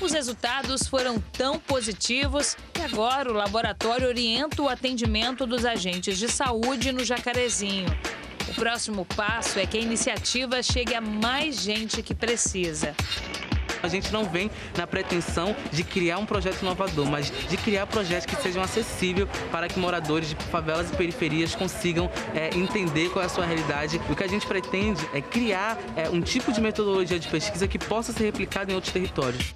Os 0.00 0.12
resultados 0.12 0.86
foram 0.86 1.18
tão 1.32 1.58
positivos 1.58 2.56
que 2.72 2.82
agora 2.82 3.30
o 3.30 3.34
laboratório 3.34 4.06
orienta 4.06 4.62
o 4.62 4.68
atendimento 4.68 5.44
dos 5.44 5.64
agentes 5.64 6.18
de 6.18 6.28
saúde 6.28 6.92
no 6.92 7.04
Jacarezinho. 7.04 7.88
O 8.48 8.54
próximo 8.54 9.04
passo 9.04 9.58
é 9.58 9.66
que 9.66 9.76
a 9.76 9.80
iniciativa 9.80 10.62
chegue 10.62 10.94
a 10.94 11.00
mais 11.00 11.60
gente 11.60 12.00
que 12.00 12.14
precisa. 12.14 12.94
A 13.82 13.88
gente 13.88 14.12
não 14.12 14.24
vem 14.24 14.50
na 14.76 14.86
pretensão 14.86 15.54
de 15.72 15.82
criar 15.82 16.18
um 16.18 16.26
projeto 16.26 16.62
inovador, 16.62 17.06
mas 17.06 17.32
de 17.48 17.56
criar 17.56 17.86
projetos 17.86 18.26
que 18.26 18.40
sejam 18.40 18.62
acessíveis 18.62 19.28
para 19.50 19.68
que 19.68 19.78
moradores 19.78 20.30
de 20.30 20.36
favelas 20.46 20.90
e 20.90 20.96
periferias 20.96 21.54
consigam 21.54 22.10
é, 22.34 22.56
entender 22.56 23.08
qual 23.10 23.22
é 23.22 23.26
a 23.26 23.28
sua 23.28 23.44
realidade. 23.44 24.00
O 24.08 24.16
que 24.16 24.24
a 24.24 24.28
gente 24.28 24.46
pretende 24.46 25.06
é 25.12 25.20
criar 25.20 25.78
é, 25.96 26.08
um 26.08 26.20
tipo 26.20 26.52
de 26.52 26.60
metodologia 26.60 27.18
de 27.18 27.28
pesquisa 27.28 27.66
que 27.66 27.78
possa 27.78 28.12
ser 28.12 28.24
replicado 28.24 28.70
em 28.70 28.74
outros 28.74 28.92
territórios. 28.92 29.54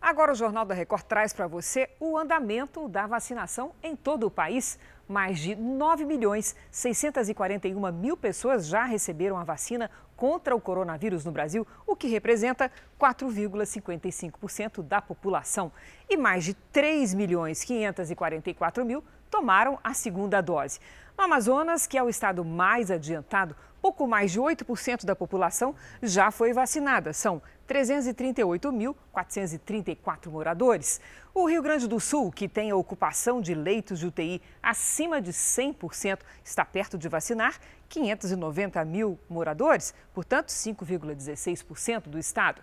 Agora 0.00 0.32
o 0.32 0.34
Jornal 0.34 0.64
da 0.64 0.74
Record 0.74 1.02
traz 1.02 1.34
para 1.34 1.46
você 1.46 1.90
o 2.00 2.16
andamento 2.16 2.88
da 2.88 3.06
vacinação 3.06 3.72
em 3.82 3.94
todo 3.94 4.26
o 4.26 4.30
país. 4.30 4.78
Mais 5.06 5.38
de 5.38 5.54
9 5.54 6.06
milhões 6.06 6.56
641 6.70 7.92
mil 7.92 8.16
pessoas 8.16 8.66
já 8.66 8.84
receberam 8.84 9.36
a 9.36 9.44
vacina 9.44 9.90
contra 10.16 10.56
o 10.56 10.60
coronavírus 10.60 11.24
no 11.26 11.30
Brasil, 11.30 11.66
o 11.86 11.94
que 11.94 12.08
representa 12.08 12.72
4,55% 12.98 14.82
da 14.82 15.02
população. 15.02 15.70
E 16.08 16.16
mais 16.16 16.44
de 16.44 16.54
3 16.54 17.12
milhões 17.12 17.62
544 17.62 18.82
mil 18.86 19.04
tomaram 19.30 19.78
a 19.82 19.94
segunda 19.94 20.40
dose. 20.40 20.80
No 21.16 21.24
Amazonas, 21.24 21.86
que 21.86 21.96
é 21.96 22.02
o 22.02 22.08
estado 22.08 22.44
mais 22.44 22.90
adiantado, 22.90 23.54
pouco 23.80 24.06
mais 24.06 24.30
de 24.32 24.40
8% 24.40 25.04
da 25.04 25.16
população 25.16 25.74
já 26.02 26.30
foi 26.30 26.52
vacinada. 26.52 27.12
São 27.12 27.42
338.434 27.68 30.26
moradores. 30.26 31.00
O 31.32 31.48
Rio 31.48 31.62
Grande 31.62 31.86
do 31.86 32.00
Sul, 32.00 32.32
que 32.32 32.48
tem 32.48 32.72
a 32.72 32.76
ocupação 32.76 33.40
de 33.40 33.54
leitos 33.54 34.00
de 34.00 34.06
UTI 34.06 34.42
acima 34.62 35.22
de 35.22 35.32
100%, 35.32 36.18
está 36.42 36.64
perto 36.64 36.98
de 36.98 37.08
vacinar 37.08 37.54
590 37.88 38.84
mil 38.84 39.16
moradores, 39.28 39.94
portanto, 40.12 40.48
5,16% 40.48 42.08
do 42.08 42.18
estado. 42.18 42.60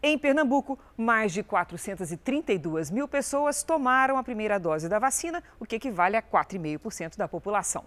Em 0.00 0.16
Pernambuco, 0.16 0.78
mais 0.96 1.32
de 1.32 1.42
432 1.42 2.88
mil 2.88 3.08
pessoas 3.08 3.64
tomaram 3.64 4.16
a 4.16 4.22
primeira 4.22 4.56
dose 4.56 4.88
da 4.88 4.96
vacina, 4.96 5.42
o 5.58 5.66
que 5.66 5.74
equivale 5.74 6.16
a 6.16 6.22
4,5% 6.22 7.16
da 7.16 7.26
população. 7.26 7.84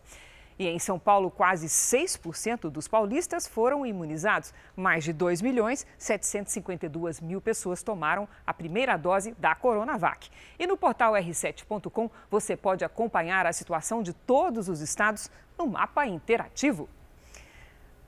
E 0.59 0.67
em 0.67 0.77
São 0.77 0.99
Paulo, 0.99 1.31
quase 1.31 1.67
6% 1.67 2.69
dos 2.69 2.85
paulistas 2.85 3.47
foram 3.47 3.85
imunizados. 3.85 4.53
Mais 4.75 5.05
de 5.05 5.13
2 5.13 5.41
milhões 5.41 5.87
752 5.97 7.21
mil 7.21 7.39
pessoas 7.39 7.81
tomaram 7.81 8.27
a 8.45 8.53
primeira 8.53 8.97
dose 8.97 9.33
da 9.39 9.55
Coronavac. 9.55 10.29
E 10.59 10.67
no 10.67 10.75
portal 10.75 11.13
r7.com 11.13 12.11
você 12.29 12.57
pode 12.57 12.83
acompanhar 12.83 13.45
a 13.45 13.53
situação 13.53 14.03
de 14.03 14.11
todos 14.11 14.67
os 14.67 14.81
estados 14.81 15.31
no 15.57 15.65
mapa 15.65 16.05
interativo. 16.05 16.89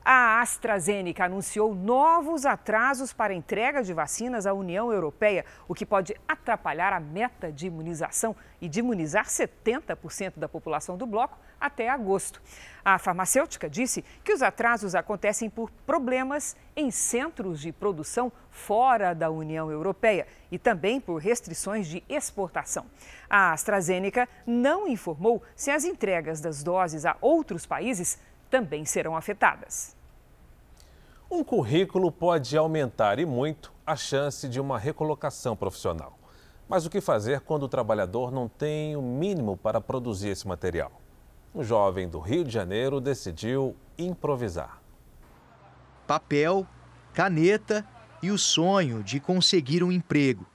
A 0.04 0.42
AstraZeneca 0.42 1.24
anunciou 1.24 1.74
novos 1.74 2.44
atrasos 2.44 3.14
para 3.14 3.32
entrega 3.32 3.82
de 3.82 3.94
vacinas 3.94 4.46
à 4.46 4.52
União 4.52 4.92
Europeia, 4.92 5.46
o 5.66 5.74
que 5.74 5.86
pode 5.86 6.14
atrapalhar 6.28 6.92
a 6.92 7.00
meta 7.00 7.50
de 7.50 7.68
imunização 7.68 8.36
e 8.60 8.68
de 8.68 8.80
imunizar 8.80 9.24
70% 9.24 10.34
da 10.36 10.46
população 10.46 10.98
do 10.98 11.06
bloco 11.06 11.38
até 11.58 11.88
agosto. 11.88 12.42
A 12.84 12.98
farmacêutica 12.98 13.70
disse 13.70 14.04
que 14.22 14.34
os 14.34 14.42
atrasos 14.42 14.94
acontecem 14.94 15.48
por 15.48 15.70
problemas 15.86 16.54
em 16.76 16.90
centros 16.90 17.58
de 17.58 17.72
produção 17.72 18.30
fora 18.50 19.14
da 19.14 19.30
União 19.30 19.70
Europeia 19.70 20.26
e 20.52 20.58
também 20.58 21.00
por 21.00 21.16
restrições 21.16 21.86
de 21.86 22.04
exportação. 22.10 22.84
A 23.30 23.52
AstraZeneca 23.52 24.28
não 24.46 24.86
informou 24.86 25.42
se 25.56 25.70
as 25.70 25.86
entregas 25.86 26.42
das 26.42 26.62
doses 26.62 27.06
a 27.06 27.16
outros 27.22 27.64
países 27.64 28.18
também 28.54 28.84
serão 28.84 29.16
afetadas. 29.16 29.96
Um 31.28 31.42
currículo 31.42 32.12
pode 32.12 32.56
aumentar 32.56 33.18
e 33.18 33.26
muito 33.26 33.72
a 33.84 33.96
chance 33.96 34.48
de 34.48 34.60
uma 34.60 34.78
recolocação 34.78 35.56
profissional. 35.56 36.16
Mas 36.68 36.86
o 36.86 36.90
que 36.90 37.00
fazer 37.00 37.40
quando 37.40 37.64
o 37.64 37.68
trabalhador 37.68 38.30
não 38.30 38.48
tem 38.48 38.94
o 38.94 39.02
mínimo 39.02 39.56
para 39.56 39.80
produzir 39.80 40.28
esse 40.28 40.46
material? 40.46 40.92
Um 41.52 41.64
jovem 41.64 42.08
do 42.08 42.20
Rio 42.20 42.44
de 42.44 42.52
Janeiro 42.52 43.00
decidiu 43.00 43.74
improvisar. 43.98 44.80
Papel, 46.06 46.64
caneta 47.12 47.84
e 48.22 48.30
o 48.30 48.38
sonho 48.38 49.02
de 49.02 49.18
conseguir 49.18 49.82
um 49.82 49.90
emprego. 49.90 50.46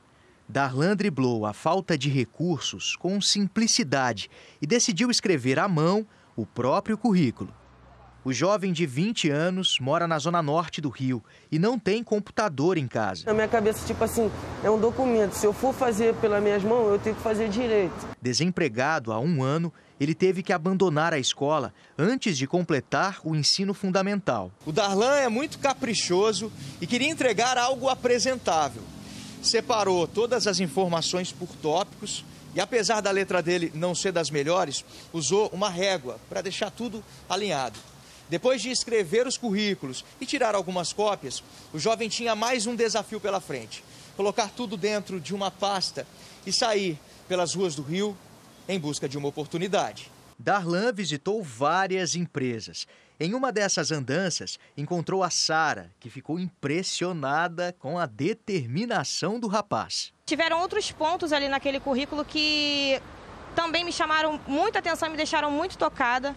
Darlan 0.48 0.96
driblou 0.96 1.46
a 1.46 1.52
falta 1.52 1.98
de 1.98 2.10
recursos 2.10 2.96
com 2.96 3.20
simplicidade 3.20 4.32
e 4.62 4.66
decidiu 4.66 5.12
escrever 5.12 5.60
à 5.60 5.68
mão 5.68 6.08
o 6.34 6.46
próprio 6.46 6.98
currículo. 6.98 7.59
O 8.30 8.32
jovem 8.32 8.72
de 8.72 8.86
20 8.86 9.32
anos 9.32 9.80
mora 9.80 10.08
na 10.08 10.20
zona 10.20 10.40
norte 10.40 10.80
do 10.80 10.90
Rio 10.90 11.24
e 11.52 11.58
não 11.58 11.80
tem 11.80 12.04
computador 12.04 12.78
em 12.78 12.88
casa. 12.88 13.24
Na 13.26 13.34
minha 13.34 13.48
cabeça, 13.48 13.84
tipo 13.88 14.04
assim, 14.04 14.30
é 14.64 14.70
um 14.70 14.80
documento. 14.80 15.34
Se 15.34 15.48
eu 15.48 15.52
for 15.52 15.74
fazer 15.74 16.14
pelas 16.14 16.44
minhas 16.44 16.64
mãos, 16.64 16.92
eu 16.92 17.00
tenho 17.00 17.16
que 17.16 17.24
fazer 17.24 17.50
direito. 17.50 18.08
Desempregado 18.22 19.12
há 19.12 19.20
um 19.20 19.42
ano, 19.42 19.74
ele 20.00 20.14
teve 20.14 20.44
que 20.44 20.54
abandonar 20.54 21.12
a 21.12 21.18
escola 21.18 21.74
antes 21.98 22.38
de 22.38 22.46
completar 22.46 23.18
o 23.24 23.36
ensino 23.36 23.74
fundamental. 23.74 24.52
O 24.64 24.72
Darlan 24.72 25.16
é 25.16 25.28
muito 25.28 25.58
caprichoso 25.58 26.52
e 26.80 26.86
queria 26.86 27.10
entregar 27.10 27.58
algo 27.58 27.90
apresentável. 27.90 28.84
Separou 29.42 30.08
todas 30.08 30.46
as 30.46 30.60
informações 30.60 31.32
por 31.32 31.50
tópicos 31.56 32.24
e, 32.54 32.62
apesar 32.62 33.02
da 33.02 33.10
letra 33.10 33.42
dele 33.42 33.72
não 33.74 33.96
ser 33.96 34.12
das 34.12 34.30
melhores, 34.30 34.86
usou 35.12 35.50
uma 35.52 35.68
régua 35.68 36.20
para 36.30 36.44
deixar 36.44 36.70
tudo 36.70 37.04
alinhado. 37.28 37.89
Depois 38.30 38.62
de 38.62 38.70
escrever 38.70 39.26
os 39.26 39.38
currículos 39.38 40.06
e 40.22 40.26
tirar 40.26 40.54
algumas 40.54 40.94
cópias, 40.94 41.44
o 41.74 41.80
jovem 41.80 42.08
tinha 42.08 42.36
mais 42.36 42.68
um 42.68 42.76
desafio 42.76 43.20
pela 43.20 43.42
frente: 43.42 43.84
colocar 44.16 44.50
tudo 44.50 44.78
dentro 44.78 45.20
de 45.20 45.34
uma 45.34 45.50
pasta 45.50 46.06
e 46.46 46.54
sair 46.54 46.98
pelas 47.28 47.56
ruas 47.56 47.74
do 47.74 47.82
Rio 47.82 48.16
em 48.68 48.80
busca 48.80 49.10
de 49.10 49.18
uma 49.18 49.28
oportunidade. 49.28 50.12
Darlan 50.38 50.94
visitou 50.94 51.42
várias 51.44 52.16
empresas. 52.16 52.88
Em 53.20 53.34
uma 53.34 53.52
dessas 53.52 53.92
andanças, 53.92 54.58
encontrou 54.78 55.22
a 55.22 55.30
Sara, 55.30 55.92
que 56.00 56.10
ficou 56.10 56.40
impressionada 56.40 57.76
com 57.78 58.00
a 58.00 58.06
determinação 58.06 59.38
do 59.38 59.48
rapaz. 59.48 60.14
Tiveram 60.26 60.62
outros 60.62 60.90
pontos 60.92 61.34
ali 61.34 61.50
naquele 61.50 61.82
currículo 61.82 62.24
que 62.24 63.02
também 63.54 63.84
me 63.84 63.92
chamaram 63.92 64.40
muita 64.48 64.80
atenção 64.80 65.10
e 65.10 65.12
me 65.12 65.18
deixaram 65.18 65.52
muito 65.52 65.78
tocada 65.78 66.34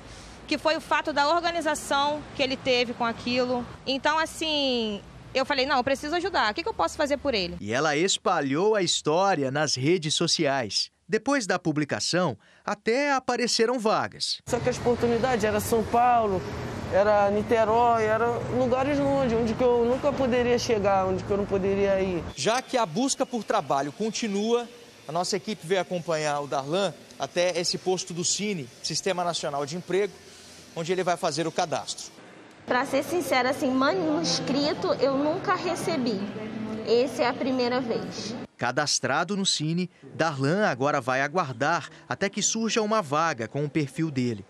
que 0.47 0.59
foi 0.59 0.77
o 0.77 0.81
fato 0.81 1.13
da 1.13 1.29
organização 1.29 2.23
que 2.37 2.43
ele 2.43 2.57
teve 2.57 2.95
com 2.95 3.05
aquilo. 3.05 3.65
Então, 3.87 4.19
assim, 4.19 5.01
eu 5.35 5.47
falei, 5.47 5.67
não, 5.67 5.77
eu 5.79 5.85
preciso 5.85 6.15
ajudar. 6.17 6.51
O 6.51 6.55
que, 6.55 6.67
eu 6.67 6.75
posso 6.75 6.97
fazer 6.97 7.17
por 7.17 7.35
ele? 7.35 7.57
E 7.61 7.73
ela 7.73 7.97
espalhou 7.97 8.75
a 8.75 8.83
história 8.83 9.51
nas 9.51 9.75
redes 9.75 10.15
sociais. 10.15 10.91
Depois 11.09 11.47
da 11.47 11.59
publicação, 11.59 12.39
até 12.65 13.13
apareceram 13.13 13.79
vagas. 13.79 14.39
Só 14.47 14.59
que 14.59 14.69
as 14.69 14.79
oportunidades 14.79 15.45
era 15.45 15.61
São 15.61 15.85
Paulo, 15.85 16.41
era 16.93 17.31
Niterói, 17.31 18.05
era 18.05 18.27
lugares 18.57 18.99
longe, 18.99 19.35
onde 19.35 19.55
que 19.55 19.63
eu 19.63 19.85
nunca 19.85 20.13
poderia 20.13 20.59
chegar, 20.59 21.07
onde 21.07 21.25
que 21.25 21.31
eu 21.31 21.37
não 21.37 21.47
poderia 21.47 22.01
ir. 22.01 22.23
Já 22.37 22.63
que 22.63 22.79
a 22.79 22.87
busca 22.87 23.27
por 23.27 23.45
trabalho 23.45 23.93
continua, 23.93 24.69
a 25.07 25.13
nossa 25.13 25.37
equipe 25.37 25.67
veio 25.67 25.81
acompanhar 25.81 26.41
o 26.41 26.47
Darlan 26.47 26.95
até 27.19 27.59
esse 27.59 27.77
posto 27.79 28.15
do 28.15 28.25
Cine, 28.25 28.69
Sistema 28.83 29.25
Nacional 29.25 29.67
de 29.67 29.77
Emprego, 29.77 30.13
onde 30.75 30.93
ele 30.93 31.03
vai 31.03 31.17
fazer 31.17 31.47
o 31.47 31.53
cadastro. 31.53 32.13
Para 32.67 32.87
ser 32.87 33.03
sincera, 33.03 33.51
assim, 33.51 33.71
manuscrito 33.71 34.95
eu 35.01 35.17
nunca 35.19 35.55
recebi. 35.55 36.21
Essa 36.87 37.23
é 37.23 37.29
a 37.29 37.33
primeira 37.33 37.81
vez. 37.81 38.35
Cadastrado 38.57 39.37
no 39.37 39.45
Cine, 39.45 39.91
Darlan 40.15 40.67
agora 40.67 41.01
vai 41.01 41.21
aguardar 41.21 41.89
até 42.09 42.29
que 42.29 42.41
surja 42.41 42.81
uma 42.81 43.03
vaga 43.03 43.49
com 43.49 43.65
o 43.65 43.71
perfil 43.71 44.11
dele. 44.11 44.45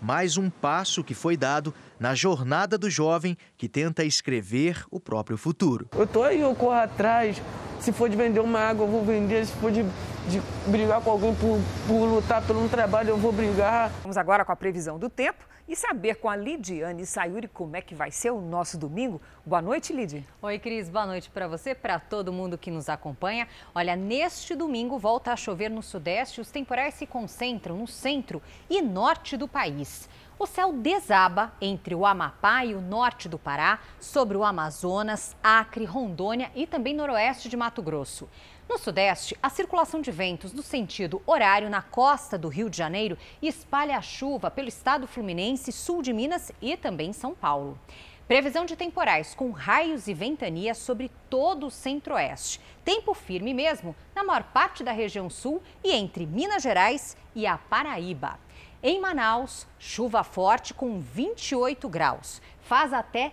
Mais 0.00 0.36
um 0.36 0.48
passo 0.48 1.02
que 1.02 1.12
foi 1.12 1.36
dado 1.36 1.74
na 1.98 2.14
jornada 2.14 2.78
do 2.78 2.88
jovem 2.88 3.36
que 3.56 3.68
tenta 3.68 4.04
escrever 4.04 4.84
o 4.90 5.00
próprio 5.00 5.36
futuro. 5.36 5.88
Eu 5.96 6.06
tô 6.06 6.22
aí, 6.22 6.40
eu 6.40 6.54
corro 6.54 6.72
atrás. 6.72 7.42
Se 7.80 7.92
for 7.92 8.08
de 8.08 8.16
vender 8.16 8.40
uma 8.40 8.58
água, 8.58 8.84
eu 8.84 8.90
vou 8.90 9.04
vender. 9.04 9.46
Se 9.46 9.52
for 9.54 9.70
de, 9.70 9.82
de 10.28 10.40
brigar 10.66 11.00
com 11.00 11.10
alguém 11.10 11.34
por, 11.34 11.58
por 11.86 12.04
lutar 12.06 12.44
pelo 12.44 12.62
um 12.62 12.68
trabalho, 12.68 13.10
eu 13.10 13.16
vou 13.16 13.32
brigar. 13.32 13.90
Vamos 14.02 14.16
agora 14.16 14.44
com 14.44 14.52
a 14.52 14.56
previsão 14.56 14.98
do 14.98 15.08
tempo 15.08 15.46
e 15.68 15.76
saber 15.76 16.16
com 16.16 16.28
a 16.28 16.34
Lidiane 16.34 17.04
Sayuri 17.04 17.46
como 17.46 17.76
é 17.76 17.82
que 17.82 17.94
vai 17.94 18.10
ser 18.10 18.30
o 18.30 18.40
nosso 18.40 18.78
domingo. 18.78 19.20
Boa 19.44 19.60
noite, 19.62 19.92
Lid. 19.92 20.26
Oi, 20.40 20.58
Cris. 20.58 20.88
Boa 20.88 21.06
noite 21.06 21.30
para 21.30 21.46
você, 21.46 21.74
para 21.74 22.00
todo 22.00 22.32
mundo 22.32 22.58
que 22.58 22.70
nos 22.70 22.88
acompanha. 22.88 23.46
Olha, 23.74 23.94
neste 23.94 24.54
domingo 24.54 24.98
volta 24.98 25.32
a 25.32 25.36
chover 25.36 25.68
no 25.68 25.82
sudeste. 25.82 26.40
Os 26.40 26.50
temporais 26.50 26.94
se 26.94 27.06
concentram 27.06 27.76
no 27.76 27.86
centro 27.86 28.42
e 28.68 28.82
norte 28.82 29.36
do 29.36 29.46
país. 29.46 30.08
O 30.38 30.46
céu 30.46 30.72
desaba 30.72 31.52
entre 31.60 31.96
o 31.96 32.06
Amapá 32.06 32.64
e 32.64 32.72
o 32.72 32.80
norte 32.80 33.28
do 33.28 33.36
Pará, 33.36 33.80
sobre 33.98 34.36
o 34.36 34.44
Amazonas, 34.44 35.34
Acre, 35.42 35.84
Rondônia 35.84 36.52
e 36.54 36.64
também 36.64 36.94
noroeste 36.94 37.48
de 37.48 37.56
Mato 37.56 37.82
Grosso. 37.82 38.28
No 38.68 38.78
Sudeste, 38.78 39.36
a 39.42 39.50
circulação 39.50 40.00
de 40.00 40.12
ventos 40.12 40.52
no 40.52 40.62
sentido 40.62 41.20
horário 41.26 41.68
na 41.68 41.82
costa 41.82 42.38
do 42.38 42.46
Rio 42.46 42.70
de 42.70 42.76
Janeiro 42.76 43.18
espalha 43.42 43.96
a 43.96 44.02
chuva 44.02 44.48
pelo 44.48 44.68
estado 44.68 45.08
fluminense, 45.08 45.72
sul 45.72 46.02
de 46.02 46.12
Minas 46.12 46.52
e 46.62 46.76
também 46.76 47.12
São 47.12 47.34
Paulo. 47.34 47.76
Previsão 48.28 48.64
de 48.64 48.76
temporais 48.76 49.34
com 49.34 49.50
raios 49.50 50.06
e 50.06 50.14
ventania 50.14 50.72
sobre 50.72 51.10
todo 51.28 51.66
o 51.66 51.70
centro-oeste. 51.70 52.60
Tempo 52.84 53.12
firme 53.12 53.52
mesmo 53.52 53.96
na 54.14 54.22
maior 54.22 54.44
parte 54.44 54.84
da 54.84 54.92
região 54.92 55.28
sul 55.28 55.60
e 55.82 55.90
entre 55.90 56.26
Minas 56.26 56.62
Gerais 56.62 57.16
e 57.34 57.44
a 57.44 57.58
Paraíba. 57.58 58.38
Em 58.80 59.00
Manaus, 59.00 59.66
chuva 59.76 60.22
forte 60.22 60.72
com 60.72 61.00
28 61.00 61.88
graus. 61.88 62.40
Faz 62.60 62.92
até 62.92 63.32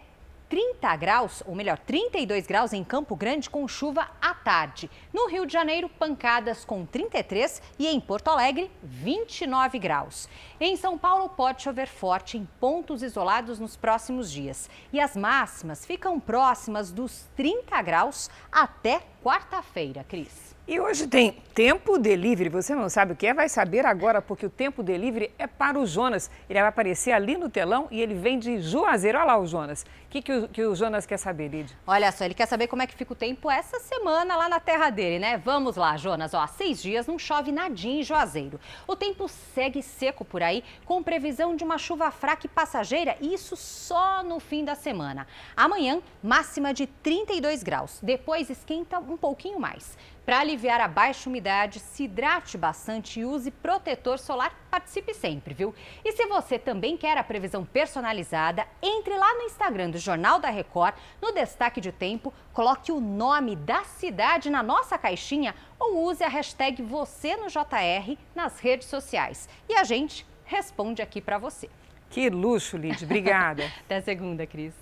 30 0.49 0.95
graus, 0.95 1.43
ou 1.45 1.53
melhor, 1.53 1.77
32 1.77 2.47
graus 2.47 2.73
em 2.73 2.83
Campo 2.83 3.15
Grande 3.15 3.47
com 3.47 3.67
chuva 3.67 4.09
à 4.19 4.33
tarde. 4.33 4.89
No 5.13 5.27
Rio 5.27 5.45
de 5.45 5.53
Janeiro, 5.53 5.87
pancadas 5.87 6.65
com 6.65 6.83
33 6.83 7.61
e 7.77 7.87
em 7.87 7.99
Porto 7.99 8.29
Alegre, 8.29 8.71
29 8.81 9.77
graus. 9.77 10.27
Em 10.59 10.75
São 10.75 10.97
Paulo, 10.97 11.29
pode 11.29 11.61
chover 11.61 11.87
forte 11.87 12.39
em 12.39 12.49
pontos 12.59 13.03
isolados 13.03 13.59
nos 13.59 13.75
próximos 13.75 14.31
dias. 14.31 14.67
E 14.91 14.99
as 14.99 15.15
máximas 15.15 15.85
ficam 15.85 16.19
próximas 16.19 16.91
dos 16.91 17.27
30 17.35 17.79
graus 17.83 18.31
até 18.51 19.03
quarta-feira, 19.23 20.03
Cris. 20.03 20.54
E 20.67 20.79
hoje 20.79 21.05
tem 21.05 21.31
tempo 21.53 21.99
delivery. 21.99 22.49
Você 22.49 22.73
não 22.73 22.89
sabe 22.89 23.13
o 23.13 23.15
que 23.15 23.27
é? 23.27 23.35
Vai 23.35 23.47
saber 23.47 23.85
agora, 23.85 24.19
porque 24.19 24.47
o 24.47 24.49
tempo 24.49 24.81
delivery 24.81 25.31
é 25.37 25.45
para 25.45 25.77
o 25.77 25.85
Jonas. 25.85 26.31
Ele 26.49 26.59
vai 26.59 26.69
aparecer 26.69 27.11
ali 27.11 27.37
no 27.37 27.51
telão 27.51 27.87
e 27.91 28.01
ele 28.01 28.15
vem 28.15 28.39
de 28.39 28.59
Juazeiro. 28.59 29.19
Olha 29.19 29.27
lá 29.27 29.37
o 29.37 29.45
Jonas. 29.45 29.85
Que, 30.15 30.21
que, 30.21 30.31
o, 30.31 30.47
que 30.47 30.63
o 30.63 30.73
Jonas 30.73 31.05
quer 31.05 31.17
saber, 31.17 31.49
Lid? 31.49 31.75
Olha 31.85 32.09
só, 32.09 32.23
ele 32.23 32.33
quer 32.33 32.45
saber 32.45 32.67
como 32.67 32.81
é 32.81 32.87
que 32.87 32.95
fica 32.95 33.11
o 33.11 33.15
tempo 33.17 33.51
essa 33.51 33.81
semana 33.81 34.37
lá 34.37 34.47
na 34.47 34.61
terra 34.61 34.89
dele, 34.89 35.19
né? 35.19 35.37
Vamos 35.37 35.75
lá, 35.75 35.97
Jonas. 35.97 36.33
Ó, 36.33 36.39
há 36.39 36.47
seis 36.47 36.81
dias 36.81 37.05
não 37.05 37.19
chove 37.19 37.51
nadinha 37.51 37.99
em 37.99 38.03
Juazeiro. 38.03 38.57
O 38.87 38.95
tempo 38.95 39.27
segue 39.27 39.83
seco 39.83 40.23
por 40.23 40.41
aí, 40.41 40.63
com 40.85 41.03
previsão 41.03 41.53
de 41.53 41.65
uma 41.65 41.77
chuva 41.77 42.11
fraca 42.11 42.45
e 42.45 42.49
passageira, 42.49 43.17
isso 43.19 43.57
só 43.57 44.23
no 44.23 44.39
fim 44.39 44.63
da 44.63 44.73
semana. 44.73 45.27
Amanhã, 45.53 46.01
máxima 46.23 46.73
de 46.73 46.87
32 46.87 47.61
graus. 47.61 47.99
Depois 48.01 48.49
esquenta 48.49 48.99
um 48.99 49.17
pouquinho 49.17 49.59
mais. 49.59 49.97
Para 50.25 50.39
aliviar 50.39 50.81
a 50.81 50.87
baixa 50.87 51.29
umidade, 51.29 51.79
se 51.79 52.05
hidrate 52.05 52.57
bastante 52.57 53.19
e 53.19 53.25
use 53.25 53.51
protetor 53.51 54.17
solar. 54.17 54.51
Participe 54.71 55.13
sempre, 55.13 55.53
viu? 55.53 55.73
E 56.03 56.13
se 56.13 56.25
você 56.25 56.57
também 56.57 56.97
quer 56.97 57.15
a 57.15 57.23
previsão 57.23 57.63
personalizada, 57.63 58.65
entre 58.81 59.15
lá 59.15 59.35
no 59.35 59.43
Instagram 59.43 59.91
do 59.91 59.99
Jornal 60.05 60.39
da 60.39 60.49
Record, 60.49 60.93
no 61.21 61.33
destaque 61.33 61.81
de 61.81 61.91
tempo, 61.91 62.33
coloque 62.53 62.91
o 62.91 63.01
nome 63.01 63.55
da 63.55 63.83
cidade 63.83 64.49
na 64.49 64.61
nossa 64.61 64.97
caixinha 64.97 65.55
ou 65.79 66.05
use 66.05 66.23
a 66.23 66.29
hashtag 66.29 66.81
você 66.81 67.35
no 67.35 67.47
JR 67.47 68.17
nas 68.33 68.59
redes 68.59 68.87
sociais. 68.87 69.49
E 69.67 69.73
a 69.73 69.83
gente 69.83 70.25
responde 70.45 71.01
aqui 71.01 71.19
para 71.19 71.37
você. 71.37 71.69
Que 72.09 72.29
luxo, 72.29 72.77
Lid. 72.77 73.03
Obrigada. 73.03 73.65
Até 73.83 73.99
segunda, 73.99 74.45
Cris. 74.45 74.73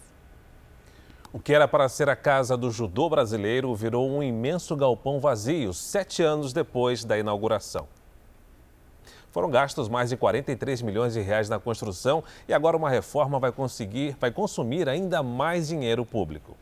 O 1.32 1.40
que 1.40 1.54
era 1.54 1.68
para 1.68 1.90
ser 1.90 2.10
a 2.10 2.16
casa 2.16 2.56
do 2.56 2.70
judô 2.70 3.10
brasileiro 3.10 3.74
virou 3.74 4.08
um 4.08 4.22
imenso 4.22 4.76
galpão 4.76 5.20
vazio 5.20 5.74
sete 5.74 6.22
anos 6.22 6.54
depois 6.54 7.04
da 7.04 7.18
inauguração. 7.18 7.88
Foram 9.34 9.50
gastos 9.50 9.90
mais 9.90 10.12
de 10.12 10.16
43 10.16 10.84
milhões 10.84 11.14
de 11.14 11.20
reais 11.20 11.50
na 11.50 11.60
construção 11.60 12.24
e 12.48 12.54
agora 12.54 12.78
uma 12.78 12.88
reforma 12.88 13.40
vai 13.40 13.52
conseguir, 13.52 14.16
vai 14.20 14.32
consumir 14.32 14.88
ainda 14.88 15.24
mais 15.24 15.70
dinheiro 15.70 16.06
público. 16.06 16.56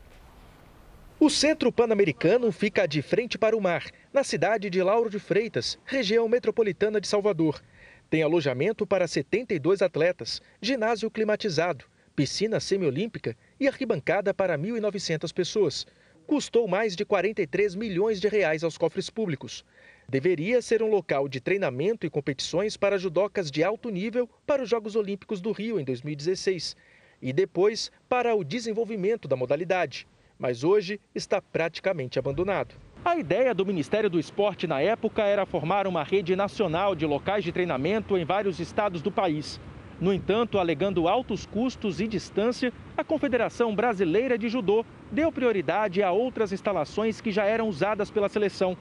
O 1.20 1.30
Centro 1.30 1.70
Pan-Americano 1.70 2.50
fica 2.50 2.88
de 2.88 3.02
frente 3.02 3.38
para 3.38 3.58
o 3.58 3.62
mar, 3.62 3.84
na 4.14 4.24
cidade 4.24 4.70
de 4.70 4.82
Lauro 4.82 5.10
de 5.10 5.20
Freitas, 5.20 5.78
região 5.84 6.30
metropolitana 6.30 7.02
de 7.02 7.10
Salvador. 7.10 7.62
Tem 8.10 8.24
alojamento 8.24 8.88
para 8.88 9.06
72 9.06 9.82
atletas, 9.82 10.42
ginásio 10.62 11.12
climatizado, 11.12 11.84
piscina 12.16 12.62
semiolímpica 12.62 13.36
e 13.60 13.68
arquibancada 13.68 14.34
para 14.34 14.58
1.900 14.58 15.34
pessoas. 15.34 15.86
Custou 16.26 16.70
mais 16.70 16.96
de 16.96 17.04
43 17.04 17.76
milhões 17.76 18.22
de 18.22 18.30
reais 18.30 18.64
aos 18.64 18.78
cofres 18.78 19.10
públicos. 19.10 19.66
Deveria 20.12 20.62
ser 20.62 20.84
um 20.84 20.90
local 20.90 21.30
de 21.30 21.40
treinamento 21.40 22.06
e 22.06 22.10
competições 22.10 22.76
para 22.76 22.98
judocas 22.98 23.50
de 23.50 23.64
alto 23.64 23.90
nível 23.90 24.30
para 24.46 24.62
os 24.62 24.68
Jogos 24.68 24.98
Olímpicos 24.98 25.40
do 25.40 25.54
Rio 25.54 25.80
em 25.80 25.86
2016 25.86 26.76
e 27.22 27.32
depois 27.32 27.90
para 28.10 28.36
o 28.36 28.44
desenvolvimento 28.44 29.26
da 29.26 29.38
modalidade. 29.38 30.06
Mas 30.38 30.66
hoje 30.66 31.00
está 31.16 31.42
praticamente 31.42 32.20
abandonado. 32.20 32.76
A 33.06 33.16
ideia 33.16 33.56
do 33.56 33.66
Ministério 33.66 34.10
do 34.10 34.20
Esporte 34.20 34.68
na 34.68 34.82
época 34.82 35.24
era 35.24 35.46
formar 35.46 35.88
uma 35.88 36.04
rede 36.04 36.36
nacional 36.36 36.94
de 36.94 37.06
locais 37.06 37.46
de 37.46 37.54
treinamento 37.54 38.18
em 38.18 38.26
vários 38.26 38.60
estados 38.60 39.02
do 39.02 39.14
país. 39.14 39.62
No 40.02 40.12
entanto, 40.12 40.60
alegando 40.60 41.08
altos 41.08 41.46
custos 41.46 42.02
e 42.02 42.08
distância, 42.08 42.74
a 42.98 43.04
Confederação 43.04 43.74
Brasileira 43.74 44.38
de 44.38 44.50
Judô 44.50 44.84
deu 45.10 45.32
prioridade 45.32 46.04
a 46.04 46.12
outras 46.12 46.52
instalações 46.52 47.22
que 47.22 47.32
já 47.32 47.46
eram 47.46 47.70
usadas 47.70 48.12
pela 48.12 48.28
seleção. 48.28 48.76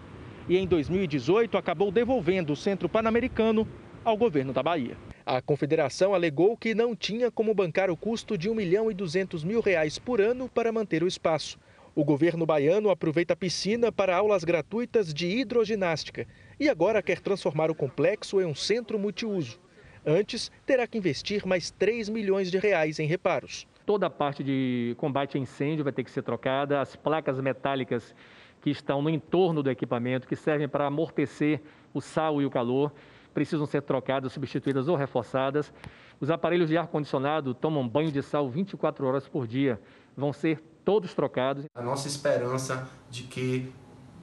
E 0.50 0.56
em 0.56 0.66
2018 0.66 1.56
acabou 1.56 1.92
devolvendo 1.92 2.52
o 2.52 2.56
Centro 2.56 2.88
Pan-Americano 2.88 3.68
ao 4.04 4.16
governo 4.16 4.52
da 4.52 4.60
Bahia. 4.60 4.96
A 5.24 5.40
confederação 5.40 6.12
alegou 6.12 6.56
que 6.56 6.74
não 6.74 6.96
tinha 6.96 7.30
como 7.30 7.54
bancar 7.54 7.88
o 7.88 7.96
custo 7.96 8.36
de 8.36 8.50
1 8.50 8.54
milhão 8.56 8.90
e 8.90 8.94
200 8.94 9.44
mil 9.44 9.60
reais 9.60 9.96
por 9.96 10.20
ano 10.20 10.48
para 10.48 10.72
manter 10.72 11.04
o 11.04 11.06
espaço. 11.06 11.56
O 11.94 12.04
governo 12.04 12.44
baiano 12.44 12.90
aproveita 12.90 13.34
a 13.34 13.36
piscina 13.36 13.92
para 13.92 14.16
aulas 14.16 14.42
gratuitas 14.42 15.14
de 15.14 15.28
hidroginástica 15.28 16.26
e 16.58 16.68
agora 16.68 17.00
quer 17.00 17.20
transformar 17.20 17.70
o 17.70 17.74
complexo 17.74 18.40
em 18.40 18.44
um 18.44 18.54
centro 18.54 18.98
multiuso. 18.98 19.60
Antes, 20.04 20.50
terá 20.66 20.84
que 20.84 20.98
investir 20.98 21.46
mais 21.46 21.70
3 21.70 22.08
milhões 22.08 22.50
de 22.50 22.58
reais 22.58 22.98
em 22.98 23.06
reparos. 23.06 23.68
Toda 23.86 24.06
a 24.06 24.10
parte 24.10 24.42
de 24.42 24.96
combate 24.98 25.36
a 25.36 25.40
incêndio 25.40 25.84
vai 25.84 25.92
ter 25.92 26.02
que 26.02 26.10
ser 26.10 26.22
trocada, 26.22 26.80
as 26.80 26.96
placas 26.96 27.40
metálicas 27.40 28.12
que 28.60 28.70
estão 28.70 29.00
no 29.00 29.10
entorno 29.10 29.62
do 29.62 29.70
equipamento, 29.70 30.26
que 30.26 30.36
servem 30.36 30.68
para 30.68 30.86
amortecer 30.86 31.60
o 31.92 32.00
sal 32.00 32.40
e 32.40 32.46
o 32.46 32.50
calor, 32.50 32.92
precisam 33.32 33.66
ser 33.66 33.82
trocadas, 33.82 34.32
substituídas 34.32 34.88
ou 34.88 34.96
reforçadas. 34.96 35.72
Os 36.20 36.30
aparelhos 36.30 36.68
de 36.68 36.76
ar-condicionado 36.76 37.54
tomam 37.54 37.88
banho 37.88 38.12
de 38.12 38.22
sal 38.22 38.48
24 38.48 39.06
horas 39.06 39.26
por 39.26 39.46
dia, 39.46 39.80
vão 40.16 40.32
ser 40.32 40.62
todos 40.84 41.14
trocados. 41.14 41.64
A 41.74 41.82
nossa 41.82 42.08
esperança 42.08 42.88
de 43.08 43.22
que 43.24 43.72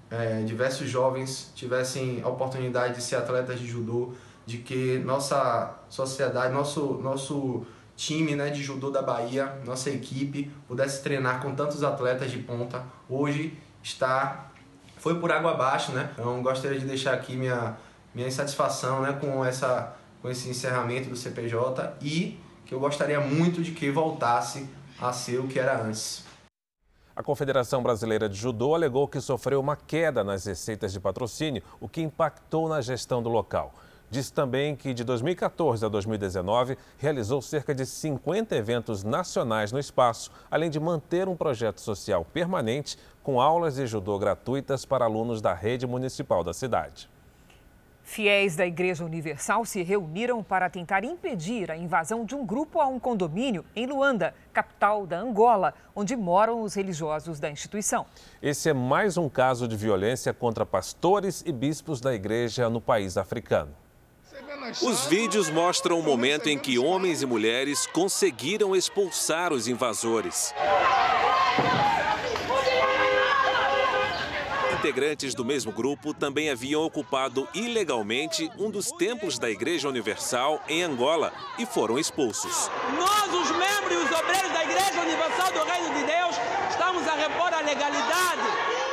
é, 0.10 0.42
diversos 0.44 0.90
jovens 0.90 1.52
tivessem 1.56 2.22
a 2.24 2.30
oportunidade 2.30 2.96
de 2.96 3.02
ser 3.02 3.16
atletas 3.16 3.60
de 3.60 3.68
judô 3.68 4.14
de 4.48 4.60
que 4.60 4.98
nossa 5.00 5.78
sociedade, 5.90 6.54
nosso, 6.54 6.94
nosso 7.04 7.66
time 7.98 8.34
né, 8.34 8.50
de 8.50 8.64
judô 8.64 8.90
da 8.90 9.02
Bahia, 9.02 9.60
nossa 9.66 9.90
equipe, 9.90 10.50
pudesse 10.66 11.04
treinar 11.04 11.42
com 11.42 11.54
tantos 11.54 11.84
atletas 11.84 12.32
de 12.32 12.38
ponta. 12.38 12.86
Hoje 13.10 13.58
está 13.88 14.48
foi 14.98 15.20
por 15.20 15.32
água 15.32 15.52
abaixo, 15.52 15.92
né? 15.92 16.10
Então 16.14 16.42
gostaria 16.42 16.78
de 16.80 16.86
deixar 16.86 17.14
aqui 17.14 17.36
minha, 17.36 17.78
minha 18.14 18.28
insatisfação 18.28 19.02
né, 19.02 19.14
com, 19.14 19.46
essa, 19.46 19.96
com 20.22 20.30
esse 20.30 20.50
encerramento 20.50 21.10
do 21.10 21.16
CPJ 21.16 21.96
e 22.02 22.40
que 22.66 22.74
eu 22.74 22.80
gostaria 22.80 23.20
muito 23.20 23.62
de 23.62 23.72
que 23.72 23.90
voltasse 23.90 24.68
a 25.00 25.14
ser 25.14 25.40
o 25.40 25.48
que 25.48 25.60
era 25.60 25.82
antes. 25.82 26.26
A 27.16 27.24
Confederação 27.24 27.82
Brasileira 27.82 28.28
de 28.28 28.36
Judô 28.36 28.76
alegou 28.76 29.08
que 29.08 29.22
sofreu 29.22 29.60
uma 29.60 29.76
queda 29.76 30.24
nas 30.24 30.46
receitas 30.46 30.92
de 30.92 31.00
patrocínio, 31.00 31.64
o 31.80 31.88
que 31.88 32.02
impactou 32.02 32.68
na 32.68 32.82
gestão 32.82 33.24
do 33.24 33.30
local. 33.30 33.74
Disse 34.10 34.32
também 34.32 34.74
que 34.74 34.94
de 34.94 35.04
2014 35.04 35.86
a 35.86 35.90
2019 35.90 36.78
realizou 36.98 37.42
cerca 37.42 37.76
de 37.76 37.86
50 37.86 38.56
eventos 38.56 39.04
nacionais 39.04 39.74
no 39.74 39.80
espaço, 39.80 40.32
além 40.50 40.70
de 40.70 40.80
manter 40.80 41.28
um 41.28 41.36
projeto 41.36 41.82
social 41.82 42.24
permanente 42.24 42.98
com 43.22 43.42
aulas 43.42 43.76
de 43.76 43.86
judô 43.86 44.18
gratuitas 44.18 44.86
para 44.86 45.04
alunos 45.04 45.42
da 45.42 45.54
rede 45.54 45.86
municipal 45.86 46.42
da 46.42 46.54
cidade. 46.54 47.10
Fiéis 48.02 48.56
da 48.56 48.66
Igreja 48.66 49.04
Universal 49.04 49.66
se 49.66 49.84
reuniram 49.84 50.42
para 50.42 50.70
tentar 50.70 51.04
impedir 51.04 51.70
a 51.70 51.76
invasão 51.76 52.24
de 52.24 52.34
um 52.34 52.46
grupo 52.46 52.80
a 52.80 52.88
um 52.88 52.98
condomínio 52.98 53.66
em 53.76 53.86
Luanda, 53.86 54.34
capital 54.54 55.06
da 55.06 55.20
Angola, 55.20 55.74
onde 55.94 56.16
moram 56.16 56.62
os 56.62 56.74
religiosos 56.74 57.38
da 57.42 57.52
instituição. 57.52 58.06
Esse 58.42 58.70
é 58.70 58.74
mais 58.74 59.18
um 59.18 59.28
caso 59.28 59.68
de 59.68 59.76
violência 59.76 60.34
contra 60.34 60.66
pastores 60.66 61.44
e 61.46 61.52
bispos 61.52 62.00
da 62.00 62.14
igreja 62.14 62.70
no 62.70 62.80
país 62.80 63.18
africano. 63.18 63.76
Os 64.82 65.06
vídeos 65.06 65.50
mostram 65.50 66.00
o 66.00 66.04
momento 66.04 66.48
em 66.48 66.58
que 66.58 66.80
homens 66.80 67.22
e 67.22 67.26
mulheres 67.26 67.86
conseguiram 67.88 68.76
expulsar 68.76 69.52
os 69.52 69.68
invasores. 69.68 70.54
Integrantes 74.80 75.34
do 75.34 75.44
mesmo 75.44 75.72
grupo 75.72 76.14
também 76.14 76.50
haviam 76.50 76.84
ocupado 76.84 77.48
ilegalmente 77.54 78.50
um 78.58 78.70
dos 78.70 78.92
templos 78.92 79.38
da 79.38 79.50
Igreja 79.50 79.90
Universal 79.90 80.64
em 80.70 80.82
Angola 80.84 81.34
e 81.58 81.66
foram 81.66 82.00
expulsos. 82.00 82.70
Nós, 82.96 83.34
os 83.34 83.52
membros 83.52 83.92
e 83.92 83.96
os 83.96 84.12
obreiros 84.12 84.52
da 84.52 84.64
Igreja 84.64 85.02
Universal 85.02 85.52
do 85.52 85.64
Reino 85.64 85.94
de 85.94 86.04
Deus, 86.06 86.36
estamos 86.70 87.08
a 87.08 87.16
repor 87.16 87.54
a 87.54 87.62
legalidade. 87.62 88.42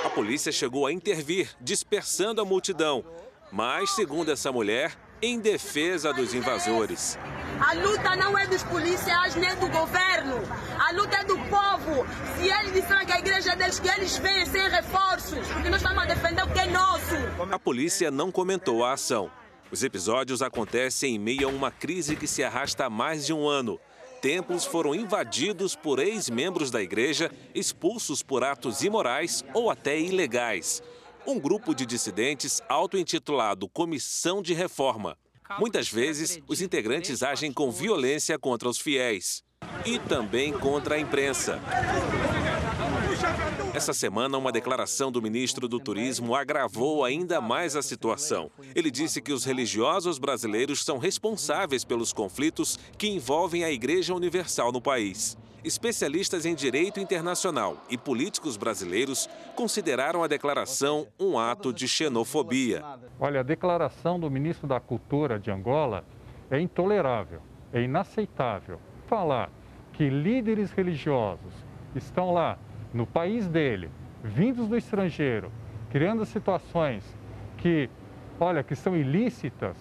A 0.05 0.11
polícia 0.11 0.51
chegou 0.51 0.87
a 0.87 0.93
intervir, 0.93 1.51
dispersando 1.61 2.41
a 2.41 2.45
multidão. 2.45 3.05
Mas, 3.53 3.91
segundo 3.91 4.33
essa 4.33 4.51
mulher, 4.51 4.97
em 5.23 5.39
defesa 5.39 6.13
dos 6.13 6.35
invasores. 6.35 7.19
A 7.61 7.73
luta 7.75 8.17
não 8.17 8.37
é 8.39 8.47
dos 8.47 8.63
policiais 8.65 9.35
nem 9.37 9.55
do 9.57 9.69
governo. 9.69 10.37
A 10.79 10.93
luta 10.93 11.17
é 11.17 11.25
do 11.25 11.37
povo. 11.39 12.07
Se 12.37 12.49
eles 12.49 12.73
disseram 12.73 13.07
que 13.07 13.13
a 13.13 13.19
igreja 13.19 13.53
é 13.53 13.57
deles, 13.57 13.79
que 13.79 13.89
eles 13.89 14.17
vêm 14.19 14.45
sem 14.45 14.69
reforços, 14.69 15.47
porque 15.49 15.69
nós 15.69 15.81
estamos 15.81 16.03
a 16.03 16.07
defender 16.07 16.43
o 16.43 16.53
que 16.53 16.61
é 16.61 16.67
nosso. 16.67 17.15
A 17.51 17.59
polícia 17.59 18.11
não 18.11 18.31
comentou 18.31 18.85
a 18.85 18.93
ação. 18.93 19.31
Os 19.71 19.83
episódios 19.83 20.43
acontecem 20.43 21.15
em 21.15 21.19
meio 21.19 21.49
a 21.49 21.51
uma 21.51 21.71
crise 21.71 22.17
que 22.17 22.27
se 22.27 22.43
arrasta 22.45 22.87
há 22.87 22.91
mais 22.91 23.27
de 23.27 23.33
um 23.33 23.49
ano. 23.49 23.81
Templos 24.21 24.65
foram 24.65 24.95
invadidos 24.95 25.77
por 25.77 25.99
ex-membros 25.99 26.71
da 26.71 26.83
igreja, 26.83 27.31
expulsos 27.55 28.23
por 28.23 28.43
atos 28.43 28.83
imorais 28.83 29.45
ou 29.53 29.71
até 29.71 29.99
ilegais 29.99 30.83
um 31.27 31.39
grupo 31.39 31.75
de 31.75 31.87
dissidentes 31.87 32.61
auto-intitulado 32.69 33.69
Comissão 33.69 34.43
de 34.43 34.53
Reforma. 34.53 35.17
Muitas 35.59 35.89
vezes, 35.89 36.39
os 36.49 36.61
integrantes 36.61 37.23
agem 37.23 37.53
com 37.53 37.71
violência 37.71 38.39
contra 38.39 38.69
os 38.69 38.79
fiéis 38.79 39.43
e 39.85 39.99
também 39.99 40.53
contra 40.53 40.97
a 40.97 40.99
imprensa. 40.99 41.61
Essa 43.73 43.93
semana, 43.93 44.39
uma 44.39 44.53
declaração 44.53 45.11
do 45.11 45.21
ministro 45.21 45.67
do 45.67 45.81
Turismo 45.81 46.35
agravou 46.35 47.05
ainda 47.05 47.41
mais 47.41 47.75
a 47.75 47.83
situação. 47.83 48.51
Ele 48.75 48.91
disse 48.91 49.21
que 49.21 49.33
os 49.33 49.45
religiosos 49.45 50.19
brasileiros 50.19 50.85
são 50.85 50.99
responsáveis 50.99 51.85
pelos 51.85 52.13
conflitos 52.13 52.79
que 52.97 53.09
envolvem 53.09 53.65
a 53.65 53.71
Igreja 53.71 54.15
Universal 54.15 54.71
no 54.71 54.81
país. 54.81 55.37
Especialistas 55.65 56.45
em 56.45 56.55
direito 56.55 57.01
internacional 57.01 57.83
e 57.89 57.97
políticos 57.97 58.55
brasileiros 58.55 59.31
consideraram 59.57 60.23
a 60.23 60.27
declaração 60.27 61.07
um 61.19 61.39
ato 61.39 61.73
de 61.73 61.89
xenofobia. 61.89 62.85
Olha, 63.19 63.41
a 63.41 63.43
declaração 63.43 64.21
do 64.21 64.31
ministro 64.31 64.67
da 64.69 64.79
Cultura 64.79 65.41
de 65.41 65.51
Angola 65.51 66.05
é 66.51 66.61
intolerável, 66.61 67.41
é 67.73 67.81
inaceitável. 67.81 68.79
Falar 69.07 69.51
que 69.95 70.11
líderes 70.11 70.71
religiosos 70.71 71.55
estão 71.97 72.31
lá 72.31 72.59
no 72.93 73.07
país 73.07 73.49
dele, 73.49 73.91
vindos 74.23 74.69
do 74.69 74.77
estrangeiro, 74.77 75.51
criando 75.89 76.27
situações 76.27 77.03
que, 77.57 77.89
olha, 78.39 78.63
que 78.63 78.77
são 78.77 78.95
ilícitas, 78.95 79.79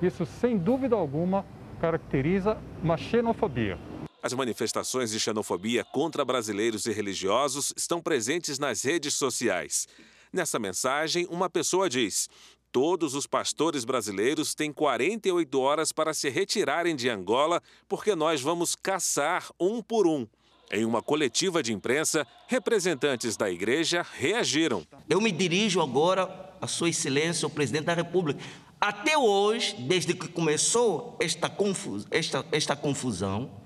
isso 0.00 0.24
sem 0.24 0.56
dúvida 0.56 0.94
alguma 0.94 1.44
caracteriza 1.80 2.56
uma 2.80 2.96
xenofobia. 2.96 3.76
As 4.24 4.32
manifestações 4.32 5.10
de 5.10 5.20
xenofobia 5.20 5.84
contra 5.84 6.24
brasileiros 6.24 6.86
e 6.86 6.92
religiosos 6.92 7.74
estão 7.76 8.00
presentes 8.00 8.58
nas 8.58 8.82
redes 8.82 9.12
sociais. 9.12 9.86
Nessa 10.32 10.58
mensagem, 10.58 11.26
uma 11.28 11.50
pessoa 11.50 11.90
diz: 11.90 12.30
Todos 12.72 13.14
os 13.14 13.26
pastores 13.26 13.84
brasileiros 13.84 14.54
têm 14.54 14.72
48 14.72 15.60
horas 15.60 15.92
para 15.92 16.14
se 16.14 16.30
retirarem 16.30 16.96
de 16.96 17.10
Angola, 17.10 17.60
porque 17.86 18.14
nós 18.14 18.40
vamos 18.40 18.74
caçar 18.74 19.50
um 19.60 19.82
por 19.82 20.06
um. 20.06 20.26
Em 20.72 20.86
uma 20.86 21.02
coletiva 21.02 21.62
de 21.62 21.74
imprensa, 21.74 22.26
representantes 22.46 23.36
da 23.36 23.50
igreja 23.50 24.00
reagiram. 24.10 24.86
Eu 25.06 25.20
me 25.20 25.30
dirijo 25.30 25.82
agora 25.82 26.56
a 26.62 26.66
Sua 26.66 26.88
Excelência, 26.88 27.46
o 27.46 27.50
presidente 27.50 27.84
da 27.84 27.92
República. 27.92 28.42
Até 28.80 29.18
hoje, 29.18 29.74
desde 29.80 30.14
que 30.14 30.28
começou 30.28 31.14
esta, 31.20 31.50
confus 31.50 32.06
esta, 32.10 32.42
esta 32.50 32.74
confusão, 32.74 33.62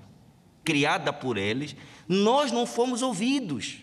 criada 0.69 1.11
por 1.11 1.35
eles, 1.35 1.75
nós 2.07 2.51
não 2.51 2.67
fomos 2.67 3.01
ouvidos. 3.01 3.79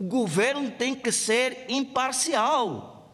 O 0.00 0.02
governo 0.02 0.68
tem 0.72 0.96
que 0.96 1.12
ser 1.12 1.66
imparcial. 1.68 3.08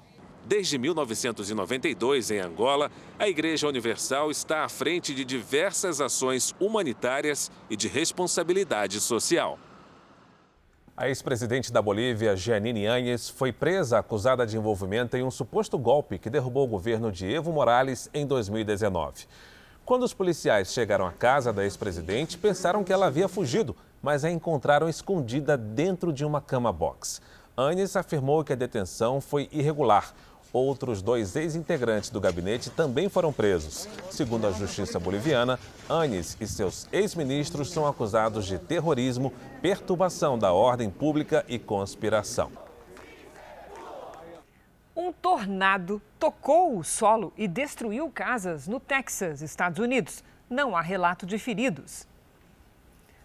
Desde 0.46 0.78
1992, 0.78 2.30
em 2.30 2.40
Angola, 2.40 2.90
a 3.18 3.28
Igreja 3.28 3.68
Universal 3.68 4.30
está 4.30 4.64
à 4.64 4.70
frente 4.70 5.14
de 5.14 5.22
diversas 5.22 6.00
ações 6.00 6.54
humanitárias 6.58 7.52
e 7.68 7.76
de 7.76 7.88
responsabilidade 7.88 8.98
social. 8.98 9.58
A 10.96 11.08
ex-presidente 11.08 11.70
da 11.70 11.82
Bolívia, 11.82 12.34
Jeanine 12.34 12.86
Áñez, 12.86 13.28
foi 13.28 13.52
presa 13.52 13.98
acusada 13.98 14.46
de 14.46 14.56
envolvimento 14.56 15.14
em 15.14 15.22
um 15.22 15.30
suposto 15.30 15.76
golpe 15.76 16.18
que 16.18 16.30
derrubou 16.30 16.64
o 16.64 16.70
governo 16.70 17.12
de 17.12 17.30
Evo 17.30 17.52
Morales 17.52 18.08
em 18.14 18.26
2019. 18.26 19.26
Quando 19.92 20.04
os 20.04 20.14
policiais 20.14 20.72
chegaram 20.72 21.06
à 21.06 21.12
casa 21.12 21.52
da 21.52 21.64
ex-presidente, 21.64 22.38
pensaram 22.38 22.82
que 22.82 22.90
ela 22.90 23.08
havia 23.08 23.28
fugido, 23.28 23.76
mas 24.00 24.24
a 24.24 24.30
encontraram 24.30 24.88
escondida 24.88 25.54
dentro 25.54 26.14
de 26.14 26.24
uma 26.24 26.40
cama 26.40 26.72
box. 26.72 27.20
Anes 27.54 27.94
afirmou 27.94 28.42
que 28.42 28.54
a 28.54 28.56
detenção 28.56 29.20
foi 29.20 29.50
irregular. 29.52 30.14
Outros 30.50 31.02
dois 31.02 31.36
ex-integrantes 31.36 32.08
do 32.08 32.22
gabinete 32.22 32.70
também 32.70 33.10
foram 33.10 33.34
presos. 33.34 33.86
Segundo 34.10 34.46
a 34.46 34.52
justiça 34.52 34.98
boliviana, 34.98 35.60
Anes 35.90 36.38
e 36.40 36.46
seus 36.46 36.88
ex-ministros 36.90 37.70
são 37.70 37.86
acusados 37.86 38.46
de 38.46 38.58
terrorismo, 38.58 39.30
perturbação 39.60 40.38
da 40.38 40.54
ordem 40.54 40.88
pública 40.88 41.44
e 41.46 41.58
conspiração. 41.58 42.61
Um 44.94 45.10
tornado 45.10 46.02
tocou 46.18 46.76
o 46.76 46.84
solo 46.84 47.32
e 47.36 47.48
destruiu 47.48 48.10
casas 48.10 48.68
no 48.68 48.78
Texas, 48.78 49.40
Estados 49.40 49.78
Unidos. 49.78 50.22
Não 50.50 50.76
há 50.76 50.82
relato 50.82 51.24
de 51.24 51.38
feridos. 51.38 52.06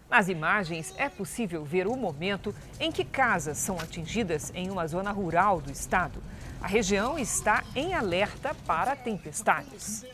Nas 0.09 0.29
imagens 0.29 0.93
é 0.97 1.09
possível 1.09 1.65
ver 1.65 1.85
o 1.85 1.97
momento 1.97 2.55
em 2.79 2.89
que 2.89 3.03
casas 3.03 3.57
são 3.57 3.77
atingidas 3.77 4.53
em 4.55 4.71
uma 4.71 4.87
zona 4.87 5.11
rural 5.11 5.59
do 5.59 5.69
estado. 5.69 6.23
A 6.61 6.67
região 6.67 7.19
está 7.19 7.61
em 7.75 7.93
alerta 7.93 8.55
para 8.65 8.95
tempestades. 8.95 10.05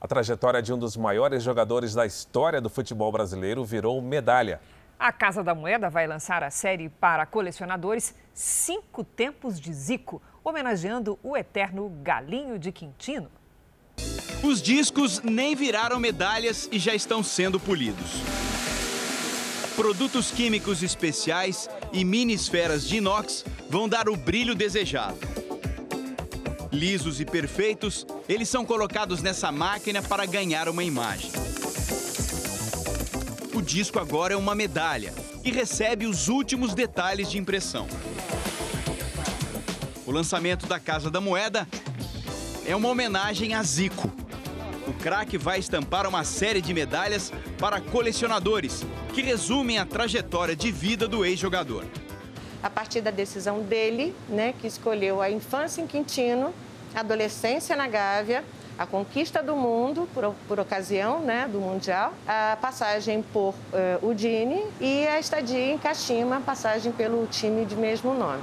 A 0.00 0.06
trajetória 0.06 0.62
de 0.62 0.72
um 0.72 0.78
dos 0.78 0.96
maiores 0.96 1.42
jogadores 1.42 1.92
da 1.92 2.06
história 2.06 2.60
do 2.60 2.70
futebol 2.70 3.10
brasileiro 3.10 3.64
virou 3.64 4.00
medalha. 4.00 4.60
A 4.98 5.12
Casa 5.12 5.42
da 5.42 5.54
Moeda 5.54 5.90
vai 5.90 6.06
lançar 6.06 6.42
a 6.42 6.50
série 6.50 6.88
para 6.88 7.26
colecionadores 7.26 8.14
Cinco 8.32 9.04
Tempos 9.04 9.60
de 9.60 9.72
Zico, 9.72 10.22
homenageando 10.42 11.18
o 11.22 11.36
eterno 11.36 11.88
Galinho 12.02 12.58
de 12.58 12.70
Quintino. 12.72 13.30
Os 14.42 14.60
discos 14.62 15.20
nem 15.22 15.54
viraram 15.54 15.98
medalhas 15.98 16.68
e 16.70 16.78
já 16.78 16.94
estão 16.94 17.22
sendo 17.22 17.58
polidos. 17.58 18.22
Produtos 19.74 20.30
químicos 20.30 20.82
especiais 20.82 21.68
e 21.92 22.04
mini 22.04 22.34
esferas 22.34 22.86
de 22.86 22.98
inox 22.98 23.44
vão 23.68 23.88
dar 23.88 24.08
o 24.08 24.16
brilho 24.16 24.54
desejado. 24.54 25.18
Lisos 26.70 27.20
e 27.20 27.24
perfeitos, 27.24 28.06
eles 28.28 28.48
são 28.48 28.64
colocados 28.64 29.22
nessa 29.22 29.50
máquina 29.50 30.02
para 30.02 30.26
ganhar 30.26 30.68
uma 30.68 30.84
imagem. 30.84 31.30
O 33.54 33.62
disco 33.62 33.98
agora 33.98 34.34
é 34.34 34.36
uma 34.36 34.54
medalha 34.54 35.14
e 35.44 35.50
recebe 35.50 36.06
os 36.06 36.28
últimos 36.28 36.74
detalhes 36.74 37.30
de 37.30 37.38
impressão. 37.38 37.86
O 40.04 40.10
lançamento 40.10 40.66
da 40.66 40.80
Casa 40.80 41.10
da 41.10 41.20
Moeda 41.20 41.66
é 42.66 42.74
uma 42.74 42.88
homenagem 42.88 43.54
a 43.54 43.62
Zico, 43.62 44.12
o 44.86 44.92
craque 44.92 45.38
vai 45.38 45.58
estampar 45.58 46.06
uma 46.06 46.24
série 46.24 46.60
de 46.60 46.74
medalhas 46.74 47.32
para 47.58 47.80
colecionadores, 47.80 48.84
que 49.14 49.22
resumem 49.22 49.78
a 49.78 49.86
trajetória 49.86 50.54
de 50.54 50.70
vida 50.70 51.08
do 51.08 51.24
ex-jogador. 51.24 51.84
A 52.62 52.68
partir 52.68 53.00
da 53.00 53.10
decisão 53.10 53.62
dele, 53.62 54.14
né, 54.28 54.54
que 54.60 54.66
escolheu 54.66 55.22
a 55.22 55.30
infância 55.30 55.80
em 55.80 55.86
Quintino, 55.86 56.52
a 56.94 57.00
adolescência 57.00 57.74
na 57.76 57.88
Gávea, 57.88 58.44
a 58.78 58.86
conquista 58.86 59.42
do 59.42 59.54
mundo, 59.54 60.08
por, 60.12 60.34
por 60.48 60.60
ocasião 60.60 61.20
né, 61.20 61.48
do 61.50 61.60
Mundial, 61.60 62.12
a 62.26 62.56
passagem 62.60 63.22
por 63.32 63.54
uh, 63.72 64.06
Udine 64.08 64.64
e 64.80 65.06
a 65.06 65.18
estadia 65.18 65.72
em 65.72 65.78
Kashima, 65.78 66.40
passagem 66.40 66.92
pelo 66.92 67.26
time 67.26 67.64
de 67.64 67.76
mesmo 67.76 68.14
nome. 68.14 68.42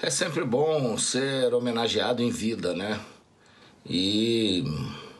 É 0.00 0.10
sempre 0.10 0.44
bom 0.44 0.96
ser 0.96 1.52
homenageado 1.52 2.22
em 2.22 2.30
vida, 2.30 2.72
né? 2.72 3.00
E 3.84 4.64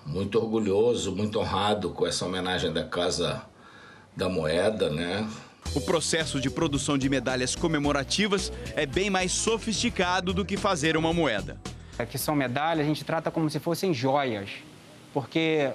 muito 0.07 0.39
orgulhoso, 0.39 1.15
muito 1.15 1.41
honrado 1.41 1.91
com 1.91 2.07
essa 2.07 2.25
homenagem 2.25 2.73
da 2.73 2.85
Casa 2.85 3.43
da 4.17 4.29
Moeda, 4.29 4.89
né? 4.89 5.29
O 5.75 5.81
processo 5.81 6.41
de 6.41 6.49
produção 6.49 6.97
de 6.97 7.09
medalhas 7.09 7.55
comemorativas 7.55 8.53
é 8.75 8.87
bem 8.87 9.11
mais 9.11 9.33
sofisticado 9.33 10.33
do 10.33 10.45
que 10.45 10.57
fazer 10.57 10.97
uma 10.97 11.13
moeda. 11.13 11.61
Aqui 11.99 12.17
são 12.17 12.37
medalhas, 12.37 12.87
a 12.87 12.89
gente 12.89 13.05
trata 13.05 13.29
como 13.29 13.51
se 13.51 13.59
fossem 13.59 13.93
joias, 13.93 14.51
porque 15.13 15.73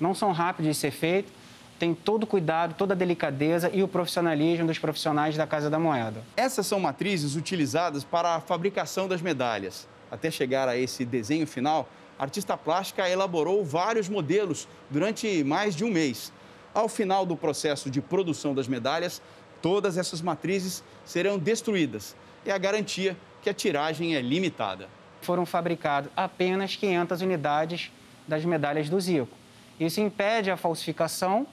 não 0.00 0.14
são 0.14 0.32
rápidas 0.32 0.74
de 0.74 0.80
ser 0.80 0.90
feitas, 0.90 1.30
tem 1.78 1.94
todo 1.94 2.22
o 2.22 2.26
cuidado, 2.26 2.74
toda 2.74 2.94
a 2.94 2.96
delicadeza 2.96 3.70
e 3.72 3.82
o 3.82 3.88
profissionalismo 3.88 4.66
dos 4.66 4.78
profissionais 4.78 5.36
da 5.36 5.46
Casa 5.46 5.68
da 5.68 5.78
Moeda. 5.78 6.22
Essas 6.36 6.66
são 6.66 6.80
matrizes 6.80 7.36
utilizadas 7.36 8.02
para 8.02 8.34
a 8.34 8.40
fabricação 8.40 9.06
das 9.06 9.20
medalhas. 9.20 9.86
Até 10.10 10.30
chegar 10.30 10.68
a 10.68 10.76
esse 10.76 11.04
desenho 11.04 11.46
final, 11.46 11.86
a 12.18 12.22
artista 12.22 12.56
plástica 12.56 13.08
elaborou 13.08 13.62
vários 13.62 14.08
modelos 14.08 14.66
durante 14.88 15.44
mais 15.44 15.76
de 15.76 15.84
um 15.84 15.90
mês. 15.90 16.32
Ao 16.72 16.88
final 16.88 17.26
do 17.26 17.36
processo 17.36 17.90
de 17.90 18.00
produção 18.00 18.54
das 18.54 18.66
medalhas, 18.66 19.20
todas 19.60 19.98
essas 19.98 20.22
matrizes 20.22 20.82
serão 21.04 21.38
destruídas. 21.38 22.16
É 22.46 22.52
a 22.52 22.58
garantia 22.58 23.14
que 23.42 23.50
a 23.50 23.54
tiragem 23.54 24.16
é 24.16 24.22
limitada. 24.22 24.88
Foram 25.22 25.44
fabricadas 25.44 26.10
apenas 26.16 26.76
500 26.76 27.20
unidades 27.20 27.90
das 28.26 28.44
medalhas 28.44 28.88
do 28.88 29.00
Zico. 29.00 29.36
Isso 29.78 30.00
impede 30.00 30.50
a 30.50 30.56
falsificação 30.56 31.46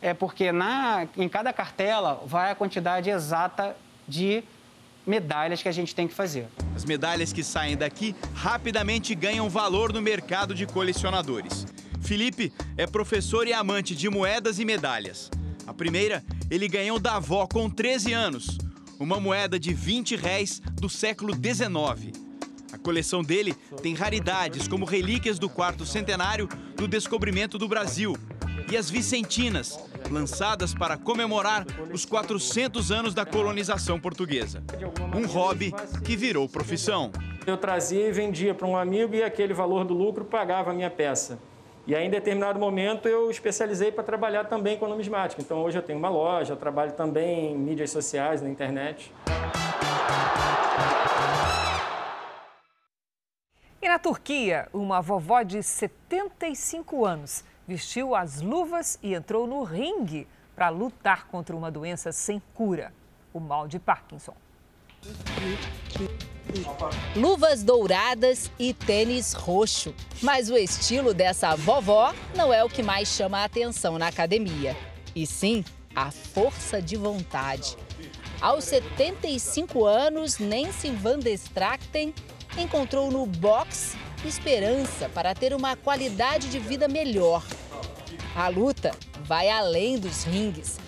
é 0.00 0.14
porque 0.14 0.52
na, 0.52 1.06
em 1.16 1.28
cada 1.28 1.52
cartela 1.52 2.22
vai 2.24 2.50
a 2.50 2.54
quantidade 2.54 3.10
exata 3.10 3.76
de 4.06 4.42
medalhas 5.06 5.62
que 5.62 5.68
a 5.68 5.72
gente 5.72 5.94
tem 5.94 6.06
que 6.06 6.14
fazer. 6.14 6.46
As 6.74 6.84
medalhas 6.84 7.32
que 7.32 7.42
saem 7.42 7.76
daqui 7.76 8.14
rapidamente 8.34 9.14
ganham 9.14 9.48
valor 9.48 9.92
no 9.92 10.00
mercado 10.00 10.54
de 10.54 10.66
colecionadores. 10.66 11.66
Felipe 12.00 12.52
é 12.76 12.86
professor 12.86 13.46
e 13.46 13.52
amante 13.52 13.94
de 13.94 14.08
moedas 14.08 14.58
e 14.58 14.64
medalhas. 14.64 15.30
A 15.66 15.74
primeira 15.74 16.24
ele 16.50 16.68
ganhou 16.68 16.98
da 16.98 17.16
avó 17.16 17.46
com 17.46 17.68
13 17.68 18.12
anos, 18.12 18.58
uma 18.98 19.18
moeda 19.18 19.58
de 19.58 19.72
20 19.74 20.16
réis 20.16 20.60
do 20.60 20.88
século 20.88 21.34
19. 21.34 22.27
Coleção 22.88 23.22
dele 23.22 23.54
tem 23.82 23.92
raridades 23.92 24.66
como 24.66 24.86
relíquias 24.86 25.38
do 25.38 25.46
quarto 25.46 25.84
centenário 25.84 26.48
do 26.74 26.88
descobrimento 26.88 27.58
do 27.58 27.68
Brasil 27.68 28.16
e 28.72 28.78
as 28.78 28.88
vicentinas, 28.88 29.78
lançadas 30.10 30.72
para 30.72 30.96
comemorar 30.96 31.66
os 31.92 32.06
400 32.06 32.90
anos 32.90 33.12
da 33.12 33.26
colonização 33.26 34.00
portuguesa. 34.00 34.62
Um 35.14 35.26
hobby 35.26 35.70
que 36.02 36.16
virou 36.16 36.48
profissão. 36.48 37.12
Eu 37.46 37.58
trazia 37.58 38.08
e 38.08 38.10
vendia 38.10 38.54
para 38.54 38.66
um 38.66 38.74
amigo 38.74 39.14
e 39.14 39.22
aquele 39.22 39.52
valor 39.52 39.84
do 39.84 39.92
lucro 39.92 40.24
pagava 40.24 40.70
a 40.70 40.72
minha 40.72 40.88
peça. 40.88 41.38
E 41.86 41.94
aí, 41.94 42.06
em 42.06 42.10
determinado 42.10 42.58
momento, 42.58 43.06
eu 43.06 43.30
especializei 43.30 43.92
para 43.92 44.02
trabalhar 44.02 44.44
também 44.44 44.78
com 44.78 44.88
numismática. 44.88 45.42
Então, 45.42 45.62
hoje 45.62 45.76
eu 45.76 45.82
tenho 45.82 45.98
uma 45.98 46.08
loja, 46.08 46.54
eu 46.54 46.56
trabalho 46.56 46.92
também 46.92 47.52
em 47.52 47.58
mídias 47.58 47.90
sociais, 47.90 48.40
na 48.40 48.48
internet. 48.48 49.12
E 53.80 53.88
na 53.88 53.96
Turquia, 53.96 54.68
uma 54.72 55.00
vovó 55.00 55.42
de 55.42 55.62
75 55.62 57.04
anos 57.04 57.44
vestiu 57.66 58.12
as 58.12 58.40
luvas 58.40 58.98
e 59.00 59.14
entrou 59.14 59.46
no 59.46 59.62
ringue 59.62 60.26
para 60.56 60.68
lutar 60.68 61.28
contra 61.28 61.54
uma 61.54 61.70
doença 61.70 62.10
sem 62.10 62.42
cura, 62.54 62.92
o 63.32 63.38
mal 63.38 63.68
de 63.68 63.78
Parkinson. 63.78 64.34
Luvas 67.14 67.62
douradas 67.62 68.50
e 68.58 68.74
tênis 68.74 69.32
roxo. 69.32 69.94
Mas 70.20 70.50
o 70.50 70.56
estilo 70.56 71.14
dessa 71.14 71.54
vovó 71.54 72.12
não 72.34 72.52
é 72.52 72.64
o 72.64 72.68
que 72.68 72.82
mais 72.82 73.06
chama 73.06 73.38
a 73.38 73.44
atenção 73.44 73.96
na 73.96 74.08
academia. 74.08 74.76
E 75.14 75.24
sim, 75.24 75.64
a 75.94 76.10
força 76.10 76.82
de 76.82 76.96
vontade. 76.96 77.76
Aos 78.40 78.64
75 78.64 79.84
anos, 79.84 80.40
Nancy 80.40 80.90
Van 80.90 81.20
der 81.20 81.34
Straten 81.34 82.12
encontrou 82.56 83.10
no 83.10 83.26
boxe 83.26 83.96
esperança 84.24 85.08
para 85.08 85.34
ter 85.34 85.54
uma 85.54 85.76
qualidade 85.76 86.48
de 86.48 86.58
vida 86.58 86.88
melhor. 86.88 87.44
A 88.34 88.48
luta 88.48 88.92
vai 89.24 89.48
além 89.48 89.98
dos 89.98 90.24
ringues. 90.24 90.78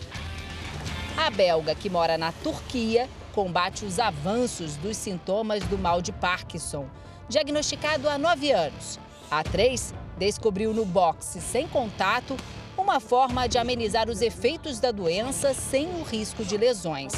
A 1.16 1.30
belga, 1.30 1.74
que 1.74 1.90
mora 1.90 2.16
na 2.16 2.32
Turquia, 2.32 3.08
combate 3.32 3.84
os 3.84 3.98
avanços 3.98 4.76
dos 4.76 4.96
sintomas 4.96 5.62
do 5.64 5.78
mal 5.78 6.00
de 6.00 6.12
Parkinson, 6.12 6.88
diagnosticado 7.28 8.08
há 8.08 8.18
nove 8.18 8.50
anos. 8.50 8.98
Há 9.30 9.42
três, 9.44 9.94
descobriu 10.18 10.74
no 10.74 10.84
boxe 10.84 11.40
sem 11.40 11.68
contato 11.68 12.36
uma 12.76 12.98
forma 12.98 13.48
de 13.48 13.58
amenizar 13.58 14.08
os 14.08 14.22
efeitos 14.22 14.80
da 14.80 14.90
doença 14.90 15.54
sem 15.54 15.86
o 16.00 16.02
risco 16.02 16.44
de 16.44 16.56
lesões. 16.56 17.12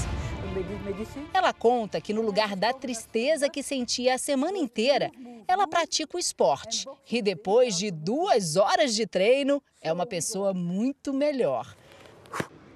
Ela 1.33 1.53
conta 1.53 2.01
que 2.01 2.13
no 2.13 2.23
lugar 2.23 2.55
da 2.55 2.73
tristeza 2.73 3.49
que 3.49 3.63
sentia 3.63 4.15
a 4.15 4.19
semana 4.19 4.59
inteira, 4.59 5.11
ela 5.49 5.67
pratica 5.67 6.17
o 6.17 6.21
esporte. 6.21 6.87
E 7.11 7.23
depois 7.23 7.77
de 7.77 7.91
duas 7.91 8.57
horas 8.57 8.95
de 8.95 9.07
treino, 9.07 9.63
é 9.81 9.93
uma 9.93 10.07
pessoa 10.07 10.53
muito 10.53 11.13
melhor. 11.13 11.75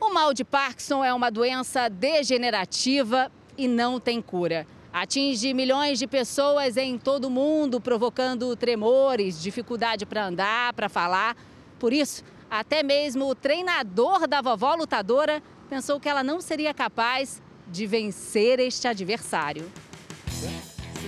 O 0.01 0.12
mal 0.12 0.33
de 0.33 0.45
Parkinson 0.45 1.05
é 1.05 1.12
uma 1.12 1.31
doença 1.31 1.89
degenerativa 1.89 3.31
e 3.57 3.66
não 3.66 3.99
tem 3.99 4.20
cura. 4.20 4.66
Atinge 4.93 5.53
milhões 5.53 5.99
de 5.99 6.07
pessoas 6.07 6.77
em 6.77 6.97
todo 6.97 7.27
o 7.27 7.31
mundo, 7.31 7.81
provocando 7.81 8.57
tremores, 8.57 9.41
dificuldade 9.43 10.07
para 10.07 10.27
andar, 10.27 10.72
para 10.72 10.89
falar. 10.89 11.37
Por 11.79 11.93
isso, 11.93 12.24
até 12.51 12.83
mesmo 12.83 13.27
o 13.27 13.35
treinador 13.35 14.27
da 14.27 14.41
vovó 14.41 14.74
lutadora 14.74 15.43
pensou 15.68 16.01
que 16.01 16.09
ela 16.09 16.22
não 16.22 16.41
seria 16.41 16.72
capaz 16.72 17.43
de 17.67 17.87
vencer 17.87 18.59
este 18.61 18.87
adversário. 18.89 19.71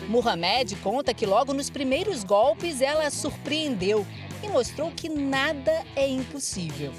Muhammad 0.09 0.73
conta 0.83 1.13
que 1.13 1.27
logo 1.27 1.53
nos 1.53 1.69
primeiros 1.69 2.25
golpes 2.25 2.81
ela 2.81 3.11
surpreendeu 3.11 4.07
e 4.43 4.49
mostrou 4.49 4.91
que 4.91 5.09
nada 5.09 5.85
é 5.95 6.09
impossível. 6.09 6.93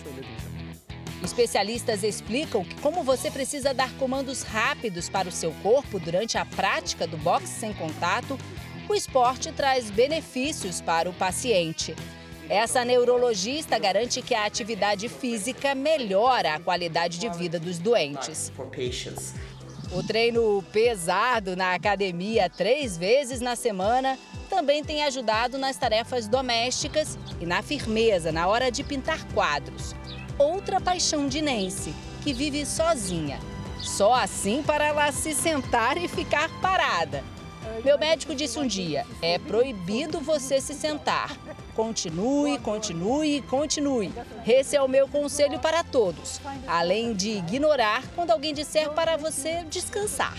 Especialistas 1.24 2.04
explicam 2.04 2.64
que, 2.64 2.76
como 2.76 3.04
você 3.04 3.30
precisa 3.30 3.74
dar 3.74 3.92
comandos 3.98 4.44
rápidos 4.44 5.10
para 5.10 5.28
o 5.28 5.32
seu 5.32 5.52
corpo 5.62 6.00
durante 6.00 6.38
a 6.38 6.46
prática 6.46 7.06
do 7.06 7.18
boxe 7.18 7.48
sem 7.48 7.74
contato, 7.74 8.38
o 8.88 8.96
esporte 8.96 9.52
traz 9.52 9.90
benefícios 9.92 10.82
para 10.82 11.10
o 11.10 11.14
paciente. 11.14 11.94
Essa 12.50 12.84
neurologista 12.84 13.78
garante 13.78 14.24
que 14.24 14.34
a 14.34 14.46
atividade 14.46 15.08
física 15.08 15.76
melhora 15.76 16.56
a 16.56 16.60
qualidade 16.60 17.20
de 17.20 17.30
vida 17.30 17.60
dos 17.60 17.78
doentes. 17.78 18.52
O 19.92 20.04
treino 20.04 20.64
pesado 20.72 21.56
na 21.56 21.74
academia 21.74 22.48
três 22.48 22.96
vezes 22.96 23.42
na 23.42 23.56
semana 23.56 24.20
também 24.48 24.84
tem 24.84 25.04
ajudado 25.04 25.58
nas 25.58 25.78
tarefas 25.78 26.28
domésticas 26.28 27.18
e 27.42 27.46
na 27.46 27.64
firmeza 27.64 28.32
na 28.32 28.48
hora 28.48 28.72
de 28.72 28.84
pintar 28.84 29.26
quadros. 29.34 29.96
Outra 30.38 30.80
paixão 30.80 31.28
de 31.28 31.42
Nancy, 31.42 31.94
que 32.24 32.34
vive 32.34 32.66
sozinha. 32.68 33.40
Só 33.80 34.14
assim 34.14 34.62
para 34.62 34.86
ela 34.86 35.12
se 35.12 35.34
sentar 35.34 35.98
e 35.98 36.08
ficar 36.08 36.50
parada. 36.62 37.24
Meu 37.84 37.98
médico 37.98 38.36
disse 38.36 38.60
um 38.60 38.68
dia: 38.68 39.06
é 39.22 39.38
proibido 39.40 40.20
você 40.20 40.60
se 40.60 40.74
sentar. 40.74 41.36
Continue, 41.76 42.58
continue, 42.60 43.42
continue. 43.44 44.12
Esse 44.46 44.76
é 44.76 44.82
o 44.82 44.88
meu 44.88 45.08
conselho 45.08 45.60
para 45.60 45.84
todos. 45.84 46.42
Além 46.68 47.14
de 47.14 47.30
ignorar 47.30 48.04
quando 48.16 48.32
alguém 48.32 48.54
disser 48.54 48.90
para 48.92 49.18
você 49.18 49.64
descansar. 49.70 50.36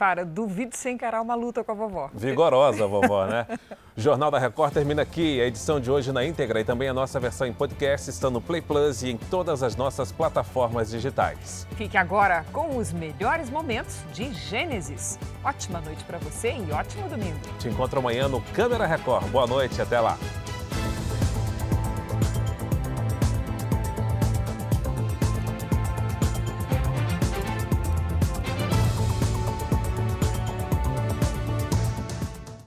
Fara, 0.00 0.24
duvido 0.24 0.74
sem 0.74 0.94
encarar 0.94 1.20
uma 1.20 1.34
luta 1.34 1.62
com 1.62 1.72
a 1.72 1.74
vovó. 1.74 2.10
Vigorosa, 2.14 2.86
vovó, 2.86 3.26
né? 3.26 3.46
O 3.94 4.00
Jornal 4.00 4.30
da 4.30 4.38
Record 4.38 4.72
termina 4.72 5.02
aqui. 5.02 5.38
A 5.42 5.44
edição 5.44 5.78
de 5.78 5.90
hoje 5.90 6.10
na 6.10 6.24
íntegra 6.24 6.58
e 6.58 6.64
também 6.64 6.88
a 6.88 6.94
nossa 6.94 7.20
versão 7.20 7.46
em 7.46 7.52
podcast 7.52 8.08
está 8.08 8.30
no 8.30 8.40
Play 8.40 8.62
Plus 8.62 9.02
e 9.02 9.10
em 9.10 9.18
todas 9.18 9.62
as 9.62 9.76
nossas 9.76 10.10
plataformas 10.10 10.88
digitais. 10.88 11.66
Fique 11.76 11.98
agora 11.98 12.46
com 12.50 12.78
os 12.78 12.94
melhores 12.94 13.50
momentos 13.50 13.98
de 14.14 14.32
Gênesis. 14.32 15.18
Ótima 15.44 15.82
noite 15.82 16.02
para 16.04 16.16
você 16.16 16.54
e 16.54 16.72
ótimo 16.72 17.06
domingo. 17.06 17.38
Te 17.58 17.68
encontro 17.68 17.98
amanhã 17.98 18.26
no 18.26 18.40
Câmera 18.54 18.86
Record. 18.86 19.26
Boa 19.26 19.46
noite, 19.46 19.82
até 19.82 20.00
lá. 20.00 20.16